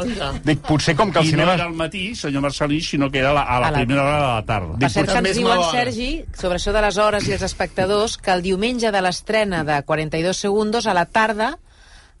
Oiga. 0.00 0.30
Dic, 0.44 0.60
potser 0.66 0.94
com 0.96 1.10
que 1.12 1.18
el 1.20 1.26
I 1.26 1.28
no 1.28 1.36
cinema... 1.36 1.54
era 1.54 1.64
al 1.68 1.74
matí, 1.78 2.14
senyor 2.14 2.42
Marcelí, 2.42 2.80
sinó 2.80 3.10
que 3.10 3.18
era 3.22 3.30
a 3.30 3.34
la, 3.34 3.42
a 3.42 3.60
la, 3.60 3.66
A 3.68 3.70
la- 3.70 3.78
primera 3.78 4.02
hora 4.04 4.16
de 4.16 4.28
la 4.34 4.44
tarda. 4.46 4.78
Per 4.78 4.90
cert, 4.90 5.10
que 5.12 5.18
ens 5.22 5.30
és 5.30 5.36
diu 5.40 5.50
en. 5.52 5.64
Sergi, 5.70 6.10
sobre 6.38 6.58
això 6.60 6.72
de 6.76 6.82
les 6.86 6.98
hores 6.98 7.28
i 7.28 7.34
els 7.36 7.42
espectadors, 7.46 8.16
que 8.18 8.32
el 8.32 8.42
diumenge 8.42 8.90
de 8.94 9.02
l'estrena 9.04 9.64
de 9.64 9.82
42 9.84 10.36
segundos 10.36 10.86
a 10.86 10.94
la 10.94 11.04
tarda 11.06 11.52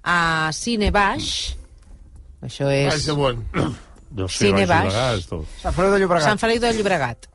a 0.02 0.50
Cine 0.52 0.90
Baix, 0.90 1.56
això 2.42 2.66
Baix 2.68 2.94
és 3.00 3.06
de 3.06 3.12
bon. 3.18 3.42
Deu 4.10 4.26
ser 4.28 4.48
Cine 4.48 4.66
Baix 4.66 4.92
Baix. 4.94 5.26
Sant 5.62 5.74
Feliu 5.76 5.92
de 5.94 5.98
Llobregat. 6.02 6.26
Sant 6.26 6.40
Feliu 6.42 6.60
de 6.62 6.72
Llobregat. 6.74 7.29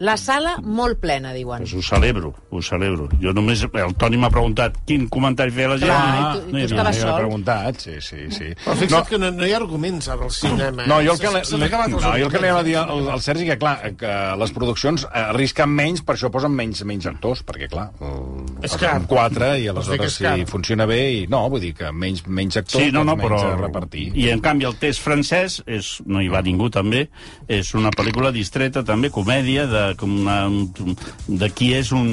La 0.00 0.14
sala 0.16 0.54
molt 0.64 0.96
plena, 0.96 1.34
diuen. 1.36 1.60
Pues 1.60 1.74
ho 1.76 1.82
celebro, 1.84 2.30
ho 2.48 2.62
celebro. 2.64 3.06
Jo 3.20 3.34
només... 3.36 3.60
El 3.68 3.92
Toni 4.00 4.16
m'ha 4.16 4.30
preguntat 4.32 4.78
quin 4.88 5.02
comentari 5.12 5.52
feia 5.52 5.68
la 5.74 5.76
gent. 5.76 5.90
Clar, 5.90 6.06
i 6.08 6.16
i 6.16 6.22
no- 6.22 6.30
tu- 6.32 6.40
i 6.40 6.40
no 6.40 6.50
tu 6.50 6.56
havia. 6.56 6.64
estaves 6.70 6.96
Ja 6.96 7.02
sol. 7.10 7.18
preguntat, 7.20 7.80
sí, 7.84 7.96
sí, 8.00 8.20
sí. 8.32 8.48
Però 8.64 8.76
fixa't 8.80 9.10
que 9.10 9.18
no, 9.20 9.28
no 9.36 9.44
hi 9.44 9.52
ha 9.52 9.58
arguments 9.60 10.08
ara 10.08 10.24
al 10.24 10.32
cinema. 10.32 10.84
eh? 10.84 10.88
No, 10.88 11.02
jo 11.04 11.12
el 11.12 11.20
que, 11.20 11.26
els 11.26 11.52
no, 11.52 11.58
jo 11.58 11.64
el 11.66 12.32
que 12.32 12.40
li 12.40 12.48
arguments. 12.48 12.48
anava 12.48 12.60
a 12.60 12.64
dir 12.70 12.76
al, 12.80 13.10
al 13.12 13.20
Sergi 13.20 13.44
que, 13.50 13.58
clar, 13.60 13.74
que 14.00 14.14
les 14.40 14.54
produccions 14.56 15.04
arrisquen 15.12 15.68
menys, 15.68 16.00
per 16.08 16.16
això 16.16 16.30
posen 16.32 16.56
menys 16.56 16.80
menys 16.88 17.04
actors, 17.12 17.44
perquè, 17.44 17.68
clar, 17.68 17.90
el, 18.00 18.48
És 18.64 18.78
car. 18.80 18.96
quatre 19.06 19.52
i 19.60 19.68
Vols 19.68 19.84
dir 19.92 20.00
que 20.00 20.08
aleshores 20.08 20.16
si 20.16 20.24
car. 20.24 20.46
funciona 20.48 20.86
bé... 20.88 21.00
I, 21.20 21.26
no, 21.28 21.42
vull 21.52 21.60
dir 21.60 21.74
que 21.76 21.92
menys, 21.92 22.24
menys 22.26 22.56
actors, 22.56 22.86
Sí, 22.86 22.90
no, 22.90 23.04
no, 23.04 23.18
doncs 23.18 23.28
però... 23.28 23.42
menys 23.44 23.52
a 23.52 23.62
repartir. 23.66 24.06
I 24.16 24.30
en 24.32 24.40
canvi 24.40 24.64
el 24.64 24.76
test 24.80 25.04
francès, 25.04 25.60
és, 25.68 25.92
no 26.08 26.24
hi 26.24 26.32
va 26.32 26.40
ningú 26.40 26.70
també, 26.72 27.04
és 27.52 27.74
una 27.76 27.92
pel·lícula 27.92 28.32
distreta 28.32 28.80
també, 28.82 29.10
comèdia, 29.12 29.66
de, 29.68 29.86
com 29.98 30.20
una, 30.22 30.42
de 31.26 31.48
qui 31.54 31.72
és 31.74 31.92
un, 31.96 32.06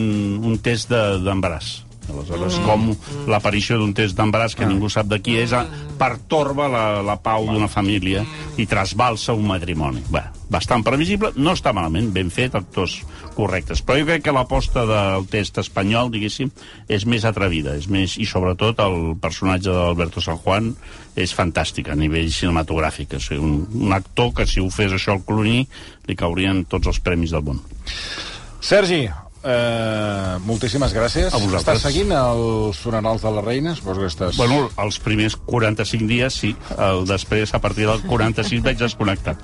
un 0.43 0.57
test 0.63 0.89
de- 0.93 1.19
d'embaràs. 1.25 1.83
Aleshores, 2.07 2.55
mm. 2.55 2.63
com 2.63 3.27
l'aparició 3.27 3.77
d'un 3.81 3.91
test 3.93 4.15
d'embaràs 4.15 4.55
que 4.55 4.65
ningú 4.65 4.87
sap 4.89 5.09
de 5.11 5.19
qui 5.19 5.35
és, 5.41 5.51
ah, 5.51 5.65
pertorba 5.99 6.69
la, 6.71 6.83
la 7.03 7.17
pau 7.19 7.49
d'una 7.49 7.67
família 7.67 8.23
i 8.55 8.65
trasbalsa 8.65 9.35
un 9.35 9.43
matrimoni. 9.49 10.05
Bé, 10.13 10.23
bastant 10.49 10.85
previsible, 10.87 11.33
no 11.35 11.51
està 11.57 11.73
malament, 11.75 12.07
ben 12.15 12.31
fet, 12.31 12.55
actors 12.55 13.01
correctes. 13.37 13.83
Però 13.85 13.99
jo 14.01 14.07
crec 14.09 14.25
que 14.25 14.33
l'aposta 14.35 14.85
del 14.89 15.27
test 15.31 15.59
espanyol, 15.61 16.09
diguéssim, 16.13 16.49
és 16.89 17.05
més 17.09 17.27
atrevida, 17.29 17.75
és 17.77 17.85
més, 17.91 18.17
i 18.17 18.25
sobretot 18.29 18.81
el 18.83 19.13
personatge 19.21 19.73
d'Alberto 19.73 20.23
San 20.23 20.41
Juan 20.41 20.73
és 21.17 21.35
fantàstic 21.37 21.91
a 21.91 21.99
nivell 21.99 22.31
cinematogràfic. 22.33 23.17
O 23.17 23.21
sigui, 23.23 23.43
un, 23.43 23.61
un 23.87 23.95
actor 23.97 24.33
que 24.37 24.47
si 24.49 24.63
ho 24.63 24.71
fes 24.73 24.97
això 24.97 25.17
al 25.17 25.23
Clooney 25.27 25.67
li 26.07 26.17
caurien 26.17 26.65
tots 26.69 26.89
els 26.89 27.01
premis 27.03 27.35
del 27.35 27.45
món. 27.45 27.61
Sergi, 28.63 29.05
eh, 29.07 30.37
moltíssimes 30.45 30.93
gràcies. 30.95 31.29
A 31.31 31.37
vosaltres. 31.37 31.61
Estàs 31.63 31.85
seguint 31.87 32.13
els 32.17 32.81
funerals 32.81 33.23
de 33.25 33.33
la 33.37 33.43
reina? 33.45 33.75
Suposo 33.77 34.03
que 34.03 34.11
estàs... 34.11 34.39
Bueno, 34.39 34.67
els 34.83 34.99
primers 35.03 35.37
45 35.47 36.09
dies 36.09 36.41
sí, 36.43 36.55
el, 36.77 37.05
després 37.09 37.53
a 37.53 37.61
partir 37.63 37.87
del 37.89 38.03
46 38.09 38.65
vaig 38.65 38.81
desconnectar. 38.81 39.37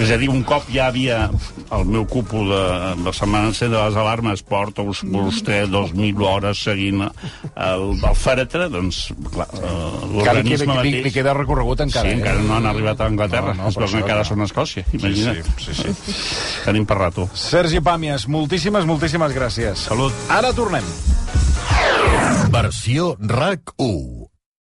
És 0.00 0.10
a 0.10 0.16
dir, 0.20 0.28
un 0.32 0.42
cop 0.46 0.64
ja 0.72 0.86
havia 0.90 1.30
el 1.74 1.84
meu 1.88 2.04
cúpul 2.08 2.48
de, 2.52 2.62
de 3.04 3.12
Setmana 3.16 3.50
Encén 3.52 3.70
de 3.72 3.78
les 3.80 3.96
Alarmes, 4.00 4.42
porta 4.46 4.82
us- 4.82 5.02
vostè 5.04 5.64
2.000 5.70 6.24
hores 6.28 6.62
seguint 6.64 7.02
el, 7.04 7.84
el 7.94 8.16
fèretre, 8.16 8.68
doncs, 8.72 9.08
clar, 9.32 9.48
eh, 9.58 9.62
li 9.64 10.12
l'organisme 10.18 10.66
queda, 10.66 10.82
li, 10.82 10.90
mateix... 10.90 11.04
li 11.08 11.12
queda 11.14 11.34
recorregut 11.36 11.80
encara. 11.86 12.08
Sí, 12.08 12.14
eh? 12.14 12.18
encara 12.20 12.42
no 12.44 12.54
han 12.58 12.66
arribat 12.70 13.00
a 13.00 13.08
Anglaterra, 13.12 13.54
No, 13.54 13.64
no, 13.64 13.68
es 13.72 13.76
això, 13.78 14.00
encara 14.00 14.20
clar. 14.22 14.28
són 14.32 14.40
a 14.44 14.48
Escòcia, 14.50 14.84
imagina't. 14.92 15.42
Sí, 15.58 15.74
sí, 15.74 15.94
sí. 15.94 16.18
Tenim 16.64 16.86
per 16.88 16.98
rato. 17.00 17.28
Sergi 17.34 17.80
Pàmies, 17.84 18.28
moltíssimes, 18.28 18.86
moltíssimes 18.88 19.34
gràcies. 19.36 19.86
Salut. 19.88 20.12
Ara 20.32 20.52
tornem. 20.56 20.84
Versió 22.54 23.16
RAC 23.20 23.72
1 23.78 24.33